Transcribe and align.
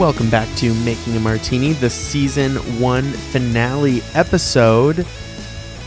Welcome 0.00 0.30
back 0.30 0.48
to 0.56 0.72
Making 0.76 1.18
a 1.18 1.20
Martini, 1.20 1.74
the 1.74 1.90
season 1.90 2.56
one 2.80 3.04
finale 3.04 4.00
episode, 4.14 5.04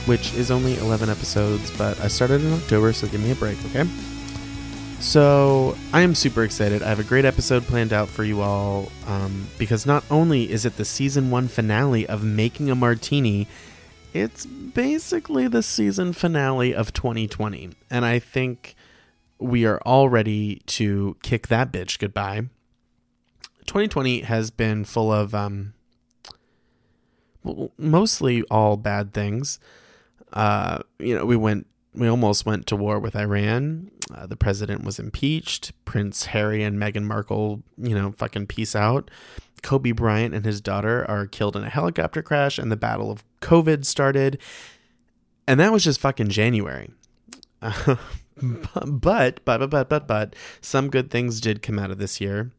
which 0.05 0.36
is 0.36 0.51
only 0.51 0.78
11 0.78 1.10
episodes, 1.10 1.76
but 1.79 1.99
I 1.99 2.10
started 2.10 2.44
in 2.44 2.53
October, 2.53 2.94
so 2.94 3.07
give 3.07 3.21
me 3.21 3.31
a 3.31 3.35
break, 3.35 3.57
okay? 3.65 3.89
So, 4.99 5.76
I 5.94 6.02
am 6.02 6.13
super 6.13 6.44
excited. 6.44 6.84
I 6.84 6.89
have 6.89 6.99
a 6.99 7.03
great 7.03 7.26
episode 7.26 7.63
planned 7.63 7.92
out 7.92 8.07
for 8.07 8.24
you 8.24 8.42
all 8.42 8.92
um, 9.07 9.47
because 9.57 9.88
not 9.88 10.03
only 10.12 10.48
is 10.48 10.63
it 10.63 10.78
the 10.78 10.85
season 10.85 11.31
one 11.31 11.48
finale 11.48 12.07
of 12.07 12.24
Making 12.24 12.70
a 12.70 12.75
Martini, 12.75 13.48
it's 14.13 14.46
basically 14.46 15.48
the 15.48 15.63
season 15.63 16.13
finale 16.13 16.75
of 16.75 16.93
2020. 16.93 17.71
And 17.89 18.05
I 18.05 18.20
think 18.20 18.75
we 19.39 19.66
are 19.66 19.80
all 19.80 20.07
ready 20.07 20.61
to 20.67 21.17
kick 21.23 21.48
that 21.48 21.71
bitch 21.71 21.98
goodbye. 21.98 22.43
2020 23.66 24.22
has 24.22 24.52
been 24.52 24.85
full 24.85 25.12
of 25.12 25.34
um, 25.34 25.73
mostly 27.77 28.44
all 28.44 28.77
bad 28.77 29.13
things. 29.13 29.59
Uh, 30.31 30.80
you 30.99 31.16
know, 31.16 31.26
we 31.26 31.35
went, 31.35 31.68
we 31.94 32.07
almost 32.07 32.45
went 32.45 32.66
to 32.68 32.76
war 32.76 32.99
with 32.99 33.16
Iran. 33.16 33.91
Uh, 34.13 34.26
the 34.26 34.35
president 34.35 34.84
was 34.84 34.99
impeached. 34.99 35.71
Prince 35.85 36.26
Harry 36.26 36.63
and 36.63 36.77
Meghan 36.77 37.04
Markle, 37.04 37.63
you 37.77 37.95
know, 37.95 38.12
fucking 38.12 38.48
peace 38.48 38.76
out. 38.76 39.12
Kobe 39.62 39.91
Bryant 39.91 40.34
and 40.34 40.45
his 40.45 40.59
daughter 40.59 41.09
are 41.09 41.26
killed 41.26 41.55
in 41.55 41.63
a 41.63 41.70
helicopter 41.70 42.21
crash, 42.21 42.57
and 42.57 42.71
the 42.71 42.76
battle 42.76 43.09
of 43.09 43.23
COVID 43.41 43.85
started. 43.85 44.40
And 45.48 45.59
that 45.59 45.71
was 45.71 45.84
just 45.84 45.99
fucking 45.99 46.30
January. 46.30 46.91
Uh, 47.62 47.95
but, 48.41 49.02
but, 49.02 49.45
but, 49.45 49.70
but, 49.70 49.90
but, 49.90 50.07
but, 50.07 50.35
some 50.62 50.90
good 50.90 51.09
things 51.09 51.40
did 51.40 51.62
come 51.62 51.80
out 51.80 51.91
of 51.91 51.98
this 51.98 52.20
year. 52.20 52.52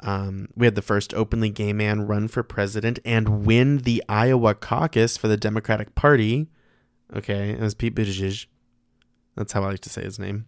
Um, 0.00 0.48
we 0.56 0.66
had 0.66 0.74
the 0.74 0.82
first 0.82 1.12
openly 1.14 1.50
gay 1.50 1.72
man 1.72 2.06
run 2.06 2.28
for 2.28 2.42
president 2.42 2.98
and 3.04 3.44
win 3.44 3.78
the 3.78 4.02
Iowa 4.08 4.54
caucus 4.54 5.16
for 5.16 5.28
the 5.28 5.36
Democratic 5.36 5.94
Party. 5.94 6.48
Okay, 7.14 7.50
it 7.50 7.60
was 7.60 7.74
Pete 7.74 7.94
Buttigieg. 7.94 8.46
That's 9.34 9.52
how 9.52 9.62
I 9.64 9.68
like 9.70 9.80
to 9.80 9.90
say 9.90 10.02
his 10.02 10.18
name. 10.18 10.46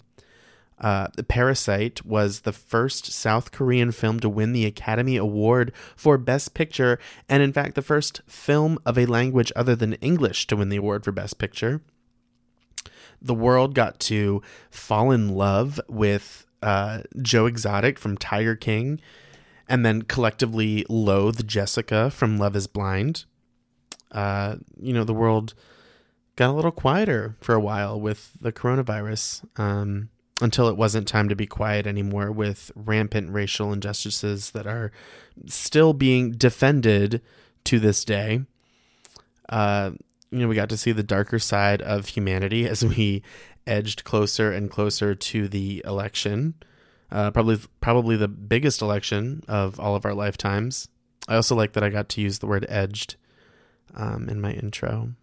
Uh, 0.81 1.09
the 1.15 1.23
Parasite 1.23 2.05
was 2.07 2.41
the 2.41 2.53
first 2.53 3.13
South 3.13 3.53
Korean 3.53 3.93
film 3.93 4.19
to 4.21 4.29
win 4.29 4.53
the 4.53 4.65
Academy 4.65 5.17
Award 5.17 5.73
for 5.95 6.17
Best 6.17 6.55
Picture, 6.55 6.99
and 7.29 7.43
in 7.43 7.53
fact, 7.53 7.75
the 7.75 7.83
first 7.83 8.23
film 8.27 8.79
of 8.87 8.97
a 8.97 9.07
language 9.07 9.53
other 9.55 9.77
than 9.77 9.95
English 9.95 10.47
to 10.47 10.57
win 10.57 10.71
the 10.71 10.77
award 10.77 11.05
for 11.05 11.13
Best 11.13 11.39
Picture. 11.39 11.83
The 13.21 13.35
world 13.35 13.75
got 13.75 14.01
to 14.01 14.41
fall 14.71 15.11
in 15.11 15.35
love 15.35 15.79
with 15.87 16.47
uh, 16.63 17.03
Joe 17.21 17.45
Exotic 17.45 17.99
from 17.99 18.17
Tiger 18.17 18.57
King, 18.57 19.01
and 19.71 19.87
then 19.87 20.03
collectively 20.03 20.85
loathe 20.89 21.47
Jessica 21.47 22.11
from 22.11 22.37
Love 22.37 22.57
is 22.57 22.67
Blind. 22.67 23.25
Uh, 24.11 24.57
you 24.79 24.93
know, 24.93 25.05
the 25.05 25.15
world 25.15 25.55
got 26.37 26.51
a 26.51 26.53
little 26.53 26.73
quieter 26.73 27.37
for 27.41 27.55
a 27.55 27.61
while 27.61 27.99
with 27.99 28.33
the 28.41 28.53
coronavirus. 28.53 29.45
Um, 29.59 30.11
until 30.41 30.69
it 30.69 30.77
wasn't 30.77 31.07
time 31.07 31.29
to 31.29 31.37
be 31.37 31.47
quiet 31.47 31.87
anymore 31.87 32.33
with 32.33 32.73
rampant 32.75 33.31
racial 33.31 33.73
injustices 33.73 34.53
that 34.53 34.67
are 34.67 34.91
still 35.47 35.93
being 35.93 36.33
defended 36.33 37.21
to 37.65 37.79
this 37.79 38.05
day. 38.05 38.41
Uh, 39.49 39.91
you 40.31 40.39
know, 40.39 40.49
we 40.49 40.55
got 40.55 40.71
to 40.71 40.77
see 40.77 40.93
the 40.93 41.03
darker 41.03 41.39
side 41.39 41.83
of 41.83 42.09
humanity 42.09 42.67
as 42.67 42.85
we 42.85 43.23
edged 43.67 44.05
closer 44.05 44.51
and 44.51 44.71
closer 44.71 45.15
to 45.15 45.47
the 45.47 45.83
election. 45.85 46.55
Uh, 47.13 47.31
probably, 47.31 47.59
probably 47.81 48.17
the 48.17 48.29
biggest 48.29 48.83
election 48.83 49.43
of 49.49 49.81
all 49.81 49.97
of 49.97 50.05
our 50.05 50.15
lifetimes. 50.15 50.89
I 51.29 51.37
also 51.37 51.55
like 51.55 51.73
that 51.73 51.83
I 51.83 51.89
got 51.89 52.09
to 52.11 52.21
use 52.21 52.39
the 52.39 52.47
word 52.47 52.67
"edged" 52.69 53.17
um, 53.95 54.29
in 54.29 54.41
my 54.41 54.53
intro. 54.53 55.15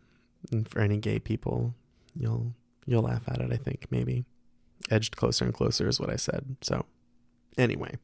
And 0.51 0.67
for 0.67 0.79
any 0.79 0.97
gay 0.97 1.19
people, 1.19 1.73
you'll 2.15 2.53
you'll 2.85 3.03
laugh 3.03 3.23
at 3.27 3.41
it. 3.41 3.51
I 3.51 3.57
think 3.57 3.87
maybe 3.89 4.25
edged 4.89 5.15
closer 5.15 5.45
and 5.45 5.53
closer 5.53 5.87
is 5.87 5.99
what 5.99 6.09
I 6.09 6.15
said. 6.15 6.57
So, 6.61 6.85
anyway, 7.57 7.95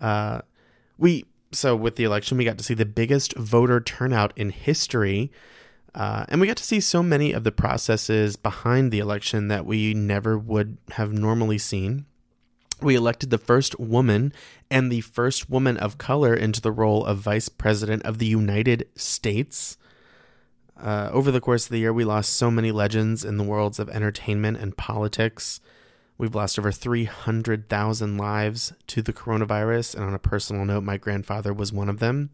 uh, 0.00 0.42
we 0.98 1.24
so 1.52 1.74
with 1.74 1.96
the 1.96 2.04
election, 2.04 2.38
we 2.38 2.44
got 2.44 2.58
to 2.58 2.64
see 2.64 2.74
the 2.74 2.86
biggest 2.86 3.36
voter 3.36 3.80
turnout 3.80 4.32
in 4.36 4.50
history. 4.50 5.30
Uh, 5.92 6.24
and 6.28 6.40
we 6.40 6.46
got 6.46 6.56
to 6.56 6.64
see 6.64 6.78
so 6.78 7.02
many 7.02 7.32
of 7.32 7.42
the 7.42 7.50
processes 7.50 8.36
behind 8.36 8.92
the 8.92 9.00
election 9.00 9.48
that 9.48 9.66
we 9.66 9.92
never 9.92 10.38
would 10.38 10.78
have 10.92 11.12
normally 11.12 11.58
seen. 11.58 12.06
We 12.82 12.94
elected 12.94 13.28
the 13.28 13.38
first 13.38 13.78
woman 13.78 14.32
and 14.70 14.90
the 14.90 15.02
first 15.02 15.50
woman 15.50 15.76
of 15.76 15.98
color 15.98 16.34
into 16.34 16.62
the 16.62 16.72
role 16.72 17.04
of 17.04 17.18
Vice 17.18 17.50
President 17.50 18.02
of 18.04 18.18
the 18.18 18.26
United 18.26 18.88
States. 18.94 19.76
Uh, 20.82 21.10
over 21.12 21.30
the 21.30 21.42
course 21.42 21.66
of 21.66 21.72
the 21.72 21.78
year, 21.78 21.92
we 21.92 22.04
lost 22.04 22.34
so 22.34 22.50
many 22.50 22.72
legends 22.72 23.22
in 23.22 23.36
the 23.36 23.44
worlds 23.44 23.78
of 23.78 23.90
entertainment 23.90 24.56
and 24.56 24.78
politics. 24.78 25.60
We've 26.16 26.34
lost 26.34 26.58
over 26.58 26.72
300,000 26.72 28.16
lives 28.16 28.72
to 28.86 29.02
the 29.02 29.12
coronavirus, 29.12 29.94
and 29.94 30.04
on 30.04 30.14
a 30.14 30.18
personal 30.18 30.64
note, 30.64 30.82
my 30.82 30.96
grandfather 30.96 31.52
was 31.52 31.74
one 31.74 31.90
of 31.90 31.98
them. 31.98 32.30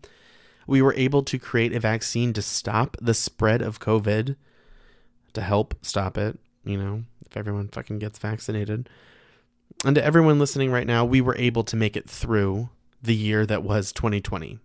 We 0.68 0.80
were 0.80 0.94
able 0.94 1.24
to 1.24 1.38
create 1.40 1.72
a 1.72 1.80
vaccine 1.80 2.32
to 2.34 2.42
stop 2.42 2.96
the 3.00 3.14
spread 3.14 3.62
of 3.62 3.80
COVID, 3.80 4.36
to 5.32 5.40
help 5.40 5.74
stop 5.82 6.16
it, 6.16 6.38
you 6.64 6.76
know, 6.76 7.02
if 7.28 7.36
everyone 7.36 7.68
fucking 7.68 7.98
gets 7.98 8.20
vaccinated. 8.20 8.88
And 9.84 9.94
to 9.94 10.04
everyone 10.04 10.38
listening 10.38 10.70
right 10.70 10.86
now, 10.86 11.04
we 11.04 11.20
were 11.20 11.36
able 11.36 11.64
to 11.64 11.76
make 11.76 11.96
it 11.96 12.08
through 12.08 12.70
the 13.02 13.14
year 13.14 13.46
that 13.46 13.62
was 13.62 13.92
2020. 13.92 14.58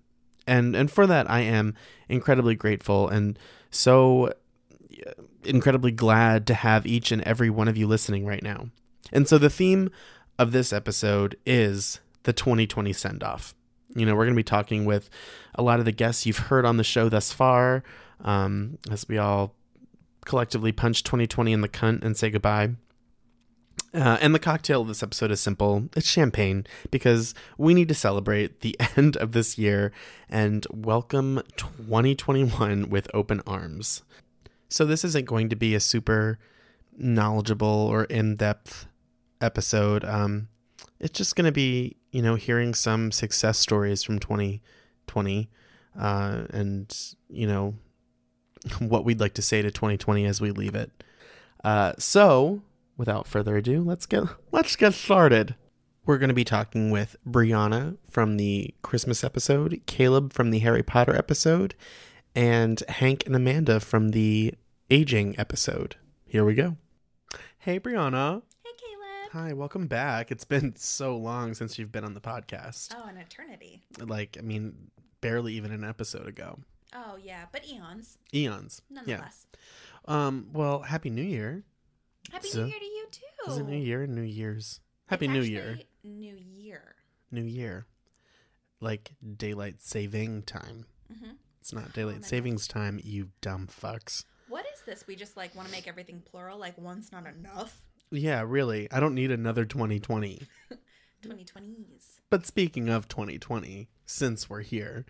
And 0.48 0.76
and 0.76 0.90
for 0.90 1.06
that 1.06 1.30
I 1.30 1.42
am 1.42 1.76
incredibly 2.10 2.56
grateful 2.56 3.08
and 3.08 3.38
so 3.70 4.34
incredibly 5.44 5.92
glad 5.92 6.46
to 6.48 6.54
have 6.54 6.86
each 6.86 7.12
and 7.12 7.22
every 7.24 7.50
one 7.50 7.68
of 7.68 7.78
you 7.78 7.88
listening 7.88 8.26
right 8.26 8.44
now. 8.44 8.70
And 9.12 9.28
so 9.28 9.38
the 9.38 9.50
theme 9.50 9.90
of 10.38 10.52
this 10.52 10.74
episode 10.74 11.38
is 11.46 12.00
the 12.24 12.34
2020 12.34 12.94
send 12.94 13.24
off. 13.24 13.54
You 13.96 14.06
know, 14.06 14.16
we're 14.16 14.26
going 14.26 14.36
to 14.36 14.40
be 14.40 14.44
talking 14.44 14.86
with 14.86 15.10
a 15.56 15.62
lot 15.62 15.80
of 15.80 15.86
the 15.86 15.92
guests 15.92 16.26
you've 16.26 16.38
heard 16.38 16.66
on 16.66 16.78
the 16.78 16.84
show 16.84 17.10
thus 17.10 17.32
far 17.34 17.84
um, 18.24 18.78
as 18.90 19.08
we 19.08 19.18
all 19.18 19.54
collectively 20.26 20.72
punch 20.72 21.04
2020 21.04 21.52
in 21.52 21.62
the 21.62 21.70
cunt 21.70 22.04
and 22.04 22.16
say 22.16 22.30
goodbye. 22.30 22.72
Uh, 23.94 24.18
and 24.22 24.34
the 24.34 24.40
cocktail 24.40 24.82
of 24.82 24.88
this 24.88 25.04
episode 25.04 25.32
is 25.32 25.42
simple 25.42 25.90
it's 25.98 26.08
champagne 26.08 26.66
because 26.92 27.34
we 27.58 27.74
need 27.74 27.90
to 27.90 27.94
celebrate 27.94 28.62
the 28.62 28.76
end 28.96 29.18
of 29.18 29.34
this 29.34 29.58
year 29.58 29.92
and 30.30 30.66
welcome 30.72 31.42
2021 31.58 32.90
with 32.90 33.10
open 33.14 33.42
arms. 33.46 34.04
So, 34.70 34.86
this 34.86 35.04
isn't 35.04 35.26
going 35.26 35.50
to 35.50 35.58
be 35.58 35.76
a 35.76 35.82
super 35.82 36.40
knowledgeable 36.98 37.68
or 37.68 38.06
in 38.06 38.36
depth 38.38 38.86
episode. 39.42 40.06
Um, 40.06 40.48
it's 41.02 41.18
just 41.18 41.36
going 41.36 41.46
to 41.46 41.52
be, 41.52 41.98
you 42.12 42.22
know, 42.22 42.36
hearing 42.36 42.74
some 42.74 43.12
success 43.12 43.58
stories 43.58 44.04
from 44.04 44.20
2020 44.20 45.50
uh, 46.00 46.44
and, 46.52 47.16
you 47.28 47.48
know, 47.48 47.76
what 48.80 49.04
we'd 49.04 49.20
like 49.20 49.34
to 49.34 49.42
say 49.42 49.62
to 49.62 49.70
2020 49.72 50.26
as 50.26 50.40
we 50.40 50.52
leave 50.52 50.76
it. 50.76 50.92
Uh, 51.66 51.92
so, 51.98 52.62
without 53.02 53.28
further 53.28 53.58
ado, 53.58 53.82
let's 53.82 54.06
get 54.06 54.26
let's 54.52 54.76
get 54.76 54.94
started. 54.94 55.56
We're 56.06 56.20
going 56.20 56.28
to 56.30 56.36
be 56.36 56.44
talking 56.44 56.92
with 56.92 57.16
Brianna 57.28 57.98
from 58.12 58.38
the 58.38 58.76
Christmas 58.84 59.24
episode, 59.24 59.82
Caleb 59.88 60.32
from 60.34 60.52
the 60.52 60.60
Harry 60.60 60.84
Potter 60.84 61.16
episode, 61.16 61.74
and 62.36 62.80
Hank 62.88 63.26
and 63.26 63.36
Amanda 63.36 63.80
from 63.80 64.10
the 64.10 64.54
aging 64.92 65.34
episode. 65.40 65.96
Here 66.28 66.46
we 66.46 66.54
go. 66.54 66.78
Hey 67.58 67.80
Brianna. 67.80 68.44
Hey 68.64 68.72
Caleb. 68.78 69.32
Hi, 69.32 69.54
welcome 69.54 69.88
back. 69.88 70.30
It's 70.32 70.46
been 70.46 70.76
so 70.76 71.18
long 71.18 71.56
since 71.56 71.80
you've 71.80 71.92
been 71.92 72.04
on 72.06 72.14
the 72.14 72.22
podcast. 72.22 72.94
Oh, 72.96 73.08
an 73.10 73.18
eternity. 73.18 73.82
Like, 73.98 74.38
I 74.38 74.44
mean, 74.44 74.92
barely 75.22 75.56
even 75.56 75.72
an 75.72 75.84
episode 75.84 76.28
ago. 76.28 76.60
Oh 76.94 77.18
yeah, 77.24 77.46
but 77.52 77.68
eons 77.68 78.20
Eons. 78.32 78.84
nonetheless. 78.92 79.48
Yeah. 80.08 80.28
Um, 80.28 80.50
well, 80.54 80.82
happy 80.84 81.10
new 81.10 81.24
year. 81.24 81.64
Happy 82.32 82.48
So- 82.50 82.64
New 82.64 82.70
Year 82.70 82.80
to 82.80 82.86
you 82.86 83.06
too. 83.12 83.52
Is 83.52 83.58
it 83.58 83.66
new 83.68 83.78
year? 83.78 84.08
New 84.08 84.22
year's. 84.22 84.80
Happy 85.08 85.28
New 85.28 85.42
Year. 85.42 85.80
New 86.04 86.36
Year. 86.36 86.96
New 87.32 87.44
Year. 87.44 87.86
Like 88.80 89.12
daylight 89.38 89.82
saving 89.82 90.44
time. 90.44 90.86
hmm 91.08 91.32
It's 91.60 91.74
not 91.74 91.94
daylight 91.94 92.22
my 92.22 92.28
savings 92.28 92.68
time, 92.68 93.00
you 93.04 93.30
dumb 93.42 93.68
fucks. 93.68 94.26
What 94.48 94.66
is 94.74 94.82
this? 94.86 95.06
We 95.08 95.16
just 95.16 95.38
like 95.38 95.54
want 95.56 95.68
to 95.68 95.72
make 95.74 95.88
everything 95.88 96.22
plural. 96.26 96.58
Like 96.58 96.78
one's 96.78 97.12
not 97.12 97.26
enough. 97.28 97.82
Yeah, 98.12 98.44
really. 98.46 98.92
I 98.92 99.00
don't 99.00 99.16
need 99.16 99.32
another 99.32 99.66
2020. 99.66 100.42
2020s. 101.24 102.20
But 102.30 102.46
speaking 102.46 102.88
of 102.88 103.10
2020, 103.10 103.90
since 104.06 104.50
we're 104.50 104.62
here, 104.62 105.06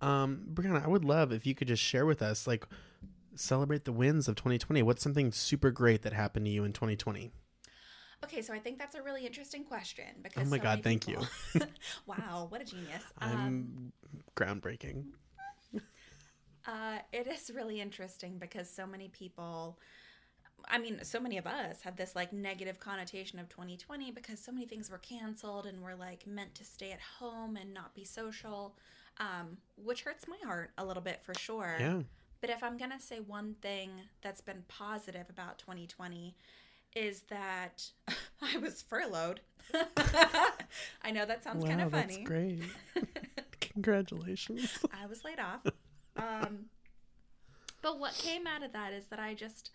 um, 0.00 0.46
Brianna, 0.54 0.82
I 0.82 0.88
would 0.88 1.04
love 1.04 1.30
if 1.32 1.44
you 1.46 1.54
could 1.54 1.68
just 1.68 1.82
share 1.82 2.06
with 2.06 2.22
us, 2.22 2.46
like, 2.46 2.66
celebrate 3.34 3.84
the 3.84 3.92
wins 3.92 4.28
of 4.28 4.36
2020. 4.36 4.82
What's 4.82 5.02
something 5.02 5.32
super 5.32 5.70
great 5.70 6.02
that 6.02 6.12
happened 6.12 6.46
to 6.46 6.50
you 6.50 6.64
in 6.64 6.72
2020? 6.72 7.32
Okay, 8.24 8.42
so 8.42 8.54
I 8.54 8.58
think 8.58 8.78
that's 8.78 8.94
a 8.94 9.02
really 9.02 9.26
interesting 9.26 9.64
question 9.64 10.04
because 10.22 10.46
Oh 10.46 10.50
my 10.50 10.58
so 10.58 10.62
God, 10.62 10.82
thank 10.82 11.08
you. 11.08 11.18
wow, 12.06 12.46
what 12.48 12.60
a 12.60 12.64
genius. 12.64 13.02
Um, 13.20 13.32
I'm 13.32 13.92
groundbreaking. 14.36 15.04
uh, 16.66 16.98
it 17.12 17.26
is 17.26 17.50
really 17.54 17.80
interesting 17.80 18.38
because 18.38 18.70
so 18.70 18.86
many 18.86 19.08
people, 19.08 19.80
I 20.68 20.78
mean, 20.78 21.00
so 21.02 21.18
many 21.18 21.36
of 21.36 21.48
us 21.48 21.82
have 21.82 21.96
this 21.96 22.14
like 22.14 22.32
negative 22.32 22.78
connotation 22.78 23.40
of 23.40 23.48
2020 23.48 24.12
because 24.12 24.38
so 24.38 24.52
many 24.52 24.66
things 24.66 24.88
were 24.88 24.98
canceled 24.98 25.66
and 25.66 25.82
we're 25.82 25.96
like 25.96 26.24
meant 26.26 26.54
to 26.56 26.64
stay 26.64 26.92
at 26.92 27.00
home 27.00 27.56
and 27.56 27.74
not 27.74 27.92
be 27.92 28.04
social, 28.04 28.76
um, 29.18 29.56
which 29.76 30.02
hurts 30.02 30.28
my 30.28 30.38
heart 30.44 30.70
a 30.78 30.84
little 30.84 31.02
bit 31.02 31.20
for 31.24 31.34
sure. 31.34 31.76
Yeah. 31.80 32.02
But 32.42 32.50
if 32.50 32.62
I'm 32.62 32.76
going 32.76 32.90
to 32.90 33.00
say 33.00 33.20
one 33.20 33.54
thing 33.62 33.90
that's 34.20 34.40
been 34.40 34.64
positive 34.66 35.30
about 35.30 35.58
2020 35.58 36.34
is 36.94 37.22
that 37.30 37.84
I 38.42 38.58
was 38.58 38.82
furloughed. 38.82 39.40
I 41.02 41.12
know 41.12 41.24
that 41.24 41.44
sounds 41.44 41.64
kind 41.64 41.78
wow, 41.78 41.86
of 41.86 41.92
that's 41.92 42.18
great. 42.18 42.58
Congratulations. 43.60 44.76
I 44.92 45.06
was 45.06 45.24
laid 45.24 45.38
off. 45.38 45.60
Um, 46.16 46.66
but 47.80 48.00
what 48.00 48.12
came 48.14 48.48
out 48.48 48.64
of 48.64 48.72
that 48.72 48.92
is 48.92 49.06
that 49.06 49.20
I 49.20 49.34
just 49.34 49.70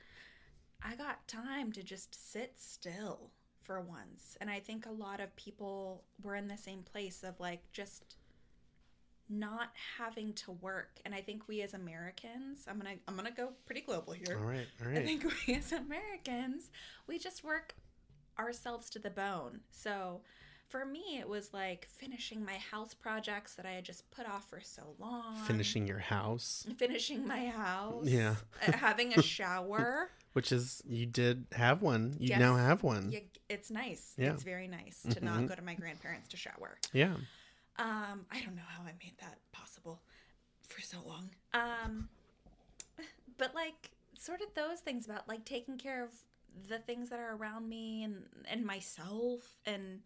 I 0.84 0.96
got 0.96 1.26
time 1.28 1.72
to 1.72 1.82
just 1.82 2.32
sit 2.32 2.56
still 2.58 3.32
for 3.64 3.80
once. 3.80 4.38
And 4.42 4.50
I 4.50 4.60
think 4.60 4.86
a 4.86 4.92
lot 4.92 5.22
of 5.22 5.34
people 5.38 6.04
were 6.22 6.36
in 6.36 6.50
the 6.50 6.58
same 6.58 6.84
place 6.84 7.24
of 7.24 7.40
like 7.40 7.72
just 7.72 8.17
not 9.30 9.72
having 9.98 10.34
to 10.34 10.52
work. 10.52 11.00
And 11.06 11.14
I 11.14 11.22
think 11.22 11.48
we 11.48 11.62
as 11.62 11.74
Americans, 11.74 12.66
I'm 12.68 12.80
going 12.80 12.96
to 12.98 13.02
I'm 13.08 13.18
to 13.26 13.32
go 13.32 13.50
pretty 13.66 13.82
global 13.82 14.14
here. 14.14 14.38
All 14.40 14.46
right. 14.46 14.68
All 14.86 14.92
I 14.92 15.04
think 15.04 15.24
we 15.48 15.56
as 15.56 15.72
Americans, 15.72 16.70
we 17.08 17.18
just 17.20 17.44
work 17.44 17.76
ourselves 18.40 18.90
to 18.92 19.00
the 19.00 19.10
bone. 19.10 19.62
So 19.72 20.22
for 20.68 20.86
me, 20.86 21.18
it 21.20 21.28
was 21.28 21.54
like 21.54 21.88
finishing 21.98 22.44
my 22.44 22.56
house 22.56 22.94
projects 22.94 23.56
that 23.56 23.66
I 23.66 23.72
had 23.72 23.86
just 23.86 24.10
put 24.12 24.28
off 24.28 24.50
for 24.50 24.60
so 24.62 24.96
long. 25.00 25.36
Finishing 25.46 25.88
your 25.88 26.00
house, 26.00 26.66
finishing 26.78 27.26
my 27.28 27.48
house. 27.48 28.06
Yeah. 28.06 28.36
uh, 28.68 28.74
having 28.74 29.14
a 29.14 29.22
shower. 29.22 30.12
which 30.34 30.52
is 30.52 30.82
you 30.86 31.06
did 31.06 31.46
have 31.54 31.82
one. 31.82 32.16
You 32.20 32.30
Yes. 32.30 32.40
now 32.40 32.56
have 32.58 32.84
one. 32.84 33.12
yeah, 33.12 33.20
it's 33.50 33.72
nice. 33.72 34.14
Yeah. 34.18 34.34
It's 34.34 34.44
very 34.44 34.68
nice 34.68 35.02
to 35.10 35.24
not 35.24 35.40
Mhm. 35.40 35.48
go 35.48 35.56
to 35.56 35.62
my 35.64 35.74
grandparents 35.74 36.28
to 36.30 36.38
shower. 36.38 36.78
Yeah. 36.94 37.16
Um, 37.80 38.26
I 38.32 38.42
don't 38.42 38.56
know 38.56 38.64
how 38.68 38.84
I 38.84 38.94
made 39.04 39.14
that 39.20 39.38
possible 39.52 40.02
for 40.62 40.82
so 40.82 40.98
long. 41.06 41.30
Um, 41.54 42.10
but 43.38 43.54
like 43.54 43.92
sort 44.18 44.42
of 44.42 44.54
those 44.56 44.80
things 44.80 45.06
about 45.06 45.28
like 45.28 45.46
taking 45.46 45.78
care 45.78 46.04
of 46.04 46.12
the 46.68 46.80
things 46.80 47.10
that 47.10 47.20
are 47.20 47.36
around 47.36 47.70
me 47.70 48.04
and 48.04 48.24
and 48.50 48.66
myself 48.66 49.60
and 49.68 50.02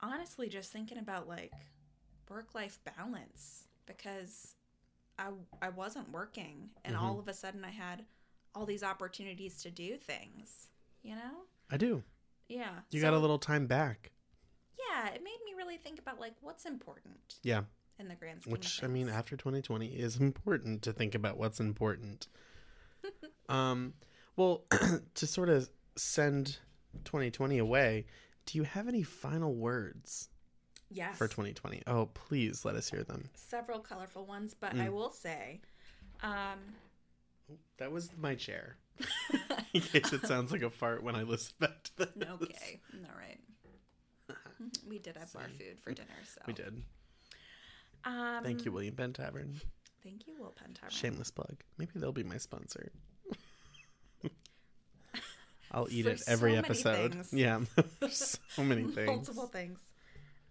honestly 0.00 0.48
just 0.48 0.70
thinking 0.72 0.98
about 0.98 1.26
like 1.26 1.52
work 2.28 2.54
life 2.54 2.78
balance 2.96 3.64
because 3.86 4.54
I 5.18 5.28
I 5.62 5.70
wasn't 5.70 6.10
working 6.12 6.70
and 6.84 6.94
Mhm. 6.96 7.00
all 7.02 7.18
of 7.18 7.28
a 7.28 7.34
sudden 7.34 7.64
I 7.64 7.70
had 7.70 8.04
all 8.54 8.66
these 8.66 8.82
opportunities 8.82 9.62
to 9.62 9.70
do 9.70 9.96
things, 9.96 10.68
you 11.02 11.14
know? 11.14 11.46
I 11.70 11.76
do. 11.76 12.02
Yeah. 12.48 12.80
You 12.90 13.00
got 13.00 13.14
a 13.14 13.18
little 13.18 13.38
time 13.38 13.66
back. 13.66 14.10
Yeah, 14.88 15.08
it 15.08 15.22
made 15.22 15.38
me 15.44 15.54
really 15.56 15.76
think 15.76 15.98
about 15.98 16.20
like 16.20 16.34
what's 16.40 16.64
important 16.66 17.36
Yeah. 17.42 17.62
in 17.98 18.08
the 18.08 18.14
grand 18.14 18.42
scheme 18.42 18.52
Which 18.52 18.82
I 18.82 18.86
mean, 18.86 19.08
after 19.08 19.36
2020 19.36 19.88
is 19.88 20.16
important 20.16 20.82
to 20.82 20.92
think 20.92 21.14
about 21.14 21.36
what's 21.38 21.60
important. 21.60 22.28
um, 23.48 23.94
well, 24.36 24.64
to 25.14 25.26
sort 25.26 25.48
of 25.48 25.68
send 25.96 26.58
2020 27.04 27.58
away, 27.58 28.06
do 28.46 28.58
you 28.58 28.64
have 28.64 28.88
any 28.88 29.02
final 29.02 29.54
words 29.54 30.28
yes. 30.90 31.16
for 31.18 31.28
2020? 31.28 31.82
Oh, 31.86 32.06
please 32.06 32.64
let 32.64 32.74
us 32.76 32.88
hear 32.90 33.02
them. 33.04 33.28
several 33.34 33.80
colorful 33.80 34.24
ones, 34.26 34.54
but 34.58 34.74
I 34.74 34.86
Mm. 34.88 34.92
will 34.92 35.10
say, 35.10 35.60
um, 36.22 36.58
That 37.78 37.90
was 37.92 38.10
my 38.16 38.34
chair. 38.34 38.76
In 39.72 39.80
case 39.80 40.12
it 40.12 40.26
sounds 40.26 40.52
like 40.52 40.62
a 40.62 40.70
fart 40.70 41.02
when 41.02 41.14
I 41.16 41.22
listen 41.22 41.54
back 41.58 41.82
to 41.84 41.92
this. 42.16 42.28
okay, 42.42 42.80
all 43.04 43.16
right. 43.18 43.40
We 44.88 44.98
did 44.98 45.16
have 45.16 45.32
bar 45.32 45.44
food 45.58 45.80
for 45.82 45.92
dinner, 45.92 46.08
so 46.24 46.40
We 46.46 46.52
did. 46.52 46.82
Um, 48.04 48.42
Thank 48.42 48.64
you, 48.64 48.72
William 48.72 48.94
Penn 48.94 49.12
Tavern. 49.12 49.60
Thank 50.02 50.26
you, 50.26 50.34
Will 50.38 50.50
Penn 50.50 50.72
Tavern. 50.74 50.90
Shameless 50.90 51.30
plug. 51.30 51.56
Maybe 51.78 51.92
they'll 51.96 52.12
be 52.12 52.24
my 52.24 52.38
sponsor. 52.38 52.90
I'll 55.72 55.88
eat 55.90 56.06
it 56.06 56.22
every 56.26 56.52
so 56.54 56.58
episode. 56.58 57.12
things. 57.12 57.32
Yeah, 57.32 57.60
so 58.10 58.64
many 58.64 58.84
things. 58.84 59.06
Multiple 59.06 59.46
things. 59.46 59.78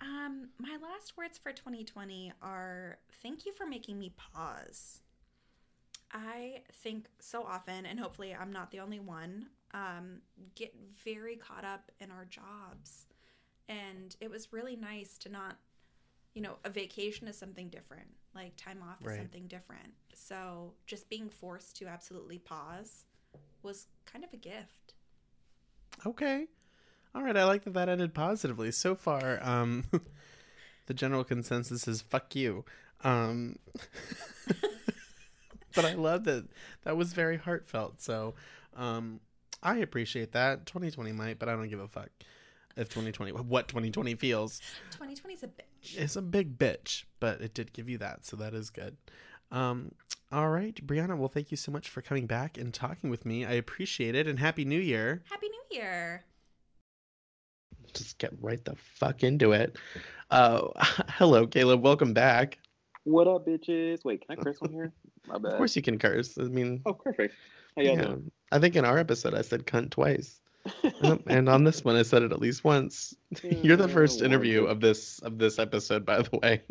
Um, 0.02 0.50
my 0.60 0.78
last 0.82 1.18
words 1.18 1.38
for 1.38 1.52
2020 1.52 2.32
are 2.42 2.98
thank 3.22 3.46
you 3.46 3.54
for 3.54 3.66
making 3.66 4.00
me 4.00 4.14
pause. 4.34 5.02
I 6.12 6.62
think 6.84 7.08
so 7.20 7.44
often, 7.44 7.86
and 7.86 8.00
hopefully 8.00 8.36
I'm 8.40 8.52
not 8.52 8.72
the 8.72 8.80
only 8.80 9.00
one, 9.00 9.48
um, 9.74 10.22
get 10.56 10.74
very 11.04 11.36
caught 11.36 11.66
up 11.66 11.92
in 12.00 12.12
our 12.12 12.26
jobs. 12.26 13.06
And 13.69 14.16
it 14.19 14.30
was 14.30 14.51
really 14.51 14.75
nice 14.75 15.18
to 15.19 15.30
not, 15.30 15.56
you 16.33 16.42
know, 16.42 16.56
a 16.66 16.69
vacation 16.69 17.27
is 17.27 17.38
something 17.38 17.69
different. 17.69 18.07
Like 18.36 18.56
time 18.57 18.83
off 18.83 19.00
is 19.01 19.07
Right. 19.07 19.18
something 19.18 19.48
different. 19.48 19.94
So 20.13 20.74
just 20.88 21.07
being 21.10 21.30
forced 21.30 21.77
to 21.77 21.86
absolutely 21.86 22.39
pause 22.39 23.06
was 23.63 23.88
kind 24.06 24.25
of 24.25 24.33
a 24.33 24.38
gift. 24.38 24.95
Okay. 26.06 26.48
All 27.13 27.21
right. 27.24 27.38
I 27.38 27.45
like 27.45 27.63
that 27.63 27.74
that 27.75 27.89
ended 27.89 28.13
positively. 28.13 28.71
So 28.71 28.95
far, 28.95 29.39
um, 29.44 29.86
the 30.88 30.94
general 30.94 31.24
consensus 31.24 31.88
is 31.88 32.01
fuck 32.01 32.36
you. 32.36 32.66
Um, 33.04 33.57
but 35.75 35.86
I 35.86 35.94
love 35.94 36.24
that 36.25 36.48
that 36.83 36.98
was 36.98 37.13
very 37.13 37.38
heartfelt. 37.38 38.01
So 38.01 38.33
um, 38.75 39.19
I 39.62 39.77
appreciate 39.77 40.31
that. 40.33 40.66
2020 40.66 41.12
might, 41.12 41.39
but 41.39 41.50
I 41.50 41.54
don't 41.56 41.69
give 41.69 41.80
a 41.80 41.88
fuck 41.88 42.10
if 42.75 42.89
2020, 42.89 43.31
what 43.33 43.68
2020 43.68 44.16
feels. 44.16 44.60
2020 44.92 45.33
is 45.33 45.44
a 45.44 45.48
bitch. 45.48 45.98
It's 45.98 46.16
a 46.16 46.21
big 46.21 46.57
bitch, 46.57 47.04
but 47.19 47.42
it 47.42 47.54
did 47.54 47.74
give 47.74 47.89
you 47.89 47.98
that. 48.00 48.25
So 48.25 48.36
that 48.38 48.54
is 48.54 48.69
good. 48.69 48.98
Um, 49.51 49.92
all 50.31 50.50
right, 50.50 50.75
Brianna. 50.86 51.18
Well, 51.18 51.30
thank 51.30 51.51
you 51.51 51.57
so 51.57 51.71
much 51.71 51.89
for 51.89 52.01
coming 52.01 52.27
back 52.27 52.57
and 52.57 52.74
talking 52.74 53.10
with 53.10 53.25
me. 53.25 53.45
I 53.45 53.54
appreciate 53.54 54.16
it. 54.16 54.27
And 54.27 54.38
Happy 54.39 54.63
New 54.66 54.80
Year. 54.80 55.24
Happy 55.30 55.48
New 55.48 55.77
Year. 55.77 56.23
just 57.94 58.18
get 58.19 58.31
right 58.42 58.64
the 58.64 58.76
fuck 58.76 59.23
into 59.23 59.52
it. 59.54 59.76
Uh, 60.30 60.68
hello, 61.09 61.47
Caleb. 61.47 61.81
Welcome 61.81 62.14
back. 62.14 62.59
What 63.06 63.28
up, 63.28 63.47
bitches? 63.47 64.06
Wait, 64.06 64.26
can 64.28 64.38
I 64.38 64.44
curse 64.44 64.57
on 64.61 64.71
here? 64.71 64.92
My 65.28 65.38
bad. 65.40 65.54
Of 65.54 65.57
course, 65.57 65.76
you 65.76 65.81
can 65.81 65.97
curse. 65.97 66.38
I 66.38 66.44
mean, 66.44 66.81
Oh, 66.85 66.94
perfect. 66.94 67.33
How 67.76 67.81
y'all 67.81 67.97
yeah. 67.97 68.16
I 68.52 68.59
think 68.59 68.76
in 68.76 68.85
our 68.85 68.97
episode 68.97 69.33
I 69.33 69.42
said 69.42 69.66
cunt 69.66 69.92
twice, 69.92 70.11
doing? 70.19 70.40
and 71.28 71.49
on 71.49 71.64
this 71.64 71.83
one 71.83 71.95
I 71.95 72.04
said 72.04 72.23
it 72.23 72.31
at 72.31 72.40
least 72.40 72.64
once. 72.64 73.16
You're 73.44 73.78
the 73.78 73.88
first 73.88 74.21
interview 74.21 74.66
of 74.66 74.80
this 74.80 75.19
of 75.19 75.38
this 75.38 75.59
episode, 75.59 76.06
by 76.06 76.21
the 76.21 76.38
way. 76.38 76.64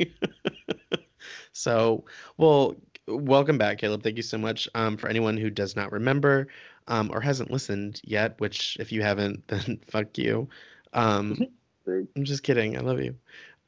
so, 1.53 2.05
well, 2.37 2.77
welcome 3.07 3.59
back, 3.59 3.79
Caleb. 3.79 4.03
Thank 4.03 4.17
you 4.17 4.23
so 4.23 4.39
much. 4.39 4.69
Um, 4.75 4.97
for 4.97 5.09
anyone 5.09 5.37
who 5.37 5.51
does 5.51 5.77
not 5.77 5.93
remember, 5.93 6.49
um, 6.89 7.11
or 7.13 7.21
hasn't 7.21 7.51
listened 7.51 8.01
yet, 8.05 8.41
which 8.41 8.77
if 8.81 8.93
you 8.93 9.03
haven't, 9.03 9.47
then 9.49 9.81
fuck 9.87 10.17
you. 10.19 10.49
Um, 10.93 11.39
I'm 11.87 12.25
just 12.25 12.43
kidding. 12.43 12.77
I 12.77 12.81
love 12.81 13.01
you. 13.01 13.15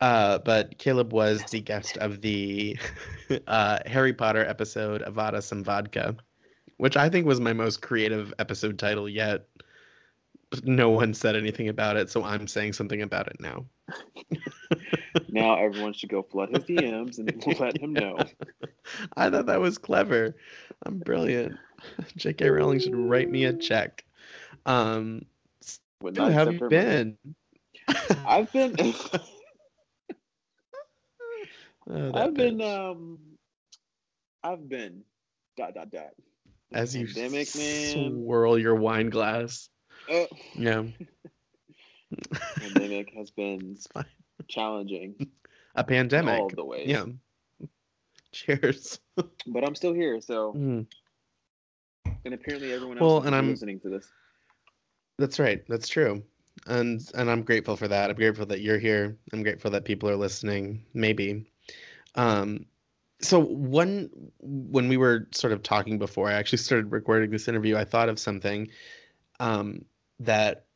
Uh, 0.00 0.38
but 0.38 0.78
Caleb 0.78 1.12
was 1.12 1.42
the 1.50 1.60
guest 1.60 1.98
of 1.98 2.22
the 2.22 2.78
uh, 3.46 3.78
Harry 3.86 4.14
Potter 4.14 4.44
episode 4.44 5.02
Avada 5.02 5.42
Some 5.42 5.62
Vodka, 5.62 6.16
which 6.78 6.96
I 6.96 7.08
think 7.10 7.26
was 7.26 7.40
my 7.40 7.52
most 7.52 7.82
creative 7.82 8.32
episode 8.38 8.78
title 8.78 9.08
yet. 9.08 9.46
No 10.64 10.90
one 10.90 11.14
said 11.14 11.36
anything 11.36 11.68
about 11.68 11.96
it, 11.96 12.10
so 12.10 12.24
I'm 12.24 12.48
saying 12.48 12.72
something 12.72 13.02
about 13.02 13.28
it 13.28 13.40
now. 13.40 13.66
Now 15.28 15.56
everyone 15.56 15.92
should 15.92 16.08
go 16.08 16.22
flood 16.22 16.50
his 16.50 16.64
DMs 16.64 17.18
and 17.18 17.44
let 17.60 17.80
him 17.80 17.92
know. 17.92 18.18
I 19.16 19.30
thought 19.30 19.46
that 19.46 19.60
was 19.60 19.78
clever. 19.78 20.36
I'm 20.84 20.98
brilliant. 20.98 21.56
J.K. 22.16 22.48
Rowling 22.50 22.80
should 22.80 22.96
write 22.96 23.30
me 23.30 23.44
a 23.44 23.52
check. 23.52 24.04
Um, 24.66 25.26
Would 26.02 26.16
not 26.16 26.32
have 26.32 26.52
you 26.52 26.68
been? 26.68 27.18
I've 28.26 28.52
been. 28.52 28.76
Oh, 31.92 32.12
I've 32.14 32.34
been. 32.34 32.60
Um. 32.60 33.18
I've 34.44 34.68
been. 34.68 35.02
Dot 35.56 35.74
dot 35.74 35.90
dot. 35.90 36.10
As 36.72 36.94
you 36.94 37.06
pandemic, 37.06 37.48
man. 37.56 38.22
swirl 38.22 38.56
your 38.58 38.76
wine 38.76 39.10
glass. 39.10 39.68
Uh, 40.10 40.26
Yeah, 40.54 40.84
pandemic 42.58 43.12
has 43.16 43.30
been 43.30 43.72
it's 43.76 43.86
fine. 43.86 44.04
challenging 44.48 45.14
A 45.76 45.84
pandemic. 45.84 46.40
all 46.40 46.48
the 46.48 46.64
way. 46.64 46.84
Yeah. 46.86 47.04
Cheers. 48.32 49.00
But 49.46 49.64
I'm 49.64 49.74
still 49.74 49.92
here, 49.94 50.20
so 50.20 50.52
Mm, 50.54 50.86
and 52.24 52.34
apparently 52.34 52.72
everyone 52.72 52.98
else 52.98 53.02
Well, 53.06 53.20
is 53.20 53.26
and 53.26 53.34
I'm- 53.34 53.48
listening 53.50 53.80
to 53.80 53.88
this. 53.90 54.10
that's 55.18 55.38
right. 55.38 55.64
That's 55.68 55.88
true. 55.88 56.22
and 56.66 57.00
and 57.14 57.30
I'm 57.30 57.42
grateful 57.42 57.76
for 57.76 57.88
that. 57.88 58.10
I'm 58.10 58.16
grateful 58.16 58.46
that 58.46 58.60
you're 58.60 58.78
here. 58.78 59.16
I'm 59.32 59.42
grateful 59.42 59.70
that 59.72 59.84
people 59.84 60.08
are 60.10 60.16
listening. 60.16 60.84
Maybe. 60.94 61.50
Um, 62.16 62.66
so 63.22 63.38
one 63.40 64.10
when 64.40 64.88
we 64.88 64.96
were 64.96 65.28
sort 65.32 65.52
of 65.52 65.62
talking 65.62 65.98
before 65.98 66.28
I 66.28 66.32
actually 66.34 66.58
started 66.58 66.90
recording 66.92 67.30
this 67.30 67.48
interview, 67.48 67.76
I 67.76 67.84
thought 67.84 68.08
of 68.08 68.18
something 68.18 68.68
um, 69.38 69.84
that 70.20 70.66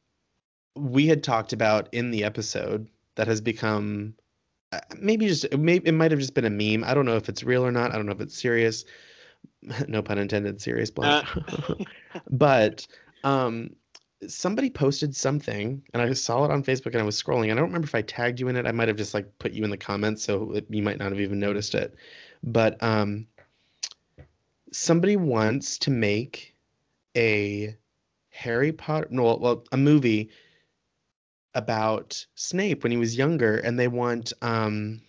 we 0.74 1.06
had 1.06 1.22
talked 1.22 1.52
about 1.52 1.88
in 1.92 2.10
the 2.10 2.24
episode 2.24 2.88
that 3.14 3.28
has 3.28 3.40
become 3.40 4.14
uh, 4.72 4.80
maybe 4.98 5.28
just 5.28 5.56
maybe 5.56 5.88
it 5.88 5.92
might 5.92 6.10
have 6.10 6.20
just 6.20 6.34
been 6.34 6.44
a 6.44 6.50
meme. 6.50 6.84
I 6.84 6.94
don't 6.94 7.06
know 7.06 7.16
if 7.16 7.28
it's 7.28 7.44
real 7.44 7.64
or 7.64 7.70
not. 7.70 7.92
I 7.92 7.96
don't 7.96 8.06
know 8.06 8.12
if 8.12 8.20
it's 8.20 8.40
serious. 8.40 8.84
no 9.88 10.02
pun 10.02 10.18
intended. 10.18 10.60
Serious 10.60 10.90
blunt. 10.90 11.26
Uh. 11.36 11.74
but 12.30 12.86
um, 13.22 13.76
somebody 14.26 14.70
posted 14.70 15.14
something, 15.14 15.82
and 15.92 16.02
I 16.02 16.12
saw 16.14 16.44
it 16.44 16.50
on 16.50 16.64
Facebook, 16.64 16.92
and 16.92 16.96
I 16.96 17.04
was 17.04 17.22
scrolling. 17.22 17.50
and 17.50 17.52
I 17.52 17.56
don't 17.56 17.68
remember 17.68 17.86
if 17.86 17.94
I 17.94 18.02
tagged 18.02 18.40
you 18.40 18.48
in 18.48 18.56
it. 18.56 18.66
I 18.66 18.72
might 18.72 18.88
have 18.88 18.96
just 18.96 19.14
like 19.14 19.38
put 19.38 19.52
you 19.52 19.64
in 19.64 19.70
the 19.70 19.76
comments, 19.76 20.24
so 20.24 20.52
it, 20.52 20.66
you 20.68 20.82
might 20.82 20.98
not 20.98 21.12
have 21.12 21.20
even 21.20 21.38
noticed 21.38 21.74
it. 21.74 21.94
But 22.42 22.82
um, 22.82 23.26
somebody 24.72 25.16
wants 25.16 25.78
to 25.78 25.90
make 25.90 26.54
a 27.16 27.76
Harry 28.34 28.72
Potter, 28.72 29.06
no, 29.10 29.36
well, 29.36 29.64
a 29.72 29.76
movie 29.76 30.30
about 31.54 32.26
Snape 32.34 32.82
when 32.82 32.90
he 32.92 32.98
was 32.98 33.16
younger, 33.16 33.56
and 33.58 33.78
they 33.78 33.86
want 33.88 34.32
um, 34.42 35.00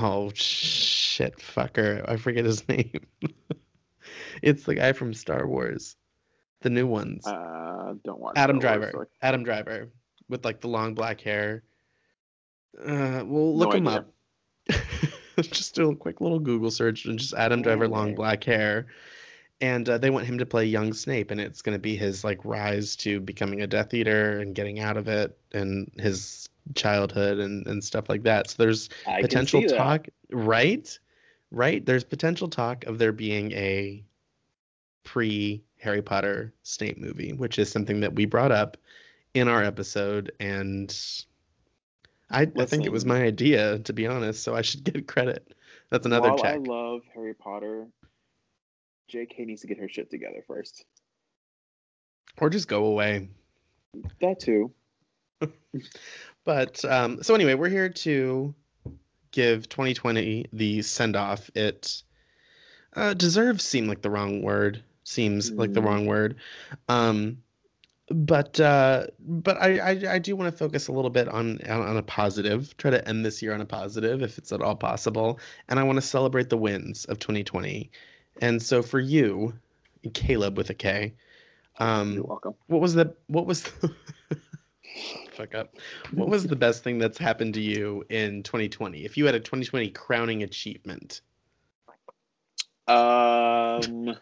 oh 0.00 0.30
shit, 0.34 1.36
fucker, 1.38 2.08
I 2.08 2.16
forget 2.16 2.44
his 2.44 2.66
name. 2.68 3.00
it's 4.42 4.62
the 4.64 4.76
guy 4.76 4.92
from 4.92 5.12
Star 5.14 5.46
Wars, 5.46 5.96
the 6.60 6.70
new 6.70 6.86
ones. 6.86 7.26
Uh, 7.26 7.94
don't 8.04 8.20
watch. 8.20 8.34
Adam 8.36 8.60
Star 8.60 8.78
Wars, 8.78 8.90
Driver. 8.92 8.98
like- 9.00 9.08
Adam 9.20 9.42
Driver 9.42 9.88
with 10.28 10.44
like 10.44 10.60
the 10.60 10.68
long 10.68 10.94
black 10.94 11.20
hair. 11.20 11.64
Uh, 12.78 13.22
well, 13.26 13.56
look 13.56 13.70
No 13.70 13.76
him 13.76 13.88
idea. 13.88 14.06
up. 14.70 14.76
just 15.42 15.74
do 15.74 15.90
a 15.90 15.96
quick 15.96 16.20
little 16.20 16.38
Google 16.38 16.70
search 16.70 17.04
and 17.04 17.18
just 17.18 17.34
Adam 17.34 17.62
Driver, 17.62 17.88
long 17.88 18.14
black 18.14 18.44
hair. 18.44 18.86
And 19.62 19.88
uh, 19.88 19.96
they 19.96 20.10
want 20.10 20.26
him 20.26 20.38
to 20.38 20.46
play 20.46 20.66
young 20.66 20.92
Snape, 20.92 21.30
and 21.30 21.40
it's 21.40 21.62
going 21.62 21.74
to 21.74 21.80
be 21.80 21.96
his 21.96 22.24
like 22.24 22.44
rise 22.44 22.96
to 22.96 23.20
becoming 23.20 23.62
a 23.62 23.66
Death 23.66 23.94
Eater 23.94 24.40
and 24.40 24.54
getting 24.54 24.80
out 24.80 24.96
of 24.96 25.08
it, 25.08 25.38
and 25.52 25.90
his 25.98 26.48
childhood 26.74 27.38
and 27.38 27.66
and 27.66 27.82
stuff 27.82 28.08
like 28.08 28.24
that. 28.24 28.50
So 28.50 28.62
there's 28.62 28.90
I 29.06 29.22
potential 29.22 29.62
talk, 29.62 30.08
right? 30.30 30.98
Right? 31.50 31.84
There's 31.84 32.04
potential 32.04 32.48
talk 32.48 32.84
of 32.86 32.98
there 32.98 33.12
being 33.12 33.52
a 33.52 34.02
pre 35.04 35.62
Harry 35.78 36.02
Potter 36.02 36.52
Snape 36.62 36.98
movie, 36.98 37.32
which 37.32 37.58
is 37.58 37.70
something 37.70 38.00
that 38.00 38.14
we 38.14 38.24
brought 38.24 38.52
up 38.52 38.76
in 39.34 39.48
our 39.48 39.62
episode, 39.62 40.32
and 40.40 40.94
I, 42.30 42.50
I 42.58 42.64
think 42.64 42.86
it 42.86 42.92
was 42.92 43.04
my 43.04 43.22
idea, 43.22 43.78
to 43.80 43.92
be 43.92 44.06
honest. 44.06 44.42
So 44.42 44.54
I 44.54 44.62
should 44.62 44.84
get 44.92 45.06
credit. 45.06 45.54
That's 45.90 46.06
another 46.06 46.30
While 46.30 46.38
check. 46.38 46.54
I 46.54 46.58
love 46.58 47.02
Harry 47.14 47.34
Potter, 47.34 47.86
J.K. 49.12 49.44
needs 49.44 49.60
to 49.60 49.66
get 49.66 49.78
her 49.78 49.88
shit 49.88 50.10
together 50.10 50.42
first. 50.46 50.84
or 52.40 52.48
just 52.50 52.66
go 52.66 52.86
away. 52.86 53.28
That 54.20 54.40
too. 54.40 54.72
But 56.44 56.84
um, 56.84 57.22
so 57.22 57.34
anyway, 57.36 57.54
we're 57.54 57.68
here 57.68 57.88
to 57.88 58.52
give 59.30 59.68
2020 59.68 60.46
the 60.52 60.82
send 60.82 61.14
off. 61.14 61.48
It 61.54 62.02
uh, 62.96 63.14
deserves 63.14 63.62
seem 63.64 63.86
like 63.86 64.02
the 64.02 64.10
wrong 64.10 64.42
word. 64.42 64.82
Seems 65.04 65.52
like 65.52 65.72
the 65.72 65.80
Mm. 65.80 65.84
wrong 65.84 66.06
word. 66.06 66.36
Um, 66.88 67.42
but 68.08 68.58
uh, 68.58 69.06
but 69.20 69.56
I, 69.62 69.78
I 69.78 70.14
I 70.14 70.18
do 70.18 70.34
want 70.34 70.50
to 70.52 70.58
focus 70.58 70.88
a 70.88 70.92
little 70.92 71.10
bit 71.10 71.28
on 71.28 71.60
on 71.68 71.80
on 71.82 71.96
a 71.96 72.02
positive. 72.02 72.76
Try 72.76 72.90
to 72.90 73.08
end 73.08 73.24
this 73.24 73.40
year 73.40 73.54
on 73.54 73.60
a 73.60 73.64
positive, 73.66 74.22
if 74.22 74.36
it's 74.38 74.50
at 74.52 74.60
all 74.62 74.74
possible. 74.74 75.38
And 75.68 75.78
I 75.78 75.84
want 75.84 75.96
to 75.98 76.02
celebrate 76.02 76.48
the 76.50 76.58
wins 76.58 77.04
of 77.04 77.20
2020. 77.20 77.90
And 78.40 78.60
so 78.62 78.82
for 78.82 78.98
you, 79.00 79.54
Caleb 80.14 80.56
with 80.56 80.70
a 80.70 80.74
K. 80.74 81.14
Um, 81.78 82.14
You're 82.14 82.24
welcome. 82.24 82.54
what 82.66 82.80
was 82.80 82.94
the 82.94 83.14
what 83.28 83.46
was 83.46 83.62
the 83.62 83.94
fuck 85.32 85.54
up 85.54 85.74
what 86.12 86.28
was 86.28 86.46
the 86.46 86.54
best 86.54 86.84
thing 86.84 86.98
that's 86.98 87.16
happened 87.16 87.54
to 87.54 87.60
you 87.62 88.04
in 88.10 88.42
2020 88.42 89.06
if 89.06 89.16
you 89.16 89.24
had 89.24 89.34
a 89.34 89.40
2020 89.40 89.88
crowning 89.90 90.42
achievement 90.42 91.22
Um, 92.86 94.14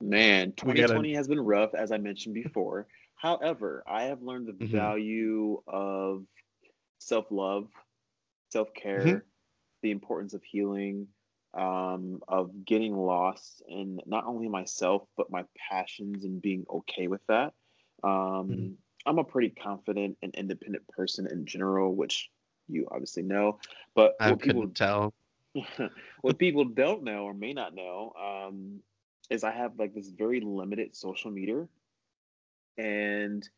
man, 0.00 0.48
We 0.64 0.74
gotta- 0.74 0.94
2020 0.94 1.14
has 1.14 1.28
been 1.28 1.40
rough, 1.40 1.74
as 1.74 1.92
I 1.92 1.98
mentioned 1.98 2.34
before. 2.34 2.88
However, 3.14 3.84
I 3.86 4.04
have 4.04 4.22
learned 4.22 4.48
the 4.48 4.52
Mhm. 4.54 4.70
value 4.70 5.62
of 5.68 6.26
self 6.98 7.26
love, 7.30 7.68
self 8.50 8.74
care, 8.74 9.04
Mhm. 9.06 9.22
the 9.82 9.90
importance 9.92 10.34
of 10.34 10.42
healing, 10.42 11.06
um, 11.54 12.20
of 12.28 12.64
getting 12.64 12.96
lost 12.96 13.62
in 13.68 14.00
not 14.06 14.24
only 14.26 14.48
myself, 14.48 15.06
but 15.16 15.30
my 15.30 15.44
passions 15.70 16.24
and 16.24 16.40
being 16.40 16.64
okay 16.68 17.08
with 17.08 17.24
that. 17.26 17.54
Um, 18.02 18.48
Mhm. 18.48 18.76
I'm 19.06 19.18
a 19.18 19.24
pretty 19.24 19.50
confident 19.50 20.18
and 20.22 20.34
independent 20.34 20.86
person 20.88 21.26
in 21.26 21.46
general, 21.46 21.94
which 21.94 22.30
you 22.68 22.88
obviously 22.90 23.22
know. 23.22 23.58
But 23.94 24.16
i 24.20 24.30
what 24.30 24.40
people 24.40 24.68
tell 24.68 25.12
what 26.22 26.38
people 26.38 26.64
don't 26.64 27.02
know 27.04 27.24
or 27.24 27.34
may 27.34 27.52
not 27.52 27.74
know 27.74 28.12
um, 28.18 28.82
is 29.30 29.44
I 29.44 29.52
have 29.52 29.78
like 29.78 29.94
this 29.94 30.08
very 30.08 30.40
limited 30.40 30.94
social 30.94 31.30
meter, 31.30 31.68
and 32.78 33.48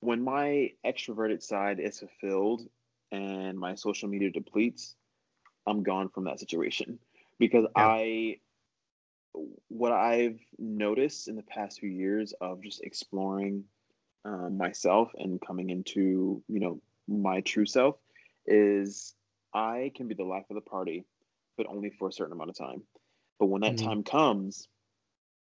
when 0.00 0.22
my 0.22 0.72
extroverted 0.84 1.42
side 1.42 1.80
is 1.80 1.98
fulfilled 2.00 2.62
and 3.10 3.58
my 3.58 3.74
social 3.74 4.08
media 4.08 4.30
depletes, 4.30 4.96
I'm 5.66 5.82
gone 5.82 6.08
from 6.08 6.24
that 6.24 6.40
situation 6.40 6.98
because 7.38 7.66
Yeah. 7.76 7.94
I 7.94 8.38
what 9.68 9.92
I've 9.92 10.40
noticed 10.58 11.28
in 11.28 11.36
the 11.36 11.42
past 11.42 11.80
few 11.80 11.90
years 11.90 12.32
of 12.40 12.62
just 12.62 12.82
exploring 12.82 13.64
um, 14.24 14.56
myself 14.58 15.12
and 15.16 15.40
coming 15.40 15.70
into 15.70 16.42
you 16.48 16.60
know 16.60 16.80
my 17.08 17.40
true 17.40 17.66
self 17.66 17.96
is 18.46 19.14
I 19.54 19.92
can 19.94 20.08
be 20.08 20.14
the 20.14 20.24
life 20.24 20.46
of 20.50 20.54
the 20.56 20.60
party, 20.62 21.04
but 21.56 21.66
only 21.66 21.90
for 21.90 22.08
a 22.08 22.12
certain 22.12 22.32
amount 22.32 22.50
of 22.50 22.56
time. 22.56 22.82
But 23.38 23.46
when 23.46 23.62
that 23.62 23.76
Mhm. 23.76 23.78
time 23.78 24.02
comes, 24.04 24.68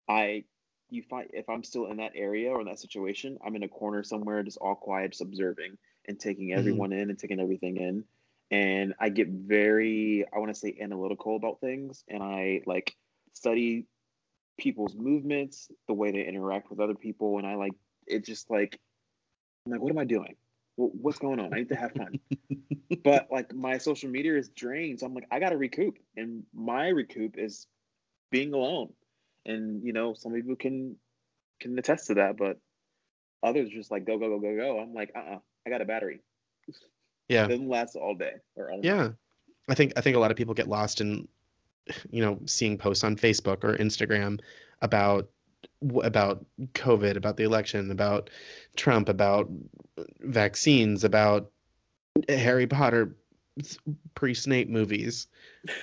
I 0.10 0.46
you 0.89 1.04
find 1.04 1.30
if 1.34 1.50
I'm 1.50 1.63
still 1.63 1.88
in 1.88 1.98
that 1.98 2.13
area 2.16 2.51
or 2.51 2.62
in 2.62 2.68
that 2.68 2.80
situation, 2.80 3.38
I'm 3.46 3.56
in 3.56 3.63
a 3.63 3.70
corner 3.70 4.04
somewhere, 4.04 4.44
just 4.44 4.58
all 4.58 4.75
quiet, 4.75 5.12
just 5.12 5.22
observing 5.22 5.78
and 6.08 6.20
taking 6.20 6.54
everyone 6.54 6.92
in 6.94 7.10
and 7.10 7.18
taking 7.20 7.39
everything 7.39 7.78
in. 7.78 8.06
And 8.51 8.96
I 9.00 9.10
get 9.10 9.27
very, 9.27 10.25
I 10.34 10.39
want 10.39 10.53
to 10.53 10.60
say 10.60 10.77
analytical 10.82 11.36
about 11.36 11.60
things, 11.62 12.03
and 12.08 12.24
I 12.24 12.62
like 12.65 12.96
study 13.34 13.86
people's 14.58 14.96
movements, 14.96 15.70
the 15.88 15.94
way 15.94 16.12
they 16.12 16.25
interact 16.25 16.70
with 16.70 16.79
other 16.79 16.96
people, 16.96 17.38
and 17.38 17.46
I 17.46 17.56
like 17.56 17.74
it. 18.08 18.25
Just 18.25 18.50
like 18.50 18.79
I'm 19.65 19.72
like, 19.72 19.82
what 19.82 19.91
am 19.91 20.00
I 20.00 20.06
doing? 20.06 20.36
What's 20.77 21.20
going 21.20 21.39
on? 21.39 21.53
I 21.53 21.58
need 21.58 21.70
to 21.70 21.75
have 21.75 21.91
fun 21.91 22.20
but 23.03 23.27
like 23.32 23.53
my 23.53 23.77
social 23.77 24.10
meter 24.10 24.38
is 24.38 24.50
drained 24.50 25.00
so 25.00 25.06
i'm 25.06 25.13
like 25.13 25.27
i 25.32 25.39
gotta 25.39 25.58
recoup 25.58 25.98
and 26.15 26.44
my 26.53 26.88
recoup 26.88 27.38
is 27.38 27.68
being 28.32 28.53
alone 28.53 28.89
and 29.46 29.84
you 29.84 29.94
know 29.94 30.13
some 30.13 30.34
people 30.34 30.56
can 30.56 30.96
can 31.60 31.77
attest 31.77 32.08
to 32.08 32.15
that 32.15 32.38
but 32.38 32.58
others 33.44 33.70
just 33.70 33.91
like 33.91 34.06
go 34.06 34.18
go 34.18 34.29
go 34.29 34.39
go 34.39 34.56
go 34.56 34.79
i'm 34.79 34.94
like 34.94 35.12
uh-uh 35.15 35.38
i 35.65 35.70
got 35.70 35.82
a 35.82 35.86
battery 35.86 36.22
yeah. 37.29 37.48
Doesn't 37.48 37.69
last 37.69 37.95
all 37.95 38.15
day 38.15 38.33
or 38.55 38.71
all 38.71 38.81
yeah. 38.83 39.09
I 39.69 39.75
think 39.75 39.93
i 39.95 40.01
think 40.01 40.15
a 40.15 40.19
lot 40.19 40.31
of 40.31 40.38
people 40.38 40.53
get 40.53 40.67
lost 40.67 41.00
in 41.00 41.27
you 42.09 42.21
know 42.21 42.39
seeing 42.45 42.77
posts 42.77 43.03
on 43.03 43.15
facebook 43.15 43.63
or 43.63 43.77
instagram 43.77 44.39
about 44.81 45.29
about 46.01 46.45
covid 46.74 47.15
about 47.15 47.38
the 47.38 47.43
election 47.43 47.91
about 47.91 48.29
trump 48.75 49.09
about 49.09 49.50
vaccines 50.19 51.03
about 51.03 51.51
harry 52.27 52.67
potter 52.67 53.15
pre-snape 54.15 54.69
movies. 54.69 55.27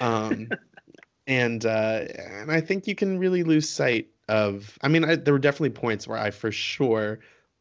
Um 0.00 0.48
and 1.26 1.64
uh 1.66 2.04
and 2.16 2.52
i 2.52 2.60
think 2.60 2.86
you 2.86 2.94
can 2.94 3.18
really 3.18 3.42
lose 3.42 3.68
sight 3.68 4.08
of 4.28 4.78
i 4.80 4.88
mean 4.88 5.04
I, 5.04 5.16
there 5.16 5.34
were 5.34 5.40
definitely 5.40 5.70
points 5.70 6.06
where 6.06 6.18
i 6.18 6.30
for 6.30 6.52
sure 6.52 7.18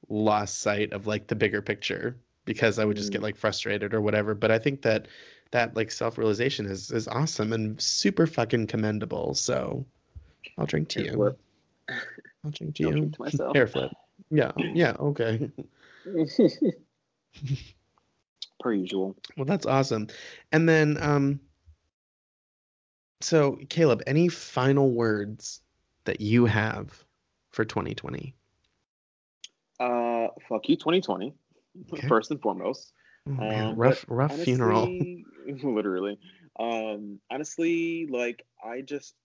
lost 0.08 0.60
sight 0.60 0.94
of 0.94 1.08
like 1.08 1.28
the 1.28 1.36
bigger 1.36 1.62
picture 1.62 2.16
because 2.46 2.80
i 2.80 2.86
would 2.86 2.96
just 2.98 3.12
get 3.12 3.20
Mm. 3.22 3.26
like 3.26 3.36
frustrated 3.36 3.94
or 3.94 4.02
whatever 4.02 4.34
but 4.36 4.52
i 4.52 4.58
think 4.60 4.82
that 4.84 5.08
that 5.52 5.76
like 5.76 5.92
self-realization 5.92 6.66
is 6.66 6.92
is 6.92 7.08
awesome 7.08 7.54
and 7.54 7.80
super 7.82 8.26
fucking 8.28 8.68
commendable 8.68 9.34
so 9.36 9.86
i'll 10.58 10.66
drink 10.66 10.88
to 10.90 11.04
you 11.04 11.36
i'll 12.44 12.52
drink 12.52 12.76
to 12.76 12.84
Don't 12.84 12.92
you 12.94 13.00
drink 13.00 13.14
to 13.16 13.22
myself. 13.22 13.56
hair 13.56 13.68
flip 13.68 13.92
yeah 14.32 14.52
yeah 14.74 14.96
okay 15.00 15.50
per 18.60 18.74
usual 18.74 19.16
Well, 19.36 19.46
that's 19.46 19.66
awesome. 19.66 20.08
And 20.52 20.68
then, 20.70 20.98
um, 21.02 21.40
so 23.22 23.58
Caleb, 23.70 24.02
any 24.08 24.28
final 24.30 24.92
words 24.92 25.62
that 26.06 26.22
you 26.22 26.46
have 26.46 27.04
for 27.52 27.66
2020? 27.66 28.36
Uh, 29.80 30.28
fuck 30.48 30.70
you, 30.70 30.76
2020. 30.78 31.34
Okay. 31.94 32.08
First 32.08 32.32
and 32.32 32.42
foremost. 32.42 32.92
Oh, 33.28 33.32
man, 33.32 33.70
Um, 33.70 33.76
rough, 33.76 34.06
rough 34.08 34.34
funeral. 34.34 34.88
literally. 35.64 36.20
Um, 36.60 37.20
honestly, 37.30 38.08
like 38.08 38.46
I 38.64 38.82
just, 38.82 39.16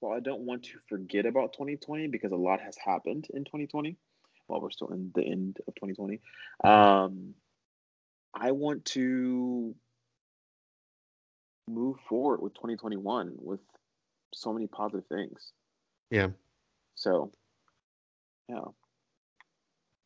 well, 0.00 0.12
I 0.12 0.20
don't 0.20 0.40
want 0.40 0.64
to 0.64 0.78
forget 0.88 1.26
about 1.26 1.52
2020 1.52 2.08
because 2.08 2.32
a 2.32 2.36
lot 2.36 2.60
has 2.60 2.76
happened 2.76 3.26
in 3.34 3.44
2020 3.44 3.96
while 4.46 4.60
we're 4.60 4.70
still 4.70 4.88
in 4.88 5.12
the 5.14 5.22
end 5.22 5.58
of 5.68 5.74
2020. 5.74 6.20
Um, 6.64 7.34
I 8.34 8.52
want 8.52 8.84
to 8.86 9.74
move 11.68 11.96
forward 12.08 12.42
with 12.42 12.54
2021 12.54 13.34
with 13.36 13.60
so 14.34 14.52
many 14.52 14.66
positive 14.66 15.06
things. 15.06 15.52
Yeah. 16.10 16.28
So, 16.94 17.32
yeah. 18.48 18.64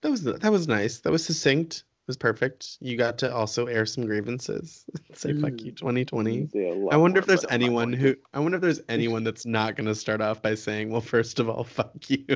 That 0.05 0.11
was 0.11 0.23
that 0.23 0.53
was 0.53 0.69
nice. 0.69 1.01
That 1.01 1.13
was 1.13 1.25
succinct. 1.25 1.77
It 1.79 2.09
was 2.09 2.19
perfect. 2.19 2.77
You 2.79 2.99
got 2.99 3.19
to 3.21 3.35
also 3.35 3.65
air 3.69 3.87
some 3.87 4.05
grievances. 4.05 4.85
Say 5.15 5.33
fuck 5.33 5.59
you, 5.63 5.73
Mm. 5.73 5.77
2020. 5.77 6.49
Say 6.53 6.89
I 6.91 6.99
wonder 6.99 7.21
if 7.21 7.27
there's 7.27 7.41
but 7.41 7.51
I'm 7.51 7.61
not 7.61 7.65
anyone 7.65 7.93
who. 7.95 8.15
I 8.35 8.41
wonder 8.41 8.57
if 8.57 8.61
there's 8.61 8.83
anyone 8.91 9.25
that's 9.25 9.47
not 9.47 9.77
going 9.77 9.87
to 9.87 9.95
start 9.95 10.21
off 10.21 10.43
by 10.43 10.57
saying, 10.57 10.91
"Well, 10.91 11.01
first 11.01 11.41
of 11.41 11.49
all, 11.49 11.65
fuck 11.65 11.95
you." 12.09 12.27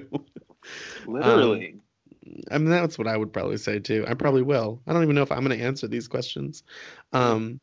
literally. 1.07 1.77
I 2.51 2.57
mean, 2.57 2.71
that's 2.71 2.97
what 2.97 3.07
I 3.07 3.15
would 3.15 3.35
probably 3.35 3.59
say 3.59 3.81
too. 3.81 4.07
I 4.09 4.15
probably 4.15 4.41
will. 4.43 4.81
I 4.87 4.95
don't 4.95 5.03
even 5.03 5.15
know 5.15 5.23
if 5.23 5.31
I'm 5.31 5.45
going 5.45 5.59
to 5.59 5.63
answer 5.63 5.89
these 5.89 6.09
questions. 6.09 6.63
Um, 7.13 7.61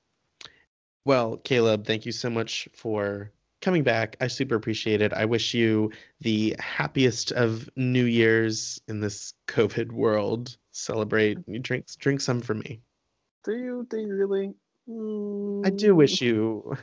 well, 1.04 1.38
Caleb, 1.38 1.88
thank 1.88 2.06
you 2.06 2.12
so 2.12 2.30
much 2.30 2.70
for 2.76 3.32
coming 3.66 3.82
back. 3.84 4.16
I 4.22 4.28
super 4.28 4.54
appreciate 4.54 5.02
it. 5.02 5.12
I 5.12 5.26
wish 5.26 5.56
you 5.56 5.92
the 6.22 6.56
happiest 6.60 7.32
of 7.32 7.68
New 7.76 8.06
Year's 8.06 8.80
in 8.88 9.00
this 9.02 9.34
COVID 9.48 9.92
world. 9.92 10.56
Celebrate. 10.72 11.40
You 11.48 11.58
drink 11.58 11.88
drink 11.98 12.22
some 12.22 12.42
for 12.42 12.54
me. 12.54 12.82
Do 13.44 13.54
you? 13.54 13.88
Do 13.90 13.98
you 13.98 14.14
really? 14.14 14.54
I 15.66 15.72
do 15.72 15.94
Mm, 15.94 15.96
wish 15.96 16.22
you. 16.22 16.78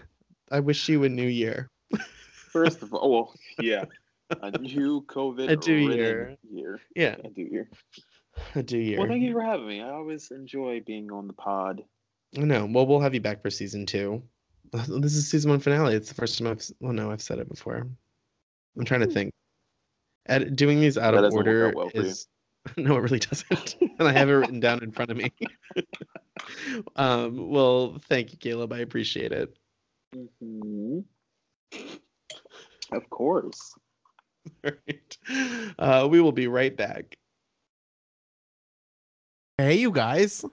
I 0.50 0.58
wish 0.58 0.88
you 0.88 1.04
a 1.04 1.08
new 1.08 1.28
year. 1.28 1.70
First 2.50 2.82
of 2.82 2.92
all, 2.92 3.10
well, 3.12 3.34
yeah, 3.60 3.84
a 4.42 4.50
new 4.58 5.02
COVID 5.02 5.48
I 5.50 5.54
do 5.54 5.76
hear. 5.88 6.36
year. 6.50 6.80
Yeah, 6.96 7.14
I 7.24 7.28
do 7.28 7.42
year. 7.42 7.68
a 8.56 8.62
do 8.64 8.76
year. 8.76 8.98
Well, 8.98 9.06
thank 9.08 9.22
you 9.22 9.32
for 9.32 9.40
having 9.42 9.68
me. 9.68 9.80
I 9.80 9.90
always 9.90 10.32
enjoy 10.32 10.82
being 10.84 11.12
on 11.12 11.28
the 11.28 11.32
pod. 11.32 11.84
I 12.36 12.40
know. 12.40 12.66
Well, 12.68 12.86
we'll 12.86 13.00
have 13.00 13.14
you 13.14 13.20
back 13.20 13.40
for 13.40 13.50
season 13.50 13.86
two. 13.86 14.24
This 14.88 15.14
is 15.14 15.28
season 15.28 15.50
one 15.50 15.60
finale. 15.60 15.94
It's 15.94 16.08
the 16.08 16.14
first 16.14 16.38
time 16.38 16.48
I've. 16.48 16.64
Well, 16.80 16.92
no, 16.92 17.10
I've 17.10 17.22
said 17.22 17.38
it 17.38 17.48
before. 17.48 17.86
I'm 18.78 18.84
trying 18.84 19.00
to 19.00 19.06
think. 19.06 19.32
Ed, 20.26 20.56
doing 20.56 20.80
these 20.80 20.96
out 20.96 21.14
That 21.14 21.24
of 21.24 21.32
order 21.32 21.72
well 21.74 21.90
is. 21.94 22.26
No, 22.76 22.96
it 22.96 23.00
really 23.00 23.18
doesn't. 23.18 23.74
and 23.98 24.06
I 24.06 24.12
have 24.12 24.28
it 24.28 24.34
written 24.34 24.60
down 24.60 24.84
in 24.84 24.92
front 24.92 25.10
of 25.10 25.16
me. 25.16 25.32
um. 26.96 27.50
Well, 27.50 27.98
thank 28.08 28.32
you, 28.32 28.38
Caleb. 28.38 28.72
I 28.72 28.78
appreciate 28.78 29.32
it. 29.32 29.56
hmm 30.40 31.00
Of 32.92 33.10
course. 33.10 33.74
All 34.64 34.70
right. 34.86 35.18
Uh, 35.78 36.06
we 36.08 36.20
will 36.20 36.32
be 36.32 36.46
right 36.46 36.76
back. 36.76 37.16
Hey, 39.58 39.74
you 39.74 39.90
guys. 39.90 40.44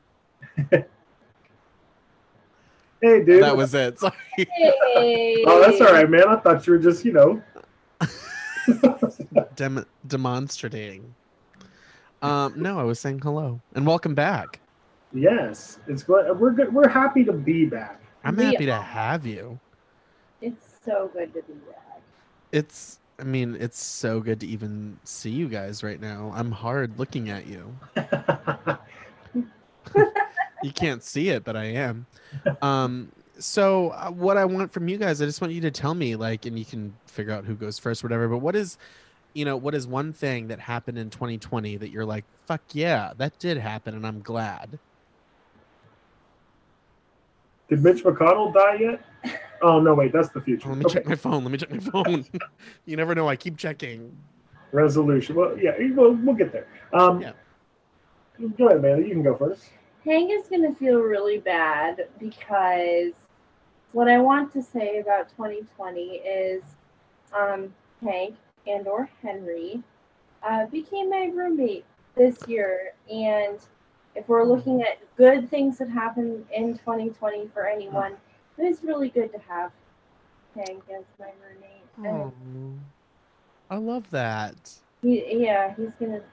Hey, 3.02 3.24
dude. 3.24 3.44
That 3.44 3.56
was 3.56 3.74
it. 3.74 4.00
Sorry. 4.00 4.14
Hey. 4.36 5.44
Oh, 5.48 5.62
that's 5.62 5.80
all 5.82 5.94
right, 5.94 6.10
man. 6.10 6.28
I 6.28 6.36
thought 6.38 6.66
you 6.68 6.74
were 6.74 6.80
just, 6.80 7.06
you 7.06 7.14
know. 7.14 7.42
Dem- 9.56 9.86
demonstrating. 10.08 11.14
Um, 12.22 12.54
no, 12.58 12.78
I 12.80 12.84
was 12.84 13.00
saying 13.00 13.20
hello 13.20 13.60
and 13.76 13.88
welcome 13.88 14.14
back. 14.14 14.60
yes, 15.14 15.80
it's 15.88 16.04
good. 16.04 16.38
we're 16.38 16.52
good. 16.52 16.74
We're 16.74 16.90
happy 16.90 17.24
to 17.24 17.32
be 17.32 17.66
back. 17.66 18.02
I'm 18.26 18.36
We 18.36 18.44
happy 18.44 18.66
to 18.66 18.76
have 18.76 19.26
you. 19.26 19.58
It's 20.42 20.66
so 20.86 21.10
good 21.14 21.34
to 21.34 21.42
be 21.44 21.54
back. 21.54 22.02
It's, 22.52 23.00
I 23.18 23.24
mean, 23.24 23.56
it's 23.60 23.82
so 23.82 24.20
good 24.20 24.42
to 24.42 24.48
even 24.48 25.00
see 25.06 25.30
you 25.30 25.48
guys 25.48 25.82
right 25.84 26.00
now. 26.02 26.34
I'm 26.36 26.52
hard 26.52 27.00
looking 27.00 27.30
at 27.30 27.48
you. 27.48 27.74
You 30.62 30.72
can't 30.74 31.02
see 31.02 31.30
it, 31.30 31.46
but 31.46 31.56
I 31.56 31.66
am. 31.68 32.06
Um, 32.62 33.14
so 33.40 33.92
uh, 33.92 34.12
what 34.12 34.36
I 34.36 34.44
want 34.44 34.74
from 34.74 34.90
you 34.90 34.98
guys, 34.98 35.22
I 35.22 35.26
just 35.26 35.40
want 35.40 35.54
you 35.54 35.62
to 35.62 35.72
tell 35.72 35.94
me, 35.94 36.18
like, 36.18 36.46
and 36.46 36.60
you 36.60 36.66
can 36.66 36.94
figure 37.08 37.32
out 37.32 37.46
who 37.46 37.56
goes 37.56 37.80
first, 37.80 38.04
whatever. 38.04 38.28
But 38.28 38.40
what 38.40 38.58
is, 38.58 38.78
you 39.34 39.46
know, 39.46 39.56
what 39.56 39.74
is 39.74 39.88
one 39.88 40.12
thing 40.12 40.50
that 40.50 40.60
happened 40.60 40.98
in 40.98 41.10
2020 41.12 41.78
that 41.78 41.92
you're 41.92 42.04
like, 42.04 42.26
fuck 42.46 42.62
yeah, 42.74 43.14
that 43.20 43.40
did 43.40 43.56
happen, 43.58 43.96
and 43.96 44.06
I'm 44.06 44.20
glad. 44.22 44.78
Did 47.70 47.82
Mitch 47.82 48.04
McConnell 48.04 48.54
die 48.54 48.76
yet? 48.82 49.40
Oh 49.62 49.80
no, 49.80 49.94
wait, 49.94 50.12
that's 50.12 50.30
the 50.30 50.42
future. 50.42 50.68
Let 50.68 50.78
me 50.78 50.86
Okay. 50.86 50.96
check 50.96 51.06
my 51.06 51.16
phone. 51.16 51.44
Let 51.44 51.52
me 51.52 51.58
check 51.58 51.72
my 51.72 51.80
phone. 51.80 52.26
you 52.86 52.98
never 52.98 53.16
know. 53.16 53.30
I 53.30 53.36
keep 53.38 53.58
checking. 53.58 54.18
Resolution. 54.74 55.36
Well, 55.36 55.58
yeah, 55.58 55.72
we'll, 55.96 56.16
we'll 56.16 56.36
get 56.36 56.52
there. 56.52 56.68
Um, 56.94 57.22
Yeah. 57.22 57.32
Go 58.58 58.68
ahead, 58.68 58.82
man. 58.82 59.04
You 59.04 59.12
can 59.12 59.24
go 59.24 59.36
first. 59.36 59.70
Hank 60.06 60.32
is 60.32 60.48
going 60.48 60.62
to 60.62 60.74
feel 60.80 61.00
really 61.00 61.40
bad 61.40 62.08
because 62.20 63.14
what 63.92 64.08
I 64.08 64.20
want 64.20 64.54
to 64.54 64.62
say 64.62 65.00
about 65.00 65.30
2020 65.30 66.02
is 66.02 66.64
um, 67.38 67.74
Hank 68.02 68.36
and 68.66 68.88
or 68.88 69.10
Henry 69.22 69.84
uh, 70.44 70.68
became 70.68 71.10
my 71.10 71.30
roommate 71.34 71.86
this 72.16 72.38
year. 72.48 72.94
And 73.12 73.60
if 74.16 74.28
we're 74.28 74.46
looking 74.46 74.82
at 74.84 75.00
good 75.18 75.50
things 75.50 75.78
that 75.80 75.90
happened 75.90 76.46
in 76.54 76.78
2020 76.78 77.50
for 77.54 77.68
anyone, 77.68 78.14
it 78.58 78.64
was 78.64 78.84
really 78.84 79.10
good 79.10 79.32
to 79.34 79.40
have 79.50 79.72
Hank 80.56 80.84
as 80.98 81.04
my 81.20 81.32
roommate. 81.46 82.34
Oh, 82.34 82.34
I 83.70 83.78
love 83.78 84.10
that. 84.12 84.80
he, 85.02 85.44
yeah, 85.44 85.76
he's 85.76 85.92
going 86.00 86.14
to 86.14 86.24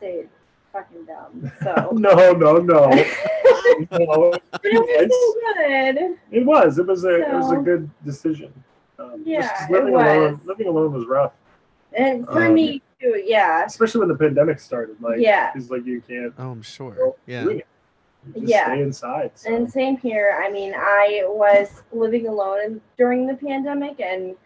say 0.00 0.12
it's 0.20 0.37
fucking 0.72 1.04
dumb. 1.06 1.50
So. 1.62 1.90
No, 1.98 2.32
no, 2.32 2.58
no. 2.58 2.88
but 2.88 3.90
no. 3.90 4.32
it 4.62 4.70
was 4.70 5.10
so 5.12 5.34
good. 5.54 6.16
It 6.30 6.44
was. 6.46 6.78
It 6.78 6.86
was 6.86 7.04
a. 7.04 7.14
It 7.22 7.32
was 7.34 7.50
a 7.52 7.56
good 7.56 7.90
decision. 8.04 8.52
Um, 8.98 9.22
Yeah, 9.24 9.42
just 9.42 9.54
'cause 9.54 9.68
it 9.68 9.72
living 9.72 9.94
alone. 9.94 10.32
was. 10.32 10.40
Living 10.46 10.66
alone 10.66 10.92
was 10.92 11.06
rough, 11.06 11.32
And 11.92 12.26
for 12.26 12.44
Um, 12.46 12.54
me 12.54 12.82
too, 13.00 13.22
yeah. 13.24 13.64
especially 13.64 14.00
when 14.00 14.08
the 14.08 14.16
pandemic 14.16 14.58
started. 14.60 15.00
Like, 15.00 15.18
Yeah. 15.20 15.52
it's 15.54 15.70
like 15.70 15.84
you 15.86 16.00
can't 16.00 16.34
Oh, 16.38 16.50
I'm 16.50 16.62
sure. 16.62 16.94
go 16.94 17.16
Yeah. 17.26 17.44
doing 17.44 17.58
it. 17.60 17.66
You 18.34 18.40
just 18.42 18.52
Yeah. 18.52 18.64
stay 18.66 18.82
inside. 18.82 19.30
So. 19.36 19.54
And 19.54 19.70
same 19.70 19.96
here. 19.96 20.38
I 20.44 20.50
mean, 20.50 20.74
I 20.76 21.22
was 21.26 21.82
living 21.92 22.26
alone 22.26 22.80
during 22.96 23.26
the 23.26 23.34
pandemic, 23.34 24.00
and 24.00 24.36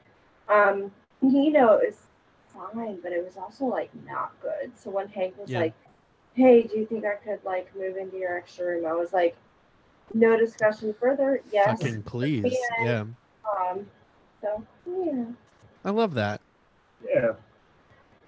um, 0.49 0.91
you 1.23 1.51
know, 1.51 1.75
it 1.75 1.87
was 1.89 2.07
fine, 2.49 2.99
but 3.03 3.13
it 3.13 3.25
was 3.25 3.37
also 3.39 3.65
like 3.65 3.91
not 4.07 4.33
good. 4.43 4.71
So 4.77 4.91
when 4.91 5.09
Hank 5.09 5.37
was 5.39 5.49
Yeah. 5.51 5.61
like, 5.61 5.73
"Hey, 6.35 6.63
do 6.63 6.79
you 6.79 6.87
think 6.87 7.05
I 7.05 7.15
could 7.15 7.39
like 7.45 7.75
move 7.77 7.97
into 7.97 8.17
your 8.17 8.37
extra 8.37 8.67
room?" 8.67 8.87
I 8.87 8.93
was 8.93 9.13
like, 9.13 9.37
"No 10.15 10.37
discussion 10.37 10.95
further. 10.99 11.41
Yes." 11.53 11.81
Fucking 11.81 12.03
please. 12.03 12.45
Yeah. 12.45 12.85
Yeah. 12.85 13.05
Um. 13.71 13.87
So 14.41 14.65
yeah. 14.87 15.25
I 15.85 15.91
love 15.91 16.15
that. 16.15 16.41
Yeah. 17.09 17.33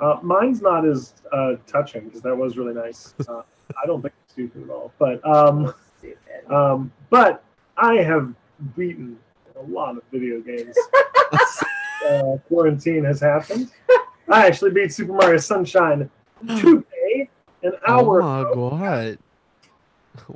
Uh, 0.01 0.19
mine's 0.23 0.61
not 0.61 0.87
as 0.87 1.15
uh, 1.33 1.55
touching 1.67 2.05
because 2.07 2.21
that 2.23 2.37
was 2.37 2.57
really 2.57 2.75
nice. 2.75 3.15
Uh, 3.29 3.43
I 3.83 3.87
don't 3.87 4.03
think 4.03 4.13
it's 4.23 4.35
stupid 4.35 4.65
at 4.65 4.71
all. 4.71 4.93
But 4.99 5.27
um, 5.27 5.73
Stupid. 5.99 6.53
um, 6.53 6.93
but 7.09 7.43
I 7.79 7.95
have 7.95 8.35
beaten 8.77 9.19
a 9.59 9.63
lot 9.63 9.97
of 9.97 10.03
video 10.13 10.41
games. 10.41 10.77
uh, 12.07 12.37
quarantine 12.47 13.05
has 13.05 13.21
happened. 13.21 13.71
I 14.29 14.47
actually 14.47 14.73
beat 14.73 14.93
Super 14.93 15.15
Mario 15.15 15.39
Sunshine 15.39 16.11
today, 16.47 16.83
an 17.87 17.95
Oh 17.95 18.05
my 18.21 18.45
god. 18.55 19.19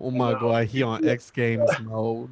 Oh 0.00 0.11
my 0.11 0.32
Wow. 0.32 0.40
god, 0.40 0.66
he 0.66 0.82
on 0.82 1.06
X 1.08 1.30
Games 1.30 1.70
mode. 1.80 2.30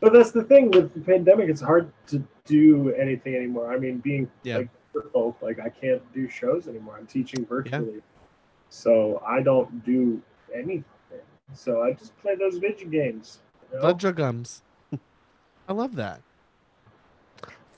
But 0.00 0.12
that's 0.12 0.30
the 0.30 0.44
thing 0.44 0.70
with 0.70 0.92
the 0.94 1.00
pandemic; 1.00 1.48
it's 1.48 1.60
hard 1.60 1.90
to 2.08 2.22
do 2.44 2.92
anything 2.94 3.34
anymore. 3.34 3.72
I 3.72 3.78
mean, 3.78 3.98
being 3.98 4.30
Yeah. 4.44 4.58
like 4.58 4.68
folk, 5.12 5.36
like 5.42 5.58
I 5.58 5.68
can't 5.68 6.02
do 6.12 6.28
shows 6.28 6.68
anymore. 6.68 6.96
I'm 6.98 7.06
teaching 7.06 7.44
virtually, 7.46 8.02
so 8.68 9.22
I 9.26 9.42
don't 9.42 9.84
do 9.84 10.22
anything. 10.54 10.84
So 11.54 11.82
I 11.82 11.92
just 11.92 12.16
play 12.18 12.34
those 12.34 12.58
video 12.58 12.88
games. 12.88 13.38
you 13.72 13.78
know? 13.78 13.86
Ledger 13.86 14.12
gums. 14.12 14.62
I 15.68 15.72
love 15.72 15.96
that. 15.96 16.20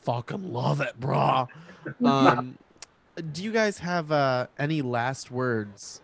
Fucking 0.03 0.53
love 0.53 0.81
it, 0.81 0.99
brah. 0.99 1.49
Um, 2.05 2.57
do 3.33 3.43
you 3.43 3.51
guys 3.51 3.79
have 3.79 4.13
uh, 4.13 4.47
any 4.59 4.83
last 4.83 5.31
words 5.31 6.01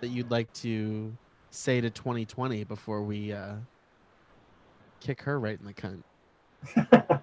that 0.00 0.08
you'd 0.08 0.30
like 0.30 0.52
to 0.54 1.12
say 1.50 1.80
to 1.80 1.90
2020 1.90 2.64
before 2.64 3.02
we 3.02 3.32
uh, 3.32 3.54
kick 5.00 5.22
her 5.22 5.38
right 5.38 5.58
in 5.58 5.66
the 5.66 5.74
cunt? 5.74 7.20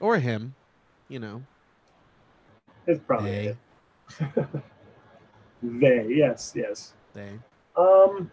Or 0.00 0.18
him, 0.18 0.54
you 1.08 1.18
know. 1.18 1.42
it's 2.86 3.00
probably 3.06 3.30
Hey. 3.30 3.56
it. 4.20 4.46
They, 5.62 6.06
yes, 6.10 6.52
yes. 6.54 6.92
They. 7.14 7.30
Um, 7.76 8.30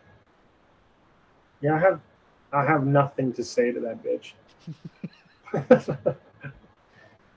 yeah, 1.61 1.75
I 1.75 1.79
have, 1.79 2.01
I 2.51 2.65
have 2.65 2.85
nothing 2.85 3.31
to 3.33 3.43
say 3.43 3.71
to 3.71 3.79
that 3.79 4.03
bitch. 4.03 4.33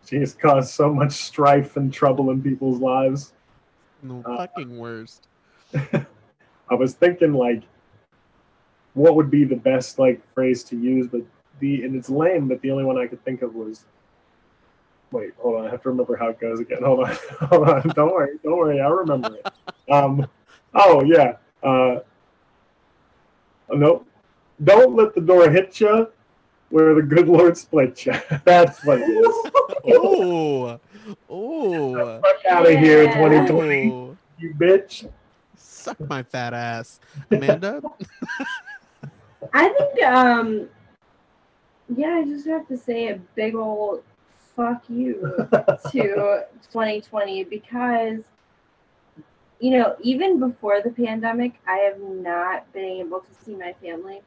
she 0.07 0.17
has 0.17 0.35
caused 0.35 0.71
so 0.71 0.93
much 0.93 1.13
strife 1.13 1.77
and 1.77 1.95
trouble 1.95 2.31
in 2.33 2.43
people's 2.43 2.81
lives. 2.81 3.33
The 4.03 4.23
Uh, 4.25 4.37
fucking 4.37 4.79
worst. 4.79 5.29
I 5.75 6.75
was 6.75 6.95
thinking 6.95 7.33
like, 7.33 7.63
what 8.95 9.15
would 9.17 9.31
be 9.31 9.45
the 9.45 9.57
best 9.57 9.99
like 9.99 10.21
phrase 10.35 10.65
to 10.65 10.77
use, 10.77 11.07
but 11.07 11.23
the 11.61 11.85
and 11.85 11.95
it's 11.95 12.09
lame, 12.11 12.49
but 12.49 12.61
the 12.61 12.71
only 12.71 12.85
one 12.85 12.99
I 12.99 13.07
could 13.07 13.25
think 13.25 13.43
of 13.43 13.55
was. 13.55 13.85
Wait, 15.13 15.33
hold 15.39 15.61
on. 15.61 15.67
I 15.67 15.71
have 15.71 15.83
to 15.83 15.89
remember 15.91 16.17
how 16.17 16.29
it 16.31 16.41
goes 16.41 16.59
again. 16.59 16.79
Hold 16.85 17.05
on, 17.05 17.17
hold 17.49 17.69
on. 17.69 17.89
Don't 17.91 18.13
worry, 18.13 18.39
don't 18.43 18.57
worry. 18.59 18.81
I'll 18.81 18.91
remember 18.93 19.37
it. 19.37 19.47
Um, 19.89 20.27
oh 20.75 21.05
yeah. 21.05 21.37
Uh, 21.63 22.01
nope. 23.73 24.05
Don't 24.65 24.97
let 24.97 25.15
the 25.15 25.21
door 25.21 25.49
hit 25.49 25.79
you, 25.81 26.09
where 26.71 26.93
the 26.93 27.03
good 27.03 27.29
Lord 27.29 27.57
split 27.57 28.05
you. 28.05 28.15
That's 28.45 28.85
what 28.85 28.99
it 29.01 29.09
is. 29.09 29.53
Oh, 29.85 30.81
oh, 31.31 32.21
Fuck 32.21 32.47
out 32.49 32.67
of 32.67 32.79
here, 32.79 33.05
2020, 33.07 33.91
oh. 33.91 34.17
you 34.39 34.55
bitch. 34.55 35.09
Suck 35.57 35.99
my 36.01 36.23
fat 36.23 36.53
ass, 36.53 37.01
Amanda. 37.31 37.83
I 39.53 39.69
think, 39.69 40.05
um, 40.05 40.69
yeah, 41.95 42.17
I 42.17 42.25
just 42.25 42.47
have 42.47 42.67
to 42.69 42.77
say 42.77 43.09
a 43.09 43.17
big 43.35 43.55
old 43.55 44.03
fuck 44.57 44.83
you 44.89 45.21
to 45.91 46.47
2020 46.73 47.45
because, 47.45 48.21
you 49.61 49.79
know, 49.79 49.97
even 50.03 50.41
before 50.41 50.83
the 50.83 50.91
pandemic, 50.91 51.55
I 51.67 51.77
have 51.79 52.01
not 52.01 52.71
been 52.73 52.85
able 52.85 53.21
to 53.21 53.45
see 53.45 53.55
my 53.55 53.75
family. 53.83 54.23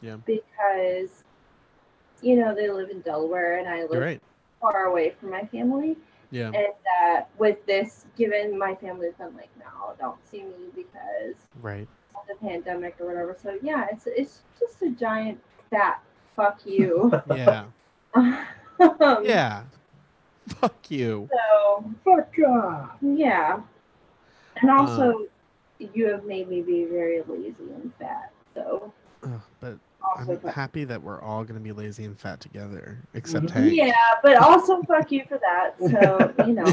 Yeah. 0.00 0.16
Because, 0.26 1.24
you 2.20 2.36
know, 2.36 2.54
they 2.54 2.70
live 2.70 2.90
in 2.90 3.00
Delaware 3.00 3.58
and 3.58 3.68
I 3.68 3.84
live 3.84 4.02
right. 4.02 4.22
far 4.60 4.84
away 4.84 5.14
from 5.18 5.30
my 5.30 5.44
family. 5.46 5.96
Yeah. 6.32 6.46
And 6.46 6.72
that 6.84 7.28
with 7.38 7.64
this, 7.66 8.06
given 8.16 8.58
my 8.58 8.74
family's 8.74 9.14
been 9.14 9.36
like, 9.36 9.50
no, 9.58 9.94
don't 10.00 10.18
see 10.28 10.42
me 10.42 10.70
because 10.74 11.34
Right. 11.60 11.86
of 12.16 12.22
the 12.26 12.34
pandemic 12.44 12.96
or 13.00 13.06
whatever. 13.06 13.36
So 13.40 13.56
yeah, 13.62 13.86
it's 13.92 14.06
it's 14.06 14.40
just 14.58 14.82
a 14.82 14.90
giant 14.90 15.38
fat 15.70 16.02
fuck 16.34 16.60
you. 16.64 17.12
Yeah. 17.36 17.64
Um, 18.14 18.38
Yeah. 19.22 19.62
Fuck 20.48 20.90
you. 20.90 21.28
So 21.30 21.84
Fuck 22.04 22.34
off. 22.48 22.90
yeah, 23.00 23.60
and 24.60 24.70
also 24.70 25.10
Um, 25.10 25.28
you 25.94 26.06
have 26.08 26.24
made 26.24 26.48
me 26.48 26.62
be 26.62 26.84
very 26.86 27.22
lazy 27.22 27.54
and 27.74 27.92
fat. 27.98 28.32
So 28.54 28.64
Ugh, 28.64 28.90
but 28.90 28.90
also 28.90 29.01
I'm 30.16 30.40
happy 30.48 30.84
that 30.84 31.02
we're 31.02 31.20
all 31.20 31.44
gonna 31.44 31.60
be 31.60 31.72
lazy 31.72 32.04
and 32.04 32.18
fat 32.18 32.40
together, 32.40 32.98
except 33.14 33.46
Mhm. 33.46 33.50
Hank. 33.50 33.72
yeah, 33.74 33.92
but 34.22 34.36
also 34.36 34.82
fuck 34.82 35.10
you 35.12 35.24
for 35.28 35.38
that. 35.38 35.74
So 35.78 36.44
you 36.46 36.52
know, 36.54 36.72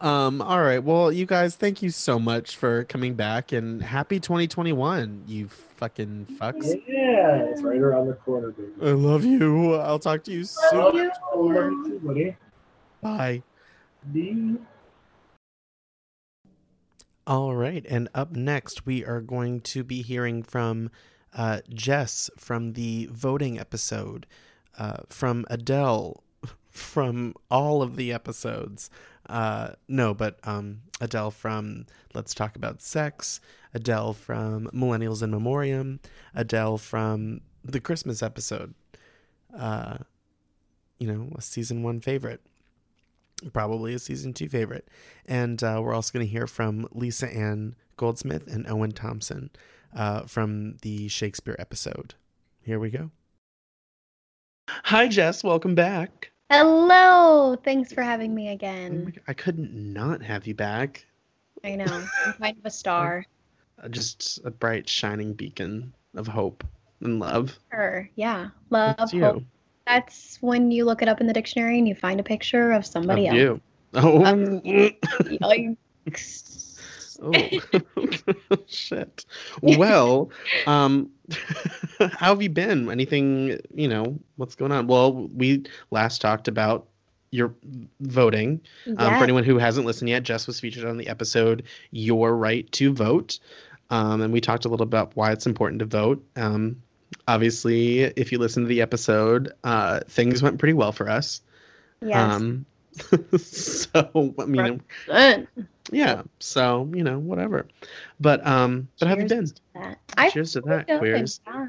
um. 0.06 0.40
All 0.42 0.60
right. 0.62 0.82
Well, 0.82 1.10
you 1.12 1.26
guys, 1.26 1.56
thank 1.56 1.82
you 1.82 1.90
so 1.90 2.18
much 2.18 2.56
for 2.56 2.84
coming 2.84 3.14
back, 3.14 3.52
and 3.52 3.82
happy 3.82 4.20
2021. 4.20 5.24
You 5.26 5.48
fucking 5.48 6.26
fucks. 6.40 6.64
Yeah, 6.86 7.36
it's 7.44 7.62
right 7.62 7.78
around 7.78 8.08
the 8.08 8.14
corner, 8.14 8.50
baby. 8.50 8.72
I 8.82 8.92
love 8.92 9.24
you. 9.24 9.74
I'll 9.74 9.98
talk 9.98 10.24
to 10.24 10.32
you 10.32 10.44
Love 10.72 10.94
soon. 10.94 11.04
you. 11.04 11.10
Love 11.34 11.86
you 11.86 12.00
buddy. 12.02 12.36
Bye. 13.02 13.42
Bye. 14.12 14.56
All 17.26 17.54
right. 17.56 17.84
And 17.88 18.08
up 18.14 18.32
next, 18.32 18.86
we 18.86 19.04
are 19.04 19.20
going 19.20 19.60
to 19.62 19.82
be 19.82 20.02
hearing 20.02 20.42
from 20.42 20.90
uh, 21.36 21.60
Jess 21.72 22.30
from 22.36 22.72
the 22.72 23.08
voting 23.12 23.58
episode, 23.58 24.26
uh, 24.78 24.98
from 25.08 25.44
Adele 25.48 26.22
from 26.70 27.34
all 27.50 27.82
of 27.82 27.96
the 27.96 28.12
episodes. 28.12 28.90
Uh, 29.28 29.70
no, 29.86 30.14
but 30.14 30.38
um, 30.44 30.80
Adele 31.00 31.30
from 31.30 31.86
Let's 32.14 32.34
Talk 32.34 32.56
About 32.56 32.82
Sex, 32.82 33.40
Adele 33.74 34.14
from 34.14 34.68
Millennials 34.72 35.22
in 35.22 35.30
Memoriam, 35.30 36.00
Adele 36.34 36.78
from 36.78 37.40
the 37.64 37.80
Christmas 37.80 38.22
episode. 38.22 38.74
Uh, 39.56 39.98
you 40.98 41.06
know, 41.06 41.28
a 41.36 41.42
season 41.42 41.82
one 41.82 42.00
favorite 42.00 42.40
probably 43.52 43.94
a 43.94 43.98
season 43.98 44.32
two 44.32 44.48
favorite. 44.48 44.88
And 45.26 45.62
uh, 45.62 45.80
we're 45.82 45.94
also 45.94 46.12
going 46.12 46.26
to 46.26 46.30
hear 46.30 46.46
from 46.46 46.88
Lisa 46.92 47.28
Ann 47.28 47.74
Goldsmith 47.96 48.46
and 48.46 48.66
Owen 48.68 48.92
Thompson 48.92 49.50
uh, 49.94 50.22
from 50.26 50.76
the 50.82 51.08
Shakespeare 51.08 51.56
episode. 51.58 52.14
Here 52.62 52.78
we 52.78 52.90
go. 52.90 53.10
Hi, 54.68 55.08
Jess. 55.08 55.44
Welcome 55.44 55.74
back. 55.74 56.32
Hello. 56.50 57.56
Thanks 57.64 57.92
for 57.92 58.02
having 58.02 58.34
me 58.34 58.50
Oh 58.50 58.52
again. 58.54 59.04
God, 59.06 59.20
I 59.28 59.32
couldn't 59.34 59.72
not 59.72 60.22
have 60.22 60.46
you 60.46 60.54
back. 60.54 61.04
I 61.64 61.74
know. 61.76 61.84
I'm 62.26 62.32
kind 62.34 62.56
of 62.58 62.64
a 62.64 62.70
star. 62.70 63.24
Just 63.90 64.40
a 64.44 64.50
bright, 64.50 64.88
shining 64.88 65.32
beacon 65.34 65.92
of 66.14 66.26
hope 66.26 66.64
and 67.00 67.18
love. 67.20 67.58
Sure. 67.72 68.08
Yeah. 68.16 68.48
Love, 68.70 68.94
It's 68.98 69.12
hope. 69.12 69.36
you. 69.40 69.46
That's 69.86 70.38
when 70.40 70.70
you 70.70 70.84
look 70.84 71.02
it 71.02 71.08
up 71.08 71.20
in 71.20 71.26
the 71.26 71.32
dictionary 71.32 71.78
and 71.78 71.86
you 71.86 71.94
find 71.94 72.18
a 72.18 72.24
picture 72.24 72.72
of 72.72 72.84
somebody 72.86 73.26
Of 73.28 73.34
else. 73.34 73.40
you. 73.40 73.60
Oh, 73.94 74.24
Um, 74.24 74.60
Yikes. 74.62 75.76
Oh. 77.22 78.56
shit. 78.66 79.24
Well, 79.62 80.30
um, 80.66 81.10
how 81.98 82.34
have 82.34 82.42
you 82.42 82.50
been? 82.50 82.90
Anything, 82.90 83.60
you 83.74 83.88
know, 83.88 84.18
what's 84.36 84.54
going 84.54 84.72
on? 84.72 84.86
Well, 84.86 85.12
we 85.12 85.64
last 85.90 86.20
talked 86.20 86.48
about 86.48 86.86
your 87.30 87.54
voting. 88.00 88.60
Um, 88.86 88.94
Yeah. 88.98 89.18
For 89.18 89.24
anyone 89.24 89.44
who 89.44 89.58
hasn't 89.58 89.86
listened 89.86 90.08
yet, 90.08 90.22
Jess 90.22 90.46
was 90.46 90.60
featured 90.60 90.84
on 90.84 90.96
the 90.96 91.08
episode 91.08 91.64
Your 91.90 92.34
Right 92.34 92.70
to 92.72 92.92
Vote. 92.92 93.38
Um, 93.90 94.20
and 94.20 94.32
we 94.32 94.40
talked 94.40 94.64
a 94.64 94.68
little 94.68 94.84
about 94.84 95.16
why 95.16 95.32
it's 95.32 95.46
important 95.46 95.78
to 95.80 95.86
vote. 95.86 96.24
Um, 96.36 96.82
obviously, 97.26 98.00
if 98.00 98.32
you 98.32 98.38
listen 98.38 98.64
to 98.64 98.68
the 98.68 98.82
episode, 98.82 99.52
uh, 99.64 100.00
things 100.08 100.42
went 100.42 100.58
pretty 100.58 100.74
well 100.74 100.92
for 100.92 101.08
us. 101.08 101.40
yes. 102.00 102.16
Um, 102.16 102.66
so, 103.38 104.34
I 104.38 104.44
mean. 104.46 104.82
Yeah. 105.92 106.22
So, 106.40 106.88
you 106.94 107.02
know, 107.04 107.18
whatever. 107.18 107.66
But, 108.20 108.46
um, 108.46 108.88
but 108.98 109.08
how 109.08 109.14
have 109.16 109.22
you 109.22 109.28
been? 109.28 109.46
Cheers 109.46 109.52
to 109.52 109.60
that. 109.74 110.32
Cheers 110.32 110.52
to 110.54 110.60
that, 110.62 110.98
queers. 110.98 111.40
yeah. 111.46 111.68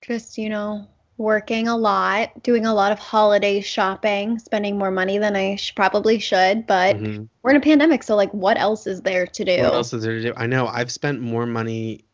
Just, 0.00 0.38
you 0.38 0.48
know, 0.48 0.86
working 1.18 1.68
a 1.68 1.76
lot, 1.76 2.42
doing 2.42 2.66
a 2.66 2.74
lot 2.74 2.90
of 2.90 2.98
holiday 2.98 3.60
shopping, 3.60 4.38
spending 4.38 4.76
more 4.78 4.90
money 4.90 5.18
than 5.18 5.36
I 5.36 5.56
sh- 5.56 5.74
probably 5.74 6.18
should, 6.18 6.66
but 6.66 6.96
Mhm. 6.96 7.28
we're 7.42 7.50
in 7.50 7.56
a 7.56 7.60
pandemic, 7.60 8.02
so 8.02 8.16
like 8.16 8.32
what 8.32 8.58
else 8.58 8.86
is 8.86 9.02
there 9.02 9.26
to 9.26 9.44
do? 9.44 9.62
What 9.62 9.74
else 9.74 9.92
is 9.92 10.02
there 10.02 10.14
to 10.14 10.22
do? 10.22 10.32
I 10.36 10.46
know 10.46 10.66
I've 10.66 10.90
spent 10.90 11.20
more 11.20 11.46
money 11.46 12.04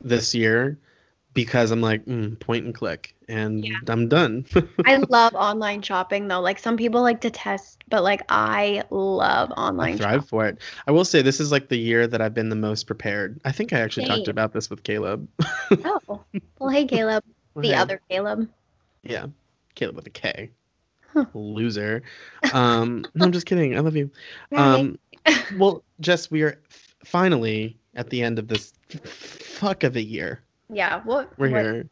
this 0.00 0.34
year 0.34 0.78
because 1.34 1.70
I'm 1.70 1.80
like 1.80 2.04
mm, 2.04 2.38
point 2.40 2.64
and 2.64 2.74
click, 2.74 3.14
and 3.28 3.64
Yeah. 3.64 3.76
I'm 3.88 4.08
done. 4.08 4.44
I 4.84 4.96
love 5.08 5.34
online 5.34 5.82
shopping 5.82 6.28
though. 6.28 6.40
Like 6.40 6.58
some 6.58 6.76
people 6.76 7.02
like 7.02 7.20
to 7.22 7.30
test, 7.30 7.82
but 7.88 8.02
like 8.02 8.22
I 8.28 8.82
love 8.90 9.50
I 9.56 9.60
online 9.60 9.96
thrive 9.96 10.12
shopping. 10.14 10.26
for 10.28 10.46
it. 10.46 10.58
I 10.86 10.90
will 10.92 11.04
say 11.04 11.22
this 11.22 11.40
is 11.40 11.50
like 11.52 11.68
the 11.68 11.78
year 11.78 12.06
that 12.06 12.20
I've 12.20 12.34
been 12.34 12.48
the 12.48 12.56
most 12.56 12.84
prepared. 12.86 13.40
I 13.44 13.52
think 13.52 13.72
I 13.72 13.80
actually 13.80 14.06
talked 14.06 14.28
about 14.28 14.52
this 14.52 14.68
with 14.70 14.82
Caleb. 14.82 15.28
Oh. 15.84 16.22
Well, 16.58 16.70
hey 16.70 16.84
Caleb, 16.86 17.24
the 17.56 17.68
Hey. 17.68 17.74
other 17.74 18.00
Caleb. 18.08 18.48
yeah, 19.02 19.26
Caleb 19.74 19.96
with 19.96 20.06
a 20.06 20.10
K. 20.10 20.50
Huh. 21.12 21.24
Loser. 21.34 22.02
Um, 22.54 23.04
no, 23.14 23.26
I'm 23.26 23.32
just 23.32 23.46
kidding. 23.46 23.76
I 23.76 23.80
love 23.80 23.96
you. 23.96 24.10
Um, 24.56 24.98
well, 25.58 25.82
Jess, 26.00 26.30
we 26.30 26.42
are 26.42 26.58
f- 26.70 26.94
finally 27.04 27.76
at 27.94 28.08
the 28.10 28.22
end 28.22 28.38
of 28.38 28.48
this 28.48 28.72
fuck 29.04 29.82
of 29.84 29.96
a 29.96 30.02
year. 30.02 30.40
Yeah, 30.72 31.02
what 31.04 31.32
we're 31.38 31.48
what- 31.48 31.60
here. 31.60 31.88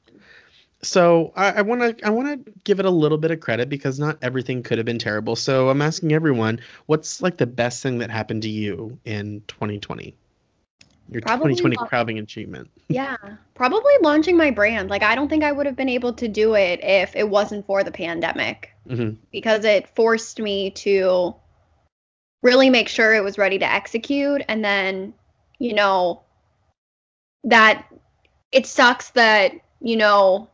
So 0.83 1.35
I 1.37 1.61
want 1.61 1.99
to 1.99 2.07
I 2.07 2.09
want 2.09 2.47
to 2.47 2.53
give 2.65 2.81
it 2.81 2.87
a 2.87 2.91
little 2.91 3.19
bit 3.19 3.31
of 3.31 3.41
credit 3.41 3.69
because 3.69 3.99
not 3.99 4.17
everything 4.23 4.63
could 4.63 4.79
have 4.79 4.87
been 4.87 4.99
terrible. 4.99 5.37
So 5.37 5.69
I'm 5.69 5.83
asking 5.83 6.15
everyone, 6.15 6.61
what's 6.87 7.21
like 7.21 7.37
the 7.37 7.47
best 7.47 7.83
thing 7.83 7.99
that 7.99 8.11
happened 8.11 8.43
to 8.43 8.49
you 8.49 8.99
in 9.05 9.43
2020? 9.47 10.15
Your 11.11 11.21
Probably 11.21 11.55
2020 11.55 11.77
lo- 11.77 11.85
crowning 11.87 12.19
achievement. 12.19 12.71
Yeah, 12.89 13.17
probably 13.55 13.93
launching 14.01 14.39
my 14.39 14.51
brand. 14.51 14.89
Like 14.89 15.03
I 15.03 15.15
don't 15.15 15.29
think 15.29 15.45
I 15.45 15.53
would 15.53 15.67
have 15.67 15.77
been 15.77 15.91
able 15.91 16.15
to 16.15 16.27
do 16.29 16.55
it 16.55 16.81
if 16.83 17.15
it 17.15 17.29
wasn't 17.29 17.67
for 17.67 17.85
the 17.85 17.93
pandemic 17.93 18.75
hmm 18.89 19.11
because 19.31 19.65
it 19.65 19.95
forced 19.95 20.41
me 20.41 20.71
to 20.71 21.35
really 22.43 22.71
make 22.71 22.89
sure 22.89 23.15
it 23.15 23.23
was 23.23 23.39
ready 23.39 23.59
to 23.59 23.71
execute 23.71 24.43
and 24.49 24.65
then, 24.65 25.13
you 25.59 25.75
know, 25.75 26.23
that 27.45 27.87
it 28.53 28.67
sucks 28.67 29.11
that, 29.11 29.53
you 29.81 29.97
know, 29.97 30.49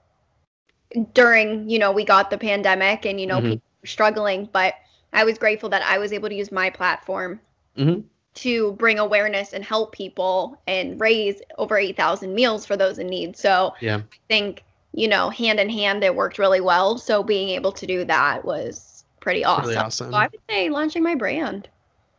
during, 1.14 1.68
you 1.68 1.78
know, 1.78 1.92
we 1.92 2.04
got 2.04 2.30
the 2.30 2.38
pandemic 2.38 3.04
and, 3.06 3.20
you 3.20 3.26
know, 3.26 3.38
Mhm. 3.38 3.50
people 3.50 3.62
were 3.82 3.87
struggling, 3.87 4.48
but 4.52 4.74
I 5.12 5.24
was 5.24 5.38
grateful 5.38 5.68
that 5.70 5.82
I 5.82 5.98
was 5.98 6.12
able 6.12 6.28
to 6.28 6.35
use 6.35 6.52
my 6.52 6.70
platform 6.70 7.40
Mhm. 7.76 8.04
to 8.35 8.72
bring 8.72 8.98
awareness 8.98 9.52
and 9.52 9.64
help 9.64 9.92
people 9.92 10.59
and 10.66 11.00
raise 11.00 11.40
over 11.59 11.76
8,000 11.78 12.35
meals 12.35 12.66
for 12.66 12.76
those 12.76 12.98
in 12.98 13.06
need. 13.06 13.37
So 13.37 13.74
Yeah. 13.80 13.96
I 13.96 14.18
think, 14.28 14.62
you 14.92 15.09
know, 15.09 15.30
hand 15.30 15.59
in 15.59 15.70
hand, 15.70 16.04
it 16.04 16.14
worked 16.14 16.38
really 16.38 16.61
well. 16.61 16.98
So 16.98 17.22
being 17.22 17.48
able 17.50 17.72
to 17.72 17.87
do 17.87 18.04
that 18.04 18.44
was 18.44 19.04
pretty 19.20 19.44
awesome. 19.44 19.64
Really 19.68 19.76
awesome. 19.76 20.12
So 20.12 20.16
I 20.16 20.28
would 20.30 20.40
say 20.48 20.68
launching 20.68 21.02
my 21.02 21.14
brand. 21.14 21.68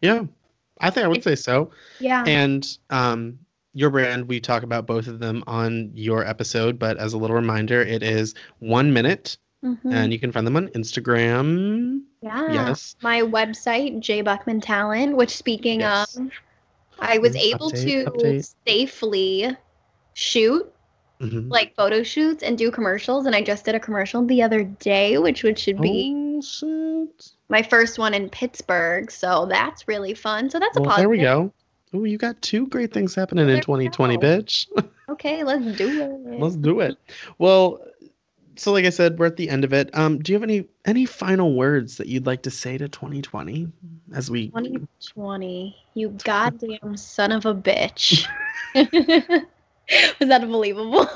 Yeah. 0.02 0.24
I 0.80 0.90
think 0.90 1.06
I 1.06 1.08
would 1.08 1.24
say 1.24 1.36
so. 1.36 1.72
Yeah. 2.00 2.24
And 2.28 2.68
um, 2.90 3.40
your 3.78 3.92
brand, 3.92 4.28
we 4.28 4.40
talk 4.40 4.64
about 4.64 4.88
both 4.88 5.06
of 5.08 5.20
them 5.20 5.44
on 5.46 5.92
your 5.94 6.26
episode, 6.26 6.80
but 6.80 6.98
as 6.98 7.14
a 7.14 7.18
little 7.18 7.36
reminder, 7.36 7.80
it 7.82 8.02
is 8.02 8.34
one 8.58 8.92
minute, 8.92 9.38
Mhm. 9.64 9.78
and 9.94 10.12
you 10.12 10.18
can 10.20 10.32
find 10.32 10.48
them 10.48 10.58
on 10.58 10.68
Instagram. 10.70 12.02
yeah. 12.22 12.52
Yes. 12.52 12.96
My 13.04 13.22
website, 13.22 14.00
J 14.00 14.22
Buckman 14.22 14.60
Talent, 14.62 15.16
which 15.16 15.30
speaking 15.30 15.82
Yes. 15.82 16.18
of, 16.18 16.32
I 17.00 17.20
was 17.20 17.36
Mm, 17.36 17.54
able 17.54 17.70
to 17.70 18.06
update. 18.06 18.56
safely 18.68 19.56
shoot 20.16 20.74
Mhm. 21.22 21.52
like 21.52 21.76
photo 21.76 22.02
shoots 22.02 22.42
and 22.42 22.58
do 22.58 22.72
commercials. 22.72 23.28
And 23.28 23.36
I 23.36 23.42
just 23.44 23.66
did 23.66 23.76
a 23.76 23.80
commercial 23.80 24.26
the 24.26 24.42
other 24.42 24.64
day, 24.64 25.20
which 25.20 25.44
which 25.44 25.60
should 25.60 25.80
be 25.80 26.14
Oh, 26.64 27.08
my 27.50 27.62
first 27.64 27.98
one 28.00 28.14
in 28.16 28.30
Pittsburgh. 28.30 29.10
So 29.12 29.46
that's 29.48 29.88
really 29.88 30.14
fun. 30.16 30.50
So 30.50 30.60
that's 30.60 30.78
a 30.78 30.82
positive. 30.82 30.98
there 31.02 31.10
we 31.10 31.20
go. 31.20 31.52
Oh, 31.94 32.04
you 32.04 32.18
got 32.18 32.42
two 32.42 32.68
great 32.68 32.94
things 32.94 33.16
happening 33.16 33.44
in 33.44 33.48
There 33.48 33.56
we 33.58 33.62
2020, 33.62 34.18
go. 34.18 34.22
bitch. 34.22 34.68
Okay, 35.10 35.46
let's 35.46 35.64
do 35.78 35.88
it. 36.02 36.38
Let's 36.38 36.58
do 36.58 36.82
it. 36.82 36.98
Well, 37.38 37.80
so 38.58 38.74
like 38.74 38.84
I 38.84 38.90
said, 38.90 39.18
we're 39.18 39.28
at 39.28 39.38
the 39.38 39.48
end 39.50 39.64
of 39.64 39.72
it. 39.72 39.90
Um, 39.94 40.20
do 40.20 40.34
you 40.34 40.36
have 40.36 40.44
any 40.44 40.68
any 40.84 41.06
final 41.06 41.56
words 41.56 41.96
that 41.98 42.08
you'd 42.08 42.26
like 42.26 42.42
to 42.42 42.52
say 42.52 42.78
to 42.78 42.90
2020 42.90 43.72
as 44.14 44.30
we 44.30 44.48
2020, 44.48 45.78
you 45.94 46.10
goddamn 46.26 46.98
son 46.98 47.32
of 47.32 47.46
a 47.46 47.56
bitch. 47.56 48.28
Was 48.76 50.28
that 50.28 50.42
unbelievable? 50.42 51.08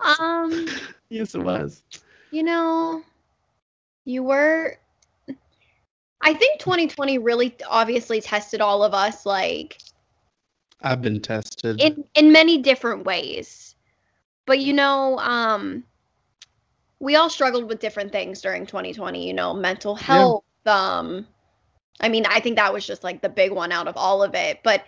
um, 0.20 0.66
yes, 1.08 1.34
it 1.34 1.42
was. 1.42 1.82
you 2.30 2.42
know, 2.42 3.02
you 4.04 4.22
were. 4.22 4.76
I 6.20 6.34
think 6.34 6.60
2020 6.60 7.18
really 7.18 7.54
obviously 7.68 8.20
tested 8.20 8.60
all 8.60 8.82
of 8.82 8.94
us, 8.94 9.24
like 9.24 9.78
I've 10.82 11.02
been 11.02 11.20
tested. 11.20 11.80
in 11.80 12.04
in 12.14 12.32
many 12.32 12.58
different 12.58 13.04
ways. 13.04 13.76
But 14.46 14.60
you 14.60 14.72
know, 14.72 15.18
um, 15.18 15.84
we 17.00 17.16
all 17.16 17.30
struggled 17.30 17.68
with 17.68 17.80
different 17.80 18.12
things 18.12 18.40
during 18.40 18.66
2020. 18.66 19.26
You 19.26 19.34
know, 19.34 19.54
mental 19.54 19.94
health. 19.94 20.44
Um, 20.66 21.26
I 22.00 22.08
mean, 22.08 22.26
I 22.26 22.40
think 22.40 22.56
that 22.56 22.72
was 22.72 22.86
just 22.86 23.04
like 23.04 23.22
the 23.22 23.28
big 23.28 23.52
one 23.52 23.72
out 23.72 23.88
of 23.88 23.96
all 23.96 24.22
of 24.22 24.34
it. 24.34 24.60
But 24.62 24.84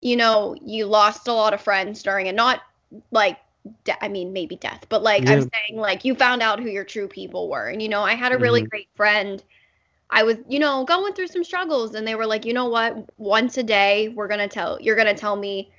you 0.00 0.16
know, 0.16 0.56
you 0.64 0.86
lost 0.86 1.28
a 1.28 1.32
lot 1.32 1.54
of 1.54 1.60
friends 1.60 2.02
during 2.02 2.26
it. 2.26 2.34
Not 2.34 2.62
like, 3.10 3.38
de- 3.84 4.04
I 4.04 4.08
mean, 4.08 4.32
maybe 4.32 4.56
death, 4.56 4.86
but 4.88 5.02
like 5.02 5.24
Yeah. 5.24 5.32
I'm 5.32 5.40
saying, 5.40 5.80
like 5.80 6.04
you 6.04 6.14
found 6.14 6.42
out 6.42 6.60
who 6.60 6.68
your 6.68 6.84
true 6.84 7.08
people 7.08 7.48
were. 7.48 7.66
And 7.68 7.82
you 7.82 7.88
know, 7.88 8.02
I 8.02 8.14
had 8.14 8.32
a 8.32 8.38
really 8.38 8.62
Mhm. 8.62 8.70
great 8.70 8.88
friend. 8.94 9.42
I 10.10 10.22
was, 10.24 10.38
you 10.48 10.58
know, 10.58 10.84
going 10.84 11.12
through 11.14 11.28
some 11.28 11.44
struggles, 11.44 11.94
and 11.94 12.06
they 12.06 12.14
were 12.14 12.26
like, 12.26 12.44
you 12.46 12.52
know 12.54 12.68
what? 12.68 12.96
Once 13.18 13.56
a 13.58 13.62
day, 13.62 14.08
we're 14.08 14.28
gonna 14.28 14.48
tell 14.48 14.78
you're 14.80 14.96
gonna 14.96 15.14
tell 15.14 15.36
me 15.36 15.70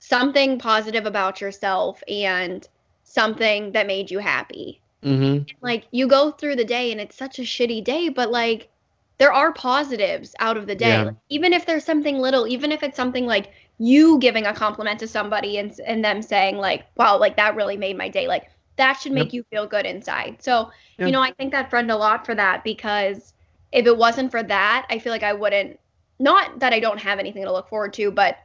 something 0.00 0.58
positive 0.58 1.06
about 1.06 1.40
yourself 1.40 2.02
and 2.08 2.66
something 3.04 3.72
that 3.72 3.86
made 3.86 4.10
you 4.10 4.18
happy. 4.20 4.82
hmm 5.02 5.48
Like 5.62 5.86
you 5.92 6.08
go 6.08 6.30
through 6.32 6.56
the 6.56 6.64
day 6.64 6.92
and 6.92 7.00
it's 7.00 7.16
such 7.16 7.38
a 7.38 7.42
shitty 7.42 7.82
day, 7.84 8.08
but 8.08 8.30
like 8.30 8.70
there 9.18 9.32
are 9.32 9.52
positives 9.52 10.34
out 10.40 10.56
of 10.56 10.66
the 10.66 10.74
day. 10.74 11.02
Yeah. 11.02 11.04
Like, 11.04 11.14
even 11.28 11.52
if 11.52 11.66
there's 11.66 11.84
something 11.84 12.18
little, 12.18 12.46
even 12.46 12.70
if 12.72 12.82
it's 12.82 12.96
something 12.96 13.26
like 13.26 13.52
you 13.78 14.18
giving 14.18 14.46
a 14.46 14.54
compliment 14.54 15.00
to 15.00 15.08
somebody 15.08 15.58
and 15.58 15.78
and 15.86 16.04
them 16.04 16.22
saying 16.22 16.56
like, 16.58 16.86
"Wow, 16.96 17.18
like 17.18 17.36
that 17.36 17.56
really 17.56 17.76
made 17.76 17.96
my 17.98 18.08
day." 18.08 18.28
Like 18.28 18.50
that 18.76 18.94
should 18.94 19.12
make 19.12 19.32
Yep. 19.32 19.34
you 19.34 19.42
feel 19.50 19.66
good 19.66 19.86
inside. 19.86 20.42
So, 20.42 20.70
Yeah. 20.98 21.04
you 21.04 21.12
know, 21.12 21.22
I 21.22 21.32
thank 21.38 21.52
that 21.52 21.70
friend 21.70 21.90
a 21.90 21.96
lot 21.96 22.24
for 22.26 22.34
that 22.36 22.62
because 22.64 23.34
if 23.72 23.86
it 23.86 23.96
wasn't 23.96 24.30
for 24.30 24.42
that, 24.42 24.86
I 24.90 24.98
feel 24.98 25.12
like 25.12 25.22
I 25.22 25.32
wouldn't 25.32 25.78
not 26.18 26.60
that 26.60 26.72
I 26.72 26.80
don't 26.80 26.98
have 26.98 27.18
anything 27.18 27.44
to 27.44 27.52
look 27.52 27.68
forward 27.68 27.92
to, 27.94 28.10
but 28.10 28.38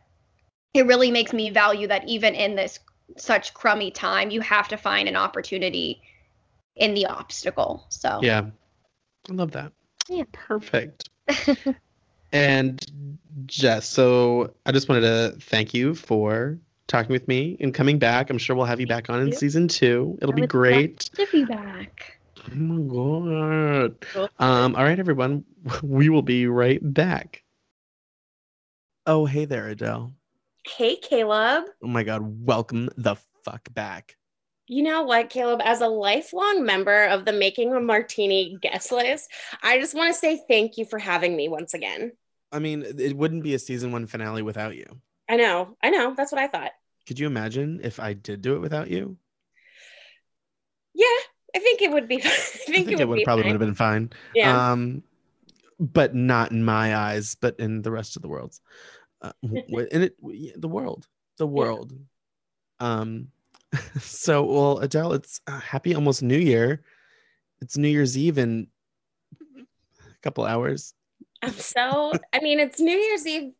it 0.73 0.85
really 0.85 1.11
makes 1.11 1.33
me 1.33 1.49
value 1.49 1.87
that 1.87 2.07
even 2.07 2.35
in 2.35 2.55
this 2.55 2.79
such 3.17 3.53
crummy 3.53 3.91
time, 3.91 4.29
you 4.29 4.41
have 4.41 4.67
to 4.69 4.77
find 4.77 5.07
an 5.07 5.15
opportunity 5.15 6.01
in 6.75 6.93
the 6.93 7.05
obstacle. 7.05 7.85
So 7.89 8.19
Yeah, 8.21 8.45
I 9.29 9.33
love 9.33 9.51
that. 9.51 9.71
Yeah. 10.09 10.23
Perfect. 10.31 11.09
and 12.31 13.17
Jess, 13.45 13.87
so 13.87 14.53
I 14.65 14.71
just 14.71 14.89
wanted 14.89 15.01
to 15.01 15.39
thank 15.39 15.73
you 15.73 15.95
for 15.95 16.57
talking 16.87 17.11
with 17.11 17.27
me 17.27 17.57
and 17.59 17.73
coming 17.73 17.97
back. 17.97 18.29
I'm 18.29 18.37
sure 18.37 18.55
we'll 18.55 18.65
have 18.65 18.79
you 18.79 18.87
back 18.87 19.09
on 19.09 19.21
in 19.21 19.31
season 19.31 19.67
two. 19.67 20.17
It'll 20.21 20.33
be 20.33 20.47
great. 20.47 20.99
to 20.99 21.27
be 21.31 21.45
back. 21.45 22.12
Oh 22.51 22.55
my 22.55 22.93
god. 22.93 24.05
Um, 24.39 24.75
all 24.75 24.83
right, 24.83 24.99
everyone. 24.99 25.45
We 25.81 26.09
will 26.09 26.21
be 26.21 26.47
right 26.47 26.79
back. 26.81 27.43
Oh, 29.05 29.25
hey 29.25 29.45
there, 29.45 29.69
Adele. 29.69 30.13
Hey, 30.65 30.97
Caleb. 30.97 31.65
Oh 31.81 31.87
my 31.87 32.03
god, 32.03 32.21
welcome 32.45 32.89
the 32.97 33.15
fuck 33.43 33.73
back. 33.73 34.17
You 34.67 34.83
know 34.83 35.03
what, 35.03 35.29
Caleb? 35.29 35.61
As 35.63 35.81
a 35.81 35.87
lifelong 35.87 36.65
member 36.65 37.05
of 37.05 37.25
the 37.25 37.33
Making 37.33 37.73
a 37.73 37.79
Martini 37.79 38.57
guest 38.61 38.91
list, 38.91 39.29
I 39.61 39.79
just 39.79 39.93
want 39.93 40.13
to 40.13 40.19
say 40.19 40.41
thank 40.47 40.77
you 40.77 40.85
for 40.85 40.99
having 40.99 41.35
me 41.35 41.47
once 41.49 41.73
again. 41.73 42.13
I 42.51 42.59
mean, 42.59 42.83
it 42.83 43.15
wouldn't 43.15 43.43
be 43.43 43.53
a 43.55 43.59
season 43.59 43.91
one 43.91 44.07
finale 44.07 44.41
without 44.41 44.75
you. 44.75 44.85
I 45.29 45.37
know, 45.37 45.77
I 45.81 45.89
know. 45.89 46.13
That's 46.15 46.31
what 46.31 46.41
I 46.41 46.47
thought. 46.47 46.71
Could 47.07 47.19
you 47.19 47.27
imagine 47.27 47.81
if 47.83 47.99
I 47.99 48.13
did 48.13 48.41
do 48.41 48.55
it 48.55 48.59
without 48.59 48.89
you? 48.89 49.17
Yeah, 50.93 51.07
I 51.55 51.59
think 51.59 51.81
it 51.81 51.91
would 51.91 52.07
be. 52.07 52.15
I 52.23 52.29
think, 52.29 52.91
it 52.91 53.07
would, 53.07 53.15
be 53.17 53.23
probably 53.23 53.43
fine. 53.43 53.51
would 53.53 53.61
have 53.61 53.67
been 53.67 53.75
fine. 53.75 54.11
Yeah. 54.33 54.71
Um, 54.71 55.03
but 55.79 56.15
not 56.15 56.51
in 56.51 56.63
my 56.63 56.95
eyes, 56.95 57.35
but 57.39 57.59
in 57.59 57.81
the 57.81 57.91
rest 57.91 58.15
of 58.15 58.21
the 58.21 58.27
world's. 58.27 58.61
Uh, 59.21 59.31
in 59.43 60.03
it, 60.03 60.61
the 60.61 60.67
world, 60.67 61.07
the 61.37 61.47
world. 61.47 61.93
Um, 62.79 63.29
so 63.99 64.43
well, 64.43 64.79
Adele, 64.79 65.13
it's 65.13 65.41
uh, 65.47 65.59
happy 65.59 65.95
almost 65.95 66.23
New 66.23 66.37
Year. 66.37 66.83
It's 67.61 67.77
New 67.77 67.87
Year's 67.87 68.17
Eve 68.17 68.37
in 68.37 68.67
a 69.41 70.21
couple 70.21 70.43
hours 70.43 70.93
I'm 71.43 71.53
so. 71.53 72.13
I 72.31 72.39
mean, 72.39 72.59
it's 72.59 72.79
New 72.79 72.97
Year's 72.97 73.27
Eve 73.27 73.51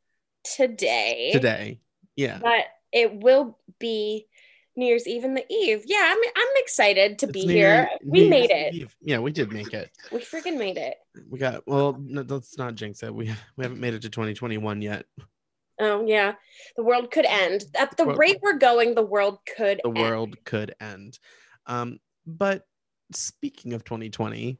today. 0.44 1.32
today. 1.34 1.80
Yeah, 2.16 2.40
but 2.42 2.66
it 2.92 3.14
will 3.22 3.58
be 3.78 4.28
New 4.76 4.86
Year's 4.86 5.08
Eve 5.08 5.24
and 5.24 5.38
the 5.38 5.46
Eve. 5.54 5.84
Yeah, 5.86 6.02
I'm. 6.04 6.18
I'm 6.36 6.48
excited 6.58 7.20
to 7.20 7.26
It's 7.28 7.34
be 7.34 7.46
New 7.46 7.54
here. 7.54 7.68
Year- 7.76 7.90
we 8.04 8.22
New 8.24 8.30
made 8.30 8.50
Year's 8.50 8.74
it. 8.74 8.74
Eve. 8.76 8.96
Yeah, 9.02 9.20
we 9.20 9.32
did 9.32 9.52
make 9.52 9.74
it. 9.74 9.92
We 10.12 10.20
freaking 10.20 10.58
made 10.58 10.78
it. 10.78 10.96
We 11.30 11.38
got 11.40 11.66
well. 11.68 11.96
No, 12.00 12.24
let's 12.28 12.58
not 12.58 12.76
jinx 12.76 13.04
it. 13.04 13.14
We 13.14 13.34
we 13.58 13.64
haven't 13.64 13.80
made 13.80 13.94
it 13.94 14.02
to 14.04 14.10
2021 14.10 14.82
yet. 14.82 15.06
Oh 15.80 16.06
yeah, 16.06 16.34
the 16.76 16.84
world 16.84 17.12
could 17.12 17.26
end. 17.26 17.66
At 17.76 17.96
the 17.98 18.06
Well- 18.06 18.16
rate 18.16 18.40
we're 18.42 18.58
going, 18.58 18.96
the 18.96 19.02
world 19.06 19.40
could. 19.58 19.80
the 19.84 19.90
end. 19.90 19.98
world 20.00 20.36
could 20.46 20.74
end. 20.80 21.20
Um, 21.66 22.00
but 22.26 22.66
speaking 23.12 23.74
of 23.74 23.84
2020, 23.84 24.60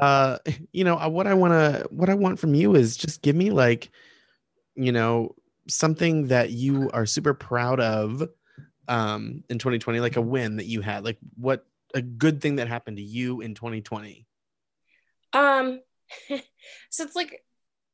uh, 0.00 0.38
you 0.72 0.84
know, 0.84 0.96
uh, 0.98 1.08
what 1.08 1.26
I 1.26 1.32
want 1.34 1.52
to, 1.52 1.86
what 1.90 2.10
I 2.10 2.14
want 2.14 2.38
from 2.38 2.54
you 2.54 2.74
is 2.74 2.96
just 2.98 3.22
give 3.22 3.34
me 3.34 3.50
like, 3.50 3.90
you 4.74 4.92
know, 4.92 5.34
something 5.68 6.26
that 6.28 6.50
you 6.50 6.90
are 6.92 7.06
super 7.06 7.32
proud 7.34 7.80
of, 7.80 8.22
um, 8.88 9.44
in 9.48 9.58
2020, 9.58 10.00
like 10.00 10.16
a 10.16 10.20
win 10.20 10.56
that 10.56 10.66
you 10.66 10.80
had, 10.80 11.04
like 11.04 11.18
what 11.36 11.66
a 11.94 12.02
good 12.02 12.40
thing 12.40 12.56
that 12.56 12.68
happened 12.68 12.96
to 12.96 13.02
you 13.02 13.40
in 13.40 13.54
2020. 13.54 14.26
Um, 15.32 15.80
so 16.90 17.04
it's 17.04 17.16
like 17.16 17.44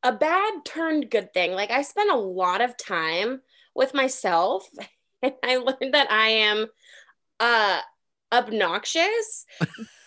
a 0.02 0.12
bad 0.12 0.64
turned 0.64 1.10
good 1.10 1.32
thing. 1.32 1.52
Like 1.52 1.70
I 1.70 1.82
spent 1.82 2.10
a 2.10 2.16
lot 2.16 2.60
of 2.60 2.76
time 2.76 3.40
with 3.74 3.94
myself, 3.94 4.68
and 5.22 5.34
I 5.42 5.56
learned 5.56 5.94
that 5.94 6.10
I 6.10 6.28
am 6.28 6.66
uh 7.38 7.80
obnoxious. 8.32 9.46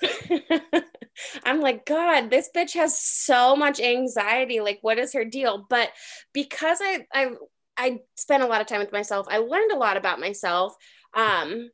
I'm 1.43 1.61
like, 1.61 1.85
God, 1.85 2.29
this 2.29 2.49
bitch 2.55 2.73
has 2.73 2.97
so 2.97 3.55
much 3.55 3.79
anxiety. 3.79 4.59
Like, 4.59 4.79
what 4.81 4.97
is 4.97 5.13
her 5.13 5.25
deal? 5.25 5.65
But 5.69 5.91
because 6.33 6.79
I 6.81 7.05
I 7.13 7.31
I 7.77 8.01
spent 8.15 8.43
a 8.43 8.47
lot 8.47 8.61
of 8.61 8.67
time 8.67 8.79
with 8.79 8.91
myself, 8.91 9.27
I 9.29 9.37
learned 9.37 9.71
a 9.71 9.77
lot 9.77 9.97
about 9.97 10.19
myself. 10.19 10.75
Um, 11.13 11.69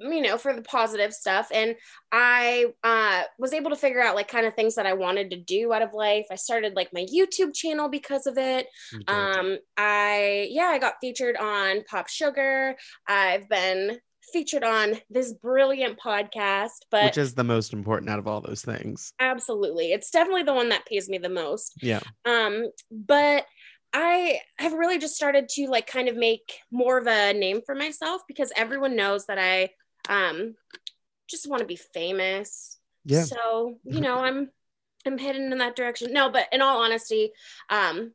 you 0.00 0.22
know, 0.22 0.38
for 0.38 0.54
the 0.54 0.62
positive 0.62 1.12
stuff. 1.12 1.48
And 1.52 1.74
I 2.12 2.66
uh, 2.84 3.22
was 3.38 3.52
able 3.52 3.70
to 3.70 3.76
figure 3.76 4.00
out 4.00 4.14
like 4.14 4.28
kind 4.28 4.46
of 4.46 4.54
things 4.54 4.76
that 4.76 4.86
I 4.86 4.92
wanted 4.92 5.30
to 5.30 5.36
do 5.36 5.72
out 5.72 5.82
of 5.82 5.92
life. 5.92 6.26
I 6.30 6.36
started 6.36 6.74
like 6.76 6.92
my 6.92 7.04
YouTube 7.12 7.54
channel 7.54 7.88
because 7.88 8.26
of 8.26 8.38
it. 8.38 8.66
Um, 9.08 9.58
I 9.76 10.48
yeah, 10.50 10.66
I 10.66 10.78
got 10.78 10.94
featured 11.00 11.36
on 11.36 11.82
Pop 11.84 12.08
Sugar. 12.08 12.76
I've 13.06 13.48
been 13.48 13.98
featured 14.32 14.62
on 14.62 14.94
this 15.10 15.32
brilliant 15.32 15.98
podcast. 15.98 16.80
But 16.90 17.04
Which 17.04 17.18
is 17.18 17.34
the 17.34 17.44
most 17.44 17.72
important 17.72 18.10
out 18.10 18.18
of 18.18 18.28
all 18.28 18.40
those 18.40 18.62
things. 18.62 19.12
absolutely, 19.18 19.92
it's 19.92 20.10
definitely 20.10 20.42
the 20.44 20.54
one 20.54 20.68
that 20.68 20.86
pays 20.86 21.08
me 21.08 21.18
the 21.18 21.28
most. 21.28 21.74
Yeah. 21.82 22.00
Um, 22.24 22.70
but 22.90 23.46
I 23.92 24.40
have 24.58 24.72
really 24.72 24.98
just 24.98 25.16
started 25.16 25.48
to 25.50 25.66
like 25.68 25.86
kind 25.86 26.08
of 26.08 26.16
make 26.16 26.60
more 26.70 26.98
of 26.98 27.06
a 27.06 27.32
name 27.32 27.62
for 27.64 27.74
myself 27.74 28.22
because 28.28 28.52
everyone 28.56 28.96
knows 28.96 29.26
that 29.26 29.38
I 29.38 29.70
um 30.08 30.54
just 31.28 31.48
want 31.48 31.60
to 31.60 31.66
be 31.66 31.76
famous. 31.76 32.78
Yeah. 33.04 33.24
So, 33.24 33.78
you 33.84 34.00
know, 34.00 34.18
I'm 34.18 34.50
I'm 35.06 35.18
heading 35.18 35.50
in 35.50 35.58
that 35.58 35.76
direction. 35.76 36.12
No, 36.12 36.30
but 36.30 36.46
in 36.52 36.60
all 36.60 36.82
honesty, 36.82 37.32
um 37.70 38.12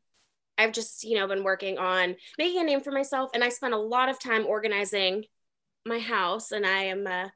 I've 0.58 0.72
just, 0.72 1.04
you 1.04 1.18
know, 1.18 1.28
been 1.28 1.44
working 1.44 1.80
on 1.80 2.16
making 2.38 2.62
a 2.62 2.64
name 2.64 2.82
for 2.82 2.92
myself 2.92 3.32
and 3.34 3.44
I 3.44 3.50
spent 3.50 3.74
a 3.74 3.78
lot 3.78 4.10
of 4.10 4.20
time 4.20 4.46
organizing 4.46 5.26
my 5.86 6.00
house 6.00 6.52
and 6.52 6.66
I 6.66 6.84
am 6.84 7.08
uh, 7.08 7.30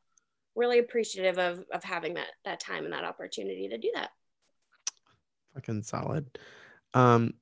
really 0.55 0.79
appreciative 0.79 1.37
of 1.39 1.63
of 1.71 1.83
having 1.83 2.15
that 2.15 2.27
that 2.45 2.59
time 2.59 2.85
and 2.85 2.93
that 2.93 3.03
opportunity 3.03 3.69
to 3.69 3.77
do 3.77 3.91
that. 3.95 4.11
Fucking 5.55 5.83
solid. 5.83 6.37
Um, 6.93 7.33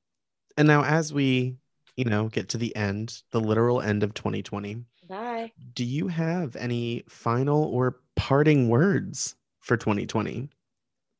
and 0.58 0.68
now 0.68 0.84
as 0.84 1.13
we, 1.13 1.58
you 1.96 2.06
know, 2.06 2.28
get 2.30 2.50
to 2.50 2.58
the 2.58 2.76
end, 2.76 3.22
the 3.32 3.39
literal 3.39 3.82
end 3.82 4.04
of 4.04 4.13
2020, 4.13 4.84
Bye. 5.08 5.52
do 5.74 5.84
you 5.84 6.08
have 6.08 6.56
any 6.56 7.04
final 7.08 7.63
or 7.65 8.00
parting 8.15 8.70
words 8.70 9.36
for 9.60 9.78
2020? 9.78 10.50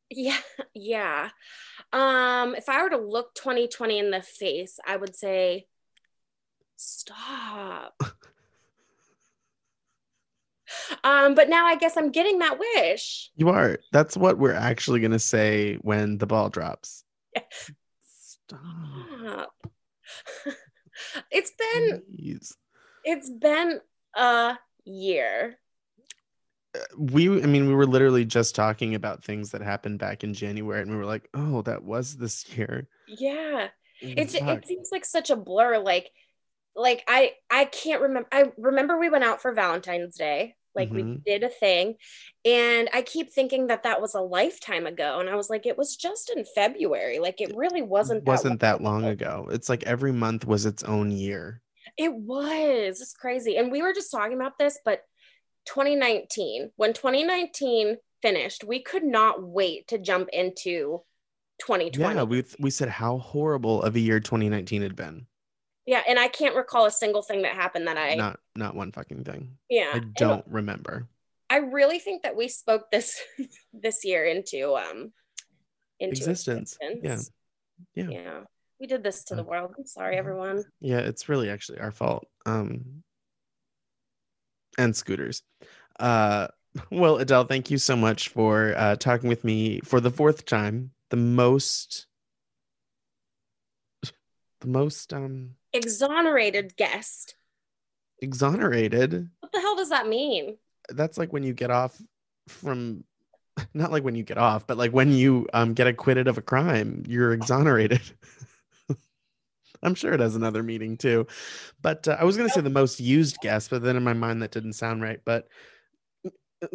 Yeah, 0.10 0.38
yeah. 0.74 1.30
Um, 1.92 2.56
if 2.56 2.70
I 2.70 2.82
were 2.82 2.90
to 2.90 2.98
look 2.98 3.36
2020 3.36 4.00
in 4.00 4.12
the 4.12 4.22
face, 4.22 4.80
I 4.86 4.98
would 4.98 5.16
say, 5.16 5.68
stop. 6.76 7.96
um, 11.04 11.36
but 11.36 11.50
now 11.50 11.66
I 11.66 11.76
guess 11.76 11.98
I'm 11.98 12.12
getting 12.12 12.40
that 12.40 12.60
wish. 12.60 13.32
You 13.36 13.50
are. 13.50 13.80
That's 13.92 14.16
what 14.18 14.38
we're 14.38 14.54
actually 14.54 15.00
going 15.00 15.12
to 15.12 15.20
say 15.20 15.76
when 15.82 16.18
the 16.18 16.28
ball 16.28 16.50
drops. 16.50 17.04
Stop. 18.48 19.54
It's 21.30 21.52
been 21.52 22.02
it's 23.04 23.30
been 23.30 23.82
a 24.16 24.58
year. 24.86 25.60
Uh, 26.74 26.80
we, 26.98 27.44
I 27.44 27.48
mean, 27.48 27.68
we 27.68 27.74
were 27.76 27.86
literally 27.86 28.24
just 28.24 28.56
talking 28.56 28.96
about 28.96 29.22
things 29.22 29.52
that 29.52 29.62
happened 29.62 30.00
back 30.00 30.24
in 30.24 30.34
January, 30.34 30.82
and 30.82 30.90
we 30.90 30.96
were 30.96 31.06
like, 31.06 31.28
"Oh, 31.34 31.64
that 31.64 31.84
was 31.84 32.16
this 32.16 32.48
year." 32.56 32.88
Yeah. 33.10 33.68
It's 34.02 34.36
it 34.36 34.66
seems 34.66 34.90
like 34.92 35.04
such 35.04 35.30
a 35.30 35.36
blur. 35.36 35.80
Like 35.80 36.12
like 36.76 37.04
I 37.08 37.34
I 37.50 37.66
can't 37.66 38.02
remember. 38.02 38.28
I 38.32 38.52
remember 38.58 38.98
we 38.98 39.10
went 39.10 39.24
out 39.24 39.42
for 39.42 39.54
Valentine's 39.54 40.16
Day. 40.16 40.56
Like 40.76 40.92
we 40.92 41.04
Mhm. 41.04 41.24
did 41.24 41.44
a 41.44 41.50
thing, 41.50 41.96
and 42.44 42.90
I 42.94 43.02
keep 43.02 43.32
thinking 43.32 43.68
that 43.68 43.84
that 43.84 44.02
was 44.02 44.14
a 44.14 44.22
lifetime 44.22 44.86
ago, 44.86 45.20
and 45.20 45.30
I 45.30 45.36
was 45.36 45.50
like, 45.50 45.66
it 45.66 45.78
was 45.78 45.96
just 45.96 46.30
in 46.30 46.46
February. 46.56 47.20
Like 47.20 47.42
it 47.42 47.56
really 47.56 47.82
wasn't. 47.82 48.26
That 48.26 48.32
wasn't 48.32 48.60
that 48.62 48.82
long 48.82 49.06
ago. 49.06 49.48
It's 49.52 49.70
like 49.70 49.84
every 49.84 50.12
month 50.12 50.46
was 50.46 50.66
its 50.66 50.84
own 50.84 51.12
year. 51.12 51.62
It 51.98 52.14
was. 52.14 53.00
It's 53.02 53.14
crazy. 53.14 53.58
And 53.58 53.72
we 53.72 53.82
were 53.82 53.94
just 53.94 54.12
talking 54.12 54.34
about 54.34 54.58
this, 54.58 54.80
but 54.84 55.04
2019, 55.66 56.72
when 56.76 56.94
2019 56.94 57.98
finished, 58.22 58.64
we 58.64 58.82
could 58.82 59.04
not 59.04 59.42
wait 59.44 59.88
to 59.88 59.98
jump 59.98 60.30
into 60.34 61.04
2020. 61.62 62.16
Yeah, 62.16 62.24
we 62.24 62.44
we 62.60 62.70
said 62.70 62.90
how 62.90 63.18
horrible 63.18 63.82
of 63.82 63.96
a 63.96 64.00
year 64.00 64.20
2019 64.20 64.82
had 64.82 64.96
been. 64.96 65.28
Yeah, 65.86 66.02
and 66.08 66.18
I 66.18 66.28
can't 66.28 66.56
recall 66.56 66.86
a 66.86 66.92
single 66.92 67.22
thing 67.22 67.44
that 67.44 67.54
happened 67.54 67.88
that 67.88 67.98
I 67.98 68.16
Not 68.16 68.40
not 68.56 68.76
one 68.76 68.92
fucking 68.92 69.24
thing. 69.24 69.58
yeah. 69.70 69.92
I 69.94 70.00
don't 70.00 70.46
remember. 70.48 71.08
I 71.50 71.58
really 71.58 72.00
think 72.00 72.24
that 72.24 72.36
we 72.36 72.48
spoke 72.48 72.90
this 72.92 73.22
this 73.74 74.04
year 74.04 74.26
into 74.26 74.76
um 74.76 75.12
into 76.00 76.16
Existence. 76.18 76.78
Yeah. 76.82 76.90
existence. 76.90 77.32
Yeah. 77.94 78.10
Yeah. 78.10 78.40
We 78.80 78.88
did 78.88 79.04
this 79.04 79.24
to 79.26 79.36
the 79.36 79.44
world. 79.44 79.74
I'm 79.78 79.86
sorry, 79.86 80.18
everyone. 80.18 80.64
Yeah, 80.82 81.00
it's 81.00 81.30
really 81.30 81.50
actually 81.50 81.80
our 81.80 81.92
fault. 81.92 82.28
Um 82.46 83.04
and 84.78 84.96
scooters. 84.96 85.44
Uh 86.00 86.48
well, 86.92 87.18
Adele, 87.18 87.46
thank 87.46 87.70
you 87.72 87.78
so 87.78 87.96
much 87.96 88.30
for 88.30 88.74
uh 88.76 88.96
talking 88.96 89.30
with 89.30 89.44
me 89.44 89.82
for 89.82 90.00
the 90.02 90.12
fourth 90.12 90.46
time. 90.46 90.92
The 91.12 91.18
most 91.18 92.08
the 94.62 94.68
most 94.68 95.14
um 95.14 95.52
Exonerated 95.76 96.76
guest. 96.78 97.36
exonerated. 98.20 99.30
What 99.42 99.52
the 99.52 99.60
hell 99.60 99.76
does 99.76 99.90
that 99.90 100.08
mean? 100.08 100.58
That's 100.90 101.18
like 101.18 101.34
when 101.34 101.44
you 101.44 101.54
get 101.54 101.72
off 101.72 102.00
from 102.48 103.04
not 103.74 103.92
like 103.92 104.04
when 104.04 104.16
you 104.16 104.24
get 104.24 104.38
off, 104.38 104.68
but 104.68 104.78
like 104.78 104.92
when 104.92 105.12
you 105.12 105.48
um 105.54 105.74
get 105.74 105.88
acquitted 105.88 106.28
of 106.28 106.38
a 106.38 106.42
crime, 106.42 107.04
you're 107.08 107.34
exonerated. 107.34 108.02
I'm 109.84 109.96
sure 109.96 110.14
it 110.14 110.20
has 110.20 110.36
another 110.36 110.64
meaning 110.64 110.98
too. 110.98 111.28
But 111.82 112.08
uh, 112.08 112.18
I 112.20 112.24
was 112.24 112.38
going 112.38 112.50
to 112.50 112.54
say 112.54 112.62
the 112.62 112.70
most 112.70 113.00
used 113.00 113.38
guest, 113.42 113.70
but 113.70 113.84
then 113.84 113.96
in 113.96 114.04
my 114.04 114.14
mind 114.14 114.42
that 114.42 114.52
didn't 114.52 114.74
sound 114.74 115.02
right. 115.02 115.20
But 115.26 115.48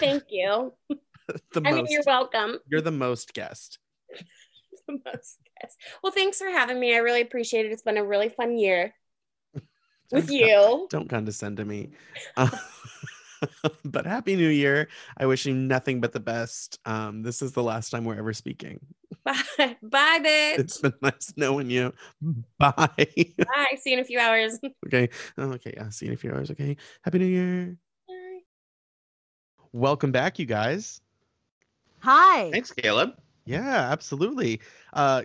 Thank 0.00 0.24
you. 0.30 0.72
the 1.52 1.62
I 1.64 1.70
most, 1.70 1.74
mean, 1.74 1.86
you're 1.88 2.02
welcome. 2.06 2.58
you're 2.66 2.80
the 2.80 2.90
most 2.90 3.34
guest. 3.34 3.78
The 4.88 4.98
most 5.04 5.38
guest. 5.62 5.78
Well, 6.02 6.12
thanks 6.12 6.38
for 6.38 6.46
having 6.48 6.78
me. 6.78 6.94
I 6.94 6.98
really 6.98 7.20
appreciate 7.22 7.66
it. 7.66 7.72
It's 7.72 7.82
been 7.82 7.96
a 7.96 8.04
really 8.04 8.28
fun 8.28 8.58
year 8.58 8.94
with 10.12 10.26
Don't- 10.26 10.30
you. 10.30 10.86
Don't 10.90 11.08
condescend 11.08 11.56
to 11.58 11.64
me. 11.64 11.90
Uh, 12.36 12.48
but 13.84 14.06
happy 14.06 14.36
new 14.36 14.48
year. 14.48 14.88
I 15.16 15.26
wish 15.26 15.46
you 15.46 15.54
nothing 15.54 16.00
but 16.00 16.12
the 16.12 16.20
best. 16.20 16.78
Um, 16.84 17.22
this 17.22 17.42
is 17.42 17.52
the 17.52 17.62
last 17.62 17.90
time 17.90 18.04
we're 18.04 18.18
ever 18.18 18.32
speaking. 18.32 18.80
Bye. 19.24 19.76
Bye, 19.82 20.18
bitch. 20.20 20.58
It's 20.58 20.78
been 20.78 20.94
nice 21.02 21.32
knowing 21.36 21.70
you. 21.70 21.92
Bye. 22.58 22.72
Bye. 22.88 23.06
See 23.80 23.90
you 23.90 23.96
in 23.96 24.00
a 24.00 24.04
few 24.04 24.18
hours. 24.18 24.58
okay. 24.86 25.08
Okay. 25.38 25.74
I'll 25.80 25.90
see 25.90 26.06
you 26.06 26.12
in 26.12 26.14
a 26.14 26.18
few 26.18 26.32
hours. 26.32 26.50
Okay. 26.50 26.76
Happy 27.02 27.18
New 27.18 27.26
Year. 27.26 27.76
Bye. 28.08 28.40
Welcome 29.72 30.12
back, 30.12 30.38
you 30.38 30.46
guys. 30.46 31.00
Hi. 32.00 32.50
Thanks, 32.50 32.72
Caleb. 32.72 33.10
Yeah, 33.44 33.90
absolutely. 33.90 34.60
Uh, 34.92 35.22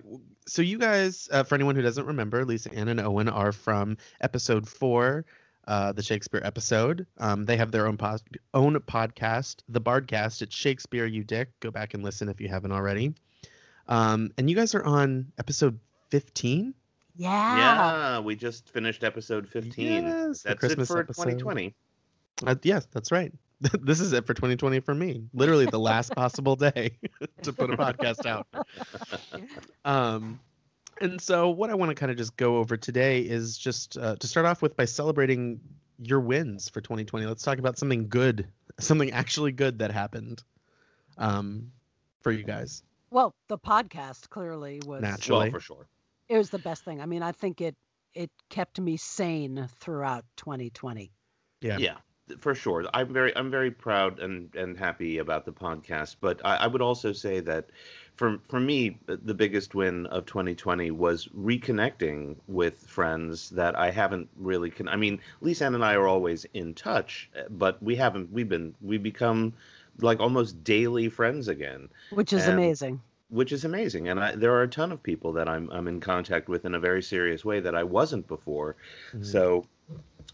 so 0.47 0.61
you 0.61 0.77
guys, 0.77 1.29
uh, 1.31 1.43
for 1.43 1.55
anyone 1.55 1.75
who 1.75 1.81
doesn't 1.81 2.05
remember, 2.05 2.43
Lisa 2.45 2.73
Ann 2.73 2.87
and 2.87 2.99
Owen 2.99 3.29
are 3.29 3.51
from 3.51 3.97
episode 4.21 4.67
four, 4.67 5.25
uh, 5.67 5.91
the 5.91 6.01
Shakespeare 6.01 6.41
episode. 6.43 7.05
Um, 7.19 7.45
they 7.45 7.57
have 7.57 7.71
their 7.71 7.87
own 7.87 7.97
pos- 7.97 8.23
own 8.53 8.75
podcast, 8.75 9.57
the 9.69 9.81
Bardcast. 9.81 10.41
It's 10.41 10.55
Shakespeare, 10.55 11.05
you 11.05 11.23
dick. 11.23 11.49
Go 11.59 11.71
back 11.71 11.93
and 11.93 12.03
listen 12.03 12.29
if 12.29 12.39
you 12.41 12.47
haven't 12.47 12.71
already. 12.71 13.13
Um, 13.87 14.31
and 14.37 14.49
you 14.49 14.55
guys 14.55 14.73
are 14.75 14.83
on 14.83 15.31
episode 15.37 15.79
fifteen. 16.09 16.73
Yeah. 17.17 17.57
Yeah, 17.57 18.19
we 18.19 18.35
just 18.35 18.69
finished 18.69 19.03
episode 19.03 19.47
15. 19.49 20.03
Yes, 20.03 20.43
the 20.43 20.49
That's 20.49 20.59
Christmas 20.59 20.89
it 20.89 20.93
for 20.93 20.99
episode. 20.99 21.23
2020. 21.23 21.75
Uh, 22.45 22.55
yes, 22.63 22.87
that's 22.91 23.11
right. 23.11 23.31
this 23.81 23.99
is 23.99 24.13
it 24.13 24.25
for 24.27 24.33
2020 24.33 24.79
for 24.81 24.93
me. 24.93 25.23
Literally 25.33 25.65
the 25.65 25.79
last 25.79 26.13
possible 26.13 26.55
day 26.55 26.97
to 27.41 27.53
put 27.53 27.71
a 27.71 27.77
podcast 27.77 28.25
out. 28.25 28.47
Um, 29.85 30.41
and 30.99 31.21
so 31.21 31.49
what 31.49 31.69
I 31.69 31.75
want 31.75 31.89
to 31.91 31.95
kind 31.95 32.11
of 32.11 32.17
just 32.17 32.35
go 32.35 32.57
over 32.57 32.75
today 32.75 33.21
is 33.21 33.57
just 33.57 33.97
uh, 33.97 34.17
to 34.17 34.27
start 34.27 34.45
off 34.45 34.61
with 34.61 34.75
by 34.75 34.83
celebrating 34.83 35.61
your 35.97 36.19
wins 36.19 36.67
for 36.67 36.81
2020. 36.81 37.25
Let's 37.25 37.43
talk 37.43 37.57
about 37.57 37.77
something 37.77 38.09
good, 38.09 38.47
something 38.79 39.11
actually 39.11 39.53
good 39.53 39.79
that 39.79 39.91
happened 39.91 40.43
um, 41.17 41.71
for 42.19 42.33
you 42.33 42.43
guys. 42.43 42.83
Well, 43.11 43.33
the 43.47 43.57
podcast 43.57 44.29
clearly 44.29 44.81
was 44.85 45.01
Naturally. 45.01 45.45
Well, 45.45 45.51
for 45.51 45.59
sure. 45.61 45.87
it 46.27 46.37
was 46.37 46.49
the 46.49 46.59
best 46.59 46.83
thing. 46.83 46.99
I 46.99 47.05
mean, 47.05 47.23
I 47.23 47.31
think 47.31 47.61
it 47.61 47.75
it 48.13 48.31
kept 48.49 48.79
me 48.79 48.97
sane 48.97 49.69
throughout 49.79 50.25
2020. 50.37 51.11
Yeah. 51.61 51.77
Yeah, 51.77 51.97
for 52.39 52.53
sure. 52.55 52.85
I'm 52.93 53.11
very 53.13 53.35
I'm 53.35 53.49
very 53.51 53.71
proud 53.71 54.19
and 54.19 54.53
and 54.55 54.77
happy 54.77 55.17
about 55.19 55.45
the 55.45 55.51
podcast, 55.51 56.17
but 56.21 56.41
I, 56.45 56.57
I 56.57 56.67
would 56.67 56.81
also 56.81 57.13
say 57.13 57.39
that 57.41 57.69
for 58.15 58.39
for 58.49 58.59
me 58.59 58.97
the 59.07 59.33
biggest 59.33 59.75
win 59.75 60.05
of 60.07 60.25
2020 60.25 60.91
was 60.91 61.27
reconnecting 61.37 62.35
with 62.47 62.79
friends 62.79 63.49
that 63.51 63.77
I 63.77 63.91
haven't 63.91 64.29
really 64.37 64.69
con- 64.71 64.87
I 64.89 64.95
mean, 64.95 65.19
Lisa 65.41 65.65
and 65.67 65.83
I 65.83 65.93
are 65.95 66.07
always 66.07 66.45
in 66.53 66.73
touch, 66.73 67.29
but 67.49 67.81
we 67.81 67.95
haven't 67.95 68.31
we've 68.31 68.49
been 68.49 68.73
we 68.81 68.97
become 68.97 69.53
like 69.99 70.19
almost 70.19 70.63
daily 70.63 71.09
friends 71.09 71.47
again. 71.47 71.89
Which 72.11 72.33
is 72.33 72.43
And- 72.45 72.53
amazing. 72.53 73.01
which 73.29 73.51
is 73.51 73.65
amazing. 73.65 74.07
And 74.09 74.19
I, 74.19 74.35
there 74.35 74.53
are 74.53 74.61
a 74.63 74.67
ton 74.69 74.91
of 74.91 75.01
people 75.03 75.33
that 75.33 75.47
I'm 75.49 75.69
I'm 75.71 75.87
in 75.87 75.99
contact 75.99 76.47
with 76.49 76.65
in 76.65 76.75
a 76.75 76.79
very 76.79 77.01
serious 77.03 77.43
way 77.45 77.59
that 77.61 77.75
I 77.75 77.83
wasn't 77.83 78.27
before. 78.27 78.75
Mhm. 79.13 79.25
So 79.25 79.65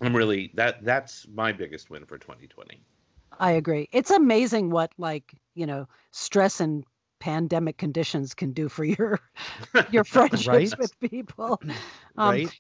I'm 0.02 0.16
really 0.16 0.52
that 0.56 0.84
that's 0.84 1.28
my 1.28 1.52
biggest 1.52 1.90
win 1.90 2.06
for 2.06 2.18
2020. 2.18 2.82
I 3.40 3.52
agree. 3.54 3.90
It's 3.92 4.12
amazing 4.12 4.70
what 4.70 4.92
like, 4.98 5.34
you 5.56 5.66
know, 5.66 5.88
stress 6.12 6.60
and 6.60 6.84
pandemic 7.20 7.78
conditions 7.78 8.34
can 8.34 8.52
do 8.52 8.68
for 8.70 8.84
your 8.84 9.20
your 9.92 10.04
friendships 10.04 10.48
Right? 10.48 10.78
with 10.78 11.00
people. 11.00 11.62
Um, 12.16 12.30
right? 12.36 12.60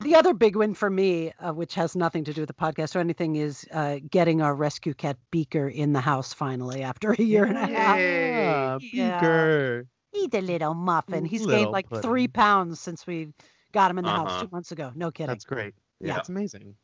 The 0.00 0.14
other 0.14 0.32
big 0.34 0.56
win 0.56 0.72
for 0.74 0.88
me, 0.88 1.32
uh, 1.38 1.52
which 1.52 1.74
has 1.74 1.94
nothing 1.96 2.24
to 2.24 2.32
do 2.32 2.42
with 2.42 2.48
the 2.48 2.54
podcast 2.54 2.96
or 2.96 3.00
anything, 3.00 3.36
is 3.36 3.66
uh, 3.72 3.98
getting 4.10 4.40
our 4.42 4.54
rescue 4.54 4.94
cat 4.94 5.18
Beaker 5.30 5.68
in 5.68 5.92
the 5.92 6.00
house 6.00 6.32
finally 6.32 6.82
after 6.82 7.12
a 7.12 7.20
year 7.22 7.44
and 7.44 7.56
a 7.58 7.66
half. 7.66 7.98
Yeah, 7.98 8.78
Yeah. 8.92 9.20
Beaker. 9.20 9.86
He's 10.12 10.28
a 10.34 10.40
little 10.40 10.74
muffin. 10.74 11.24
He's 11.26 11.44
Little 11.44 11.64
gained 11.64 11.72
like 11.72 11.88
three 12.02 12.28
pounds 12.28 12.80
since 12.80 13.06
we 13.06 13.32
got 13.72 13.90
him 13.90 13.98
in 13.98 14.04
the 14.04 14.10
house 14.10 14.30
Uh-huh. 14.30 14.44
two 14.44 14.48
months 14.52 14.72
ago. 14.72 14.92
No 14.94 15.10
kidding. 15.10 15.28
That's 15.28 15.44
great. 15.44 15.74
Yeah, 16.00 16.14
Yeah. 16.14 16.18
it's 16.18 16.28
amazing. 16.28 16.74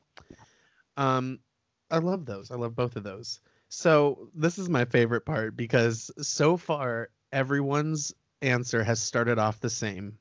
Um, 0.97 1.41
I 1.91 1.99
love 1.99 2.25
those. 2.25 2.51
I 2.51 2.57
love 2.57 2.75
both 2.75 2.97
of 2.97 3.03
those. 3.05 3.41
So 3.69 4.29
this 4.35 4.59
is 4.59 4.69
my 4.69 4.85
favorite 4.85 5.25
part 5.25 5.57
because 5.57 6.11
so 6.21 6.57
far 6.57 7.09
everyone's 7.33 8.13
answer 8.43 8.83
has 8.85 9.01
started 9.01 9.39
off 9.39 9.61
the 9.61 9.71
same. 9.71 10.19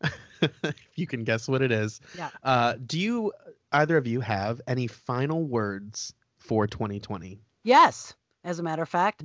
if 0.42 0.74
you 0.96 1.06
can 1.06 1.24
guess 1.24 1.48
what 1.48 1.62
it 1.62 1.72
is. 1.72 2.00
Yeah. 2.16 2.30
Uh, 2.42 2.74
do 2.84 2.98
you 2.98 3.32
either 3.72 3.96
of 3.96 4.06
you 4.06 4.20
have 4.20 4.60
any 4.66 4.86
final 4.86 5.42
words 5.44 6.12
for 6.38 6.66
2020? 6.66 7.40
Yes, 7.62 8.14
as 8.44 8.58
a 8.58 8.62
matter 8.62 8.82
of 8.82 8.88
fact, 8.88 9.22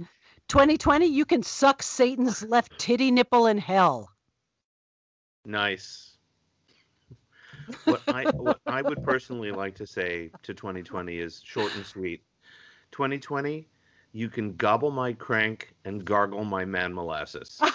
2020, 0.47 1.07
you 1.07 1.25
can 1.25 1.43
suck 1.43 1.83
Satan's 1.83 2.41
left 2.43 2.77
titty 2.79 3.11
nipple 3.11 3.47
in 3.47 3.57
hell. 3.57 4.09
Nice. 5.45 6.17
What 7.85 8.03
I 8.07 8.25
what 8.31 8.59
I 8.67 8.81
would 8.81 9.03
personally 9.03 9.51
like 9.51 9.75
to 9.75 9.87
say 9.87 10.31
to 10.43 10.53
2020 10.53 11.19
is 11.19 11.41
short 11.43 11.75
and 11.75 11.85
sweet. 11.85 12.21
2020, 12.91 13.67
you 14.13 14.29
can 14.29 14.55
gobble 14.55 14.91
my 14.91 15.13
crank 15.13 15.73
and 15.85 16.03
gargle 16.03 16.43
my 16.43 16.65
man 16.65 16.93
molasses. 16.93 17.59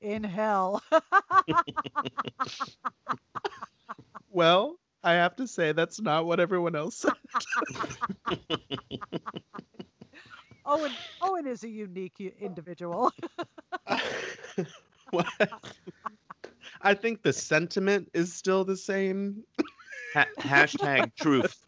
in 0.00 0.24
hell. 0.24 0.82
Well, 4.30 4.78
I 5.04 5.12
have 5.12 5.36
to 5.36 5.46
say 5.46 5.72
that's 5.72 6.00
not 6.00 6.24
what 6.24 6.40
everyone 6.40 6.74
else 6.74 6.96
said. 6.96 7.12
Owen, 10.64 10.96
Owen 11.20 11.46
is 11.46 11.64
a 11.64 11.68
unique 11.68 12.20
individual. 12.40 13.12
What? 15.10 15.26
I 16.82 16.94
think 16.94 17.22
the 17.22 17.32
sentiment 17.32 18.10
is 18.12 18.32
still 18.32 18.64
the 18.64 18.76
same. 18.76 19.44
Ha- 20.14 20.26
hashtag 20.38 21.14
truth. 21.14 21.64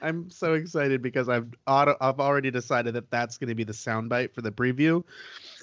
I'm 0.00 0.28
so 0.30 0.54
excited 0.54 1.00
because 1.00 1.28
I've 1.28 1.54
auto, 1.66 1.96
I've 2.00 2.18
already 2.18 2.50
decided 2.50 2.94
that 2.94 3.10
that's 3.10 3.38
going 3.38 3.48
to 3.48 3.54
be 3.54 3.62
the 3.64 3.72
soundbite 3.72 4.34
for 4.34 4.42
the 4.42 4.50
preview. 4.50 5.04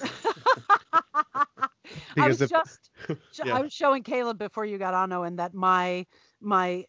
I 2.18 2.28
Because 2.28 2.40
was 2.40 2.42
if 2.42 2.50
just, 2.50 2.90
Yeah. 3.44 3.56
I 3.56 3.60
was 3.60 3.72
showing 3.72 4.02
Caleb 4.02 4.38
before 4.38 4.64
you 4.64 4.78
got 4.78 4.94
on, 4.94 5.12
Owen, 5.12 5.36
that 5.36 5.54
my 5.54 6.06
my 6.40 6.84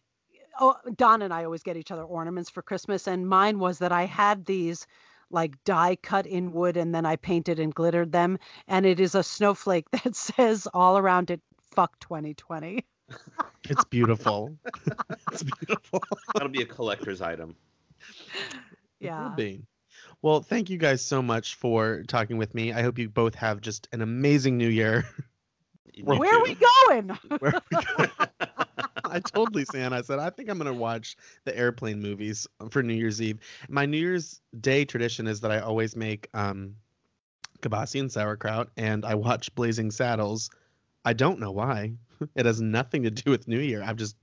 oh 0.60 0.76
Don 0.96 1.22
and 1.22 1.32
I 1.32 1.44
always 1.44 1.62
get 1.62 1.76
each 1.76 1.90
other 1.90 2.04
ornaments 2.04 2.50
for 2.50 2.62
Christmas, 2.62 3.06
and 3.06 3.28
mine 3.28 3.58
was 3.58 3.78
that 3.78 3.92
I 3.92 4.04
had 4.04 4.44
these 4.46 4.86
like 5.32 5.62
die 5.64 5.96
cut 5.96 6.26
in 6.26 6.52
wood, 6.52 6.76
and 6.76 6.94
then 6.94 7.06
I 7.06 7.16
painted 7.16 7.58
and 7.58 7.74
glittered 7.74 8.12
them, 8.12 8.38
and 8.68 8.86
it 8.86 9.00
is 9.00 9.14
a 9.14 9.22
snowflake 9.22 9.90
that 10.04 10.14
says 10.14 10.68
all 10.72 10.98
around 10.98 11.30
it, 11.30 11.40
"Fuck 11.74 11.98
2020." 12.00 12.84
it's 13.68 13.84
beautiful, 13.84 14.56
it's 15.32 15.42
beautiful. 15.42 16.02
That'll 16.34 16.48
be 16.48 16.62
a 16.62 16.66
collector's 16.66 17.20
item. 17.20 17.56
Yeah. 19.00 19.34
Well, 20.20 20.40
thank 20.40 20.70
you 20.70 20.78
guys 20.78 21.04
so 21.04 21.20
much 21.20 21.56
for 21.56 22.04
talking 22.06 22.36
with 22.36 22.54
me. 22.54 22.72
I 22.72 22.82
hope 22.82 22.98
you 22.98 23.08
both 23.08 23.34
have 23.34 23.60
just 23.60 23.88
an 23.92 24.02
amazing 24.02 24.56
new 24.56 24.68
year. 24.68 25.04
You 25.94 26.04
Where 26.06 26.34
are 26.34 26.42
we 26.42 26.54
going? 26.54 27.08
Where 27.38 27.60
we 27.70 27.78
go. 27.78 28.06
I 29.04 29.20
told 29.20 29.54
Lisa 29.54 29.76
Ann, 29.76 29.92
I 29.92 30.00
said, 30.00 30.18
I 30.18 30.30
think 30.30 30.48
I'm 30.48 30.58
going 30.58 30.72
to 30.72 30.78
watch 30.78 31.16
the 31.44 31.56
airplane 31.56 32.00
movies 32.00 32.46
for 32.70 32.82
New 32.82 32.94
Year's 32.94 33.20
Eve. 33.20 33.38
My 33.68 33.84
New 33.84 33.98
Year's 33.98 34.40
Day 34.60 34.86
tradition 34.86 35.26
is 35.26 35.40
that 35.42 35.50
I 35.50 35.60
always 35.60 35.94
make 35.94 36.28
um, 36.32 36.76
kibasi 37.60 38.00
and 38.00 38.10
sauerkraut, 38.10 38.70
and 38.76 39.04
I 39.04 39.14
watch 39.14 39.54
Blazing 39.54 39.90
Saddles. 39.90 40.50
I 41.04 41.12
don't 41.12 41.38
know 41.40 41.52
why. 41.52 41.94
It 42.36 42.46
has 42.46 42.60
nothing 42.60 43.02
to 43.02 43.10
do 43.10 43.32
with 43.32 43.48
New 43.48 43.58
Year. 43.58 43.82
I've 43.82 43.96
just 43.96 44.14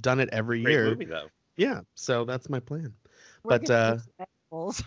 done 0.00 0.20
it 0.20 0.30
every 0.32 0.62
Great 0.62 0.72
year. 0.72 0.84
movie 0.86 1.04
though. 1.04 1.26
Yeah, 1.56 1.82
so 1.94 2.24
that's 2.24 2.48
my 2.48 2.60
plan. 2.60 2.94
We're 3.44 3.58
But, 3.58 3.70
uh, 3.70 3.94
do 3.96 4.00
some 4.00 4.26
edibles. 4.50 4.82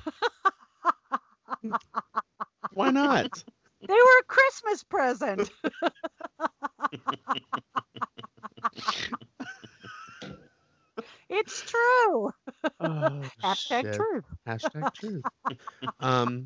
Why 2.73 2.89
not? 2.89 3.43
They 3.87 3.93
were 3.93 4.19
a 4.19 4.23
Christmas 4.27 4.83
present. 4.83 5.49
it's 11.29 11.61
true. 11.61 12.31
Oh, 12.79 13.21
Hashtag 13.43 13.81
shit. 13.83 13.93
truth. 13.95 14.25
Hashtag 14.47 14.93
truth. 14.99 15.23
um, 15.99 16.45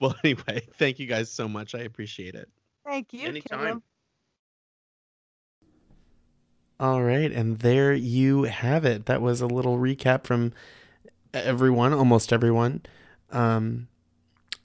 well, 0.00 0.14
anyway, 0.24 0.66
thank 0.78 0.98
you 0.98 1.06
guys 1.06 1.30
so 1.30 1.48
much. 1.48 1.74
I 1.74 1.80
appreciate 1.80 2.34
it. 2.34 2.48
Thank 2.84 3.12
you, 3.12 3.28
Anytime. 3.28 3.58
Caleb. 3.58 3.82
All 6.78 7.02
right, 7.02 7.30
and 7.30 7.58
there 7.58 7.92
you 7.92 8.44
have 8.44 8.84
it. 8.86 9.06
That 9.06 9.20
was 9.20 9.42
a 9.42 9.46
little 9.46 9.76
recap 9.76 10.24
from 10.24 10.52
everyone, 11.34 11.92
almost 11.92 12.32
everyone. 12.32 12.82
Um, 13.30 13.88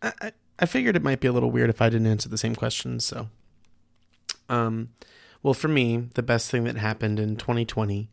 I, 0.02 0.14
I- 0.22 0.32
I 0.58 0.66
figured 0.66 0.96
it 0.96 1.04
might 1.04 1.20
be 1.20 1.28
a 1.28 1.34
little 1.34 1.52
weird 1.52 1.70
if 1.70 1.82
I 1.82 1.90
didn't 1.90 2.08
answer 2.08 2.30
the 2.30 2.38
same 2.38 2.56
questions. 2.56 3.04
So, 3.04 3.28
um, 4.50 4.90
well, 5.44 5.54
for 5.54 5.68
me, 5.68 6.10
the 6.14 6.24
best 6.24 6.50
thing 6.50 6.64
that 6.64 6.78
happened 6.78 7.20
in 7.20 7.36
2020 7.36 8.10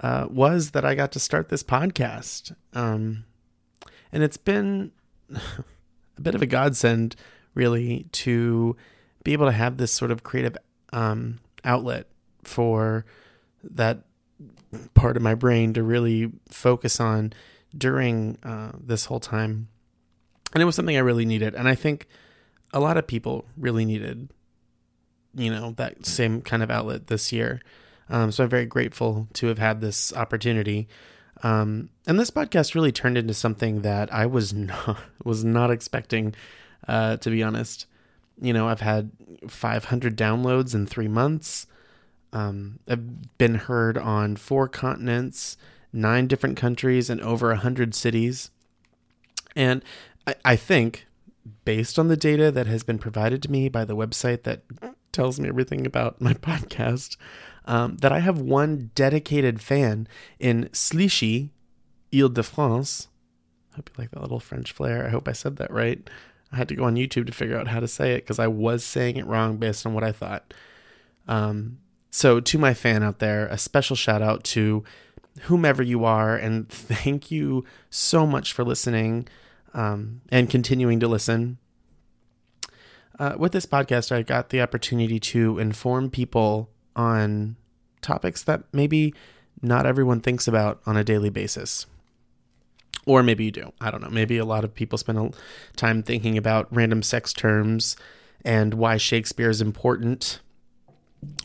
uh, 0.00 0.26
was 0.30 0.70
that 0.72 0.84
I 0.84 0.94
got 0.94 1.12
to 1.12 1.20
start 1.20 1.48
this 1.48 1.62
podcast. 1.62 2.54
Um, 2.72 3.24
and 4.12 4.22
it's 4.22 4.36
been 4.36 4.92
a 5.34 6.20
bit 6.20 6.34
of 6.34 6.42
a 6.42 6.46
godsend, 6.46 7.16
really, 7.54 8.06
to 8.12 8.76
be 9.24 9.32
able 9.32 9.46
to 9.46 9.52
have 9.52 9.76
this 9.76 9.92
sort 9.92 10.10
of 10.10 10.22
creative 10.22 10.56
um, 10.92 11.40
outlet 11.64 12.06
for 12.42 13.04
that 13.62 14.02
part 14.94 15.16
of 15.16 15.22
my 15.22 15.34
brain 15.34 15.72
to 15.74 15.82
really 15.82 16.32
focus 16.48 17.00
on 17.00 17.32
during 17.76 18.38
uh, 18.42 18.72
this 18.78 19.06
whole 19.06 19.20
time. 19.20 19.68
And 20.52 20.62
it 20.62 20.66
was 20.66 20.74
something 20.74 20.96
I 20.96 21.00
really 21.00 21.24
needed. 21.24 21.54
And 21.54 21.68
I 21.68 21.74
think 21.74 22.06
a 22.72 22.80
lot 22.80 22.96
of 22.96 23.06
people 23.06 23.44
really 23.56 23.84
needed, 23.84 24.28
you 25.34 25.50
know, 25.50 25.72
that 25.72 26.06
same 26.06 26.40
kind 26.40 26.62
of 26.62 26.70
outlet 26.70 27.08
this 27.08 27.32
year. 27.32 27.60
Um, 28.08 28.30
so 28.30 28.44
I'm 28.44 28.50
very 28.50 28.66
grateful 28.66 29.28
to 29.34 29.48
have 29.48 29.58
had 29.58 29.80
this 29.80 30.12
opportunity. 30.14 30.88
Um, 31.42 31.90
and 32.06 32.18
this 32.18 32.30
podcast 32.30 32.74
really 32.74 32.92
turned 32.92 33.18
into 33.18 33.34
something 33.34 33.82
that 33.82 34.12
I 34.12 34.26
was 34.26 34.52
not 34.54 34.98
was 35.24 35.44
not 35.44 35.70
expecting, 35.70 36.34
uh, 36.86 37.16
to 37.18 37.30
be 37.30 37.42
honest. 37.42 37.86
You 38.40 38.52
know, 38.52 38.68
I've 38.68 38.80
had 38.80 39.10
500 39.48 40.16
downloads 40.16 40.74
in 40.74 40.86
three 40.86 41.08
months. 41.08 41.66
Um, 42.32 42.80
I've 42.86 43.38
been 43.38 43.54
heard 43.54 43.96
on 43.96 44.36
four 44.36 44.68
continents, 44.68 45.56
nine 45.90 46.26
different 46.26 46.58
countries, 46.58 47.08
and 47.08 47.20
over 47.22 47.50
a 47.50 47.56
hundred 47.56 47.94
cities. 47.94 48.50
And 49.54 49.82
I, 50.26 50.34
I 50.44 50.56
think, 50.56 51.06
based 51.64 51.98
on 51.98 52.08
the 52.08 52.16
data 52.16 52.50
that 52.50 52.66
has 52.66 52.82
been 52.82 52.98
provided 52.98 53.42
to 53.42 53.50
me 53.50 53.68
by 53.68 53.84
the 53.84 53.96
website 53.96 54.42
that 54.42 54.62
tells 55.12 55.38
me 55.38 55.48
everything 55.48 55.86
about 55.86 56.20
my 56.20 56.34
podcast, 56.34 57.16
um, 57.66 57.96
that 57.98 58.12
I 58.12 58.20
have 58.20 58.40
one 58.40 58.90
dedicated 58.94 59.60
fan 59.60 60.08
in 60.38 60.68
Slichy, 60.72 61.50
Ile 62.14 62.28
de 62.28 62.42
France. 62.42 63.08
I 63.72 63.76
hope 63.76 63.90
you 63.90 64.02
like 64.02 64.10
that 64.12 64.22
little 64.22 64.40
French 64.40 64.72
flair. 64.72 65.06
I 65.06 65.10
hope 65.10 65.28
I 65.28 65.32
said 65.32 65.56
that 65.56 65.70
right. 65.70 66.08
I 66.52 66.56
had 66.56 66.68
to 66.68 66.76
go 66.76 66.84
on 66.84 66.94
YouTube 66.94 67.26
to 67.26 67.32
figure 67.32 67.58
out 67.58 67.68
how 67.68 67.80
to 67.80 67.88
say 67.88 68.12
it 68.12 68.22
because 68.22 68.38
I 68.38 68.46
was 68.46 68.84
saying 68.84 69.16
it 69.16 69.26
wrong 69.26 69.56
based 69.56 69.84
on 69.84 69.94
what 69.94 70.04
I 70.04 70.12
thought. 70.12 70.54
Um, 71.26 71.78
so, 72.10 72.40
to 72.40 72.58
my 72.58 72.72
fan 72.72 73.02
out 73.02 73.18
there, 73.18 73.46
a 73.48 73.58
special 73.58 73.96
shout 73.96 74.22
out 74.22 74.44
to 74.44 74.84
whomever 75.42 75.82
you 75.82 76.04
are, 76.04 76.36
and 76.36 76.68
thank 76.70 77.30
you 77.30 77.64
so 77.90 78.26
much 78.26 78.52
for 78.52 78.64
listening 78.64 79.28
um, 79.76 80.22
and 80.30 80.50
continuing 80.50 80.98
to 80.98 81.06
listen. 81.06 81.58
Uh, 83.18 83.34
with 83.38 83.52
this 83.52 83.66
podcast, 83.66 84.10
I 84.10 84.22
got 84.22 84.48
the 84.48 84.60
opportunity 84.60 85.20
to 85.20 85.58
inform 85.58 86.10
people 86.10 86.70
on 86.96 87.56
topics 88.00 88.42
that 88.44 88.64
maybe 88.72 89.14
not 89.62 89.86
everyone 89.86 90.20
thinks 90.20 90.48
about 90.48 90.80
on 90.86 90.96
a 90.96 91.04
daily 91.04 91.30
basis. 91.30 91.86
Or 93.06 93.22
maybe 93.22 93.44
you 93.44 93.50
do. 93.52 93.72
I 93.80 93.90
don't 93.90 94.02
know. 94.02 94.10
Maybe 94.10 94.36
a 94.38 94.44
lot 94.44 94.64
of 94.64 94.74
people 94.74 94.98
spend 94.98 95.36
time 95.76 96.02
thinking 96.02 96.36
about 96.36 96.66
random 96.74 97.02
sex 97.02 97.32
terms 97.32 97.96
and 98.44 98.74
why 98.74 98.96
Shakespeare 98.96 99.50
is 99.50 99.60
important 99.60 100.40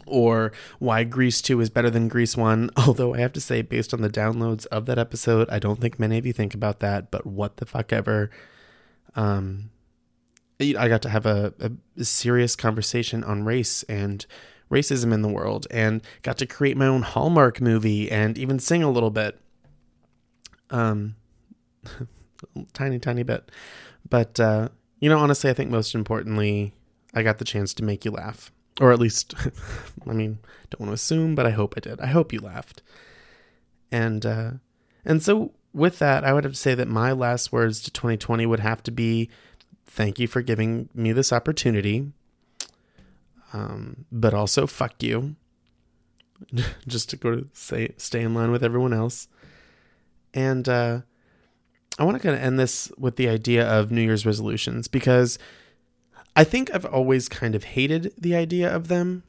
or 0.06 0.52
why 0.80 1.04
Grease 1.04 1.42
2 1.42 1.60
is 1.62 1.70
better 1.70 1.90
than 1.90 2.08
Grease 2.08 2.36
1. 2.36 2.72
Although 2.78 3.14
I 3.14 3.20
have 3.20 3.34
to 3.34 3.42
say, 3.42 3.62
based 3.62 3.94
on 3.94 4.02
the 4.02 4.10
downloads 4.10 4.66
of 4.68 4.86
that 4.86 5.00
episode, 5.00 5.50
I 5.50 5.60
don't 5.60 5.80
think 5.80 6.00
many 6.00 6.18
of 6.18 6.26
you 6.26 6.34
think 6.34 6.54
about 6.54 6.80
that, 6.80 7.12
but 7.12 7.26
what 7.26 7.58
the 7.58 7.66
fuck 7.66 7.94
ever. 7.94 8.30
Um, 9.16 9.72
I 10.60 10.88
got 10.88 11.02
to 11.04 11.10
have 11.10 11.26
a, 11.26 11.54
a 11.98 12.04
serious 12.04 12.56
conversation 12.56 13.24
on 13.24 13.44
race 13.44 13.84
and 13.84 14.26
racism 14.70 15.12
in 15.12 15.22
the 15.22 15.28
world 15.28 15.68
and 15.72 16.02
got 16.22 16.38
to 16.38 16.46
create 16.46 16.78
my 16.78 16.86
own 16.86 17.02
Hallmark 17.02 17.60
movie 17.60 18.12
and 18.12 18.38
even 18.38 18.60
sing 18.60 18.84
a 18.84 18.92
little 18.92 19.10
bit. 19.10 19.40
Um, 20.70 21.16
tiny, 22.74 23.00
tiny 23.00 23.24
bit. 23.24 23.50
But, 24.08 24.40
uh, 24.40 24.70
you 25.00 25.10
know, 25.10 25.18
honestly, 25.18 25.50
I 25.50 25.54
think 25.54 25.72
most 25.72 25.96
importantly, 25.96 26.74
I 27.14 27.24
got 27.24 27.40
the 27.40 27.46
chance 27.46 27.74
to 27.76 27.84
make 27.84 28.06
you 28.06 28.12
laugh. 28.12 28.52
Or 28.80 28.92
at 28.92 29.00
least, 29.00 29.34
I 30.08 30.14
mean, 30.14 30.40
don't 30.70 30.80
want 30.82 30.90
to 30.90 30.94
assume, 30.94 31.36
but 31.36 31.46
I 31.46 31.52
hope 31.52 31.74
I 31.76 31.82
did. 31.82 32.00
I 32.00 32.08
hope 32.08 32.32
you 32.32 32.40
laughed. 32.40 32.82
And, 33.92 34.26
uh, 34.26 34.52
and 35.04 35.22
so 35.22 35.52
with 35.74 36.00
that, 36.00 36.24
I 36.24 36.34
would 36.34 36.44
have 36.44 36.54
to 36.54 36.60
say 36.60 36.76
that 36.76 36.88
my 36.88 37.12
last 37.12 37.52
words 37.52 37.82
to 37.82 37.92
2020 37.92 38.46
would 38.46 38.60
have 38.60 38.82
to 38.84 38.92
be 38.92 39.30
thank 39.86 40.20
you 40.20 40.28
for 40.28 40.42
giving 40.42 40.90
me 40.94 41.12
this 41.12 41.34
opportunity. 41.34 42.12
Um, 43.54 44.06
but 44.12 44.34
also 44.34 44.66
fuck 44.66 45.04
you. 45.04 45.36
Just 46.88 47.10
to 47.10 47.18
go 47.18 47.36
to 47.36 47.48
say 47.54 47.94
stay 47.98 48.22
in 48.22 48.34
line 48.34 48.52
with 48.52 48.64
everyone 48.64 48.94
else. 48.94 49.28
And 50.34 50.68
uh, 50.68 51.02
I 52.00 52.04
want 52.04 52.16
to 52.16 52.24
kind 52.24 52.36
of 52.36 52.42
end 52.42 52.58
this 52.58 52.92
with 52.98 53.18
the 53.18 53.28
idea 53.28 53.68
of 53.68 53.92
New 53.92 54.02
Year's 54.02 54.26
resolutions 54.26 54.88
because 54.88 55.38
I 56.36 56.44
think 56.44 56.74
I've 56.74 56.86
always 56.86 57.28
kind 57.28 57.56
of 57.56 57.64
hated 57.64 58.14
the 58.18 58.36
idea 58.36 58.74
of 58.74 58.88
them. 58.88 59.24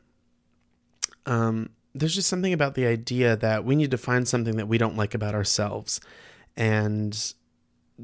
Um, 1.26 1.70
there's 1.94 2.14
just 2.14 2.28
something 2.28 2.52
about 2.52 2.74
the 2.74 2.86
idea 2.86 3.36
that 3.36 3.64
we 3.64 3.76
need 3.76 3.90
to 3.90 3.98
find 3.98 4.26
something 4.26 4.56
that 4.56 4.68
we 4.68 4.78
don't 4.78 4.96
like 4.96 5.14
about 5.14 5.34
ourselves 5.34 6.00
and 6.56 7.34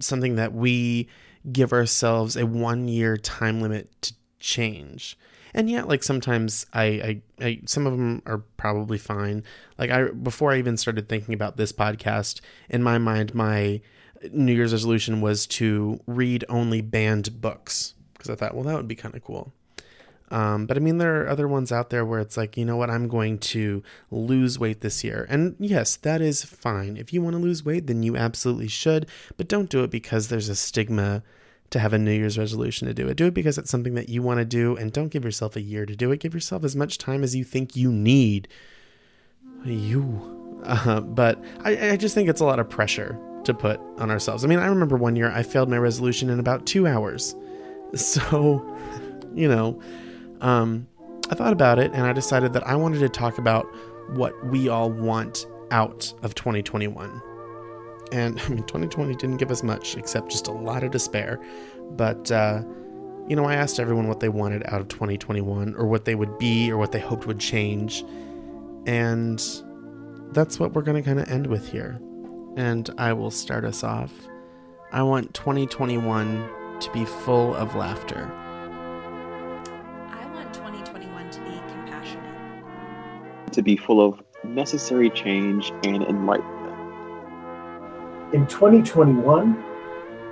something 0.00 0.36
that 0.36 0.52
we 0.52 1.08
give 1.52 1.72
ourselves 1.72 2.36
a 2.36 2.44
one 2.44 2.88
year 2.88 3.16
time 3.16 3.60
limit 3.60 3.90
to 4.02 4.14
change. 4.38 5.16
And 5.54 5.70
yet, 5.70 5.88
like 5.88 6.02
sometimes 6.02 6.66
I, 6.74 6.84
I, 6.84 7.22
I, 7.40 7.60
some 7.64 7.86
of 7.86 7.92
them 7.92 8.22
are 8.26 8.38
probably 8.56 8.98
fine. 8.98 9.44
Like 9.78 9.90
I, 9.90 10.10
before 10.10 10.52
I 10.52 10.58
even 10.58 10.76
started 10.76 11.08
thinking 11.08 11.34
about 11.34 11.56
this 11.56 11.72
podcast, 11.72 12.40
in 12.68 12.82
my 12.82 12.98
mind, 12.98 13.34
my 13.34 13.80
New 14.32 14.52
Year's 14.52 14.72
resolution 14.72 15.20
was 15.20 15.46
to 15.46 16.00
read 16.06 16.44
only 16.48 16.80
banned 16.80 17.40
books 17.40 17.94
because 18.18 18.30
I 18.30 18.34
thought, 18.34 18.54
well, 18.54 18.64
that 18.64 18.74
would 18.74 18.88
be 18.88 18.96
kind 18.96 19.14
of 19.14 19.24
cool. 19.24 19.52
Um, 20.30 20.66
but 20.66 20.76
I 20.76 20.80
mean, 20.80 20.98
there 20.98 21.22
are 21.22 21.28
other 21.28 21.48
ones 21.48 21.72
out 21.72 21.90
there 21.90 22.04
where 22.04 22.20
it's 22.20 22.36
like, 22.36 22.56
you 22.56 22.64
know 22.64 22.76
what, 22.76 22.90
I'm 22.90 23.08
going 23.08 23.38
to 23.38 23.82
lose 24.10 24.58
weight 24.58 24.80
this 24.80 25.02
year. 25.02 25.26
And 25.30 25.56
yes, 25.58 25.96
that 25.96 26.20
is 26.20 26.44
fine. 26.44 26.96
If 26.96 27.12
you 27.12 27.22
want 27.22 27.34
to 27.34 27.42
lose 27.42 27.64
weight, 27.64 27.86
then 27.86 28.02
you 28.02 28.16
absolutely 28.16 28.68
should. 28.68 29.06
But 29.36 29.48
don't 29.48 29.70
do 29.70 29.82
it 29.84 29.90
because 29.90 30.28
there's 30.28 30.48
a 30.48 30.56
stigma 30.56 31.22
to 31.70 31.78
have 31.78 31.92
a 31.92 31.98
New 31.98 32.12
Year's 32.12 32.38
resolution 32.38 32.88
to 32.88 32.94
do 32.94 33.08
it. 33.08 33.16
Do 33.16 33.26
it 33.26 33.34
because 33.34 33.58
it's 33.58 33.70
something 33.70 33.94
that 33.94 34.08
you 34.08 34.22
want 34.22 34.38
to 34.38 34.44
do. 34.44 34.76
And 34.76 34.92
don't 34.92 35.08
give 35.08 35.24
yourself 35.24 35.56
a 35.56 35.60
year 35.62 35.86
to 35.86 35.96
do 35.96 36.12
it. 36.12 36.20
Give 36.20 36.34
yourself 36.34 36.64
as 36.64 36.76
much 36.76 36.98
time 36.98 37.22
as 37.22 37.34
you 37.34 37.44
think 37.44 37.76
you 37.76 37.90
need. 37.90 38.48
You. 39.64 40.60
Uh, 40.64 41.00
but 41.00 41.42
I, 41.60 41.90
I 41.90 41.96
just 41.96 42.14
think 42.14 42.28
it's 42.28 42.40
a 42.40 42.44
lot 42.44 42.58
of 42.58 42.68
pressure 42.68 43.18
to 43.44 43.54
put 43.54 43.80
on 43.96 44.10
ourselves. 44.10 44.44
I 44.44 44.48
mean, 44.48 44.58
I 44.58 44.66
remember 44.66 44.96
one 44.96 45.16
year 45.16 45.30
I 45.30 45.42
failed 45.42 45.70
my 45.70 45.78
resolution 45.78 46.28
in 46.28 46.38
about 46.38 46.66
two 46.66 46.86
hours. 46.86 47.34
So, 47.94 48.64
you 49.34 49.48
know 49.48 49.80
um, 50.40 50.86
I 51.30 51.34
thought 51.34 51.52
about 51.52 51.78
it 51.78 51.92
and 51.92 52.06
I 52.06 52.12
decided 52.12 52.52
that 52.54 52.66
I 52.66 52.74
wanted 52.76 53.00
to 53.00 53.08
talk 53.08 53.38
about 53.38 53.66
what 54.10 54.46
we 54.46 54.68
all 54.68 54.90
want 54.90 55.46
out 55.70 56.12
of 56.22 56.34
2021. 56.34 57.22
And 58.12 58.40
I 58.40 58.48
mean, 58.48 58.64
2020 58.64 59.14
didn't 59.16 59.36
give 59.36 59.50
us 59.50 59.62
much 59.62 59.96
except 59.96 60.30
just 60.30 60.46
a 60.48 60.52
lot 60.52 60.82
of 60.82 60.90
despair. 60.90 61.38
But, 61.90 62.30
uh, 62.30 62.62
you 63.28 63.36
know, 63.36 63.44
I 63.44 63.54
asked 63.54 63.78
everyone 63.78 64.08
what 64.08 64.20
they 64.20 64.30
wanted 64.30 64.64
out 64.66 64.80
of 64.80 64.88
2021 64.88 65.74
or 65.74 65.86
what 65.86 66.06
they 66.06 66.14
would 66.14 66.38
be 66.38 66.70
or 66.70 66.78
what 66.78 66.92
they 66.92 67.00
hoped 67.00 67.26
would 67.26 67.40
change. 67.40 68.04
And 68.86 69.38
that's 70.32 70.58
what 70.58 70.72
we're 70.72 70.82
going 70.82 71.02
to 71.02 71.06
kind 71.06 71.20
of 71.20 71.28
end 71.28 71.46
with 71.46 71.70
here. 71.70 72.00
And 72.56 72.88
I 72.96 73.12
will 73.12 73.30
start 73.30 73.64
us 73.64 73.84
off. 73.84 74.12
I 74.90 75.02
want 75.02 75.34
2021 75.34 76.48
to 76.80 76.90
be 76.92 77.04
full 77.04 77.54
of 77.56 77.74
laughter. 77.74 78.30
I 80.10 80.24
want 80.32 80.54
2021 80.54 81.30
to 81.30 81.40
be 81.40 81.60
compassionate, 81.72 82.62
to 83.52 83.62
be 83.62 83.76
full 83.76 84.00
of 84.04 84.22
necessary 84.44 85.10
change 85.10 85.72
and 85.84 86.02
enlightenment. 86.04 86.58
In 88.34 88.46
2021, 88.46 89.64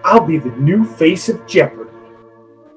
I'll 0.05 0.27
be 0.27 0.39
the 0.39 0.51
new 0.51 0.85
face 0.85 1.29
of 1.29 1.45
Jeopardy. 1.47 1.91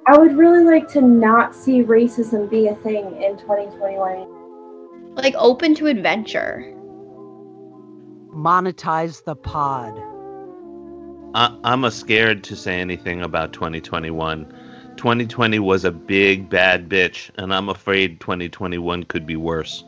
I 0.08 0.18
would 0.18 0.36
really 0.36 0.64
like 0.64 0.88
to 0.94 1.02
not 1.02 1.54
see 1.54 1.84
racism 1.84 2.50
be 2.50 2.68
a 2.68 2.76
thing 2.76 3.22
in 3.22 3.38
2021. 3.38 5.14
Like 5.14 5.36
open 5.38 5.76
to 5.76 5.86
adventure. 5.86 6.74
Monetize 8.34 9.24
the 9.24 9.36
pod. 9.36 10.02
I, 11.36 11.56
I'm 11.64 11.84
a 11.84 11.92
scared 11.92 12.44
to 12.46 12.56
say 12.56 12.80
anything 12.80 13.22
about 13.22 13.54
2021. 13.54 14.46
2020 14.98 15.60
was 15.60 15.86
a 15.86 15.92
big 15.92 16.50
bad 16.50 16.90
bitch, 16.90 17.30
and 17.38 17.54
I'm 17.54 17.70
afraid 17.70 18.20
2021 18.20 19.04
could 19.04 19.26
be 19.26 19.36
worse. 19.36 19.84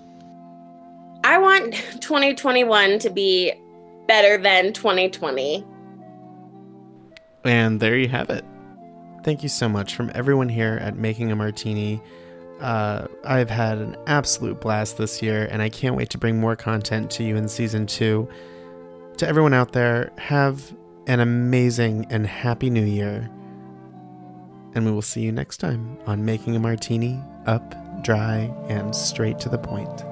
I 1.24 1.38
want 1.38 1.74
2021 2.02 3.00
to 3.00 3.10
be 3.10 3.54
better 4.08 4.38
than 4.38 4.74
2020. 4.74 5.66
And 7.44 7.80
there 7.80 7.98
you 7.98 8.08
have 8.08 8.30
it. 8.30 8.46
Thank 9.24 9.44
you 9.44 9.50
so 9.50 9.68
much 9.68 9.96
from 9.96 10.12
everyone 10.14 10.50
here 10.50 10.80
at 10.82 10.96
Making 10.96 11.32
a 11.32 11.36
Martini. 11.36 12.02
Uh, 12.60 13.08
I've 13.24 13.50
had 13.50 13.80
an 13.80 13.98
absolute 14.06 14.62
blast 14.62 14.98
this 14.98 15.22
year, 15.22 15.48
and 15.52 15.62
I 15.62 15.70
can't 15.70 15.96
wait 15.96 16.10
to 16.12 16.18
bring 16.18 16.40
more 16.40 16.56
content 16.56 17.10
to 17.12 17.24
you 17.24 17.36
in 17.36 17.48
season 17.48 17.88
two. 17.88 18.30
To 19.18 19.28
everyone 19.28 19.54
out 19.54 19.74
there, 19.74 20.12
have 20.18 20.74
an 21.12 21.20
amazing 21.20 22.08
and 22.10 22.26
happy 22.26 22.70
new 22.70 22.86
year. 22.86 23.30
And 24.74 24.86
we 24.86 24.92
will 24.92 25.02
see 25.02 25.20
you 25.20 25.34
next 25.34 25.58
time 25.58 25.98
on 26.06 26.24
Making 26.24 26.56
a 26.56 26.60
Martini 26.60 27.20
up, 27.48 27.76
dry, 28.02 28.50
and 28.70 28.96
straight 28.96 29.38
to 29.40 29.50
the 29.50 29.58
point. 29.58 30.06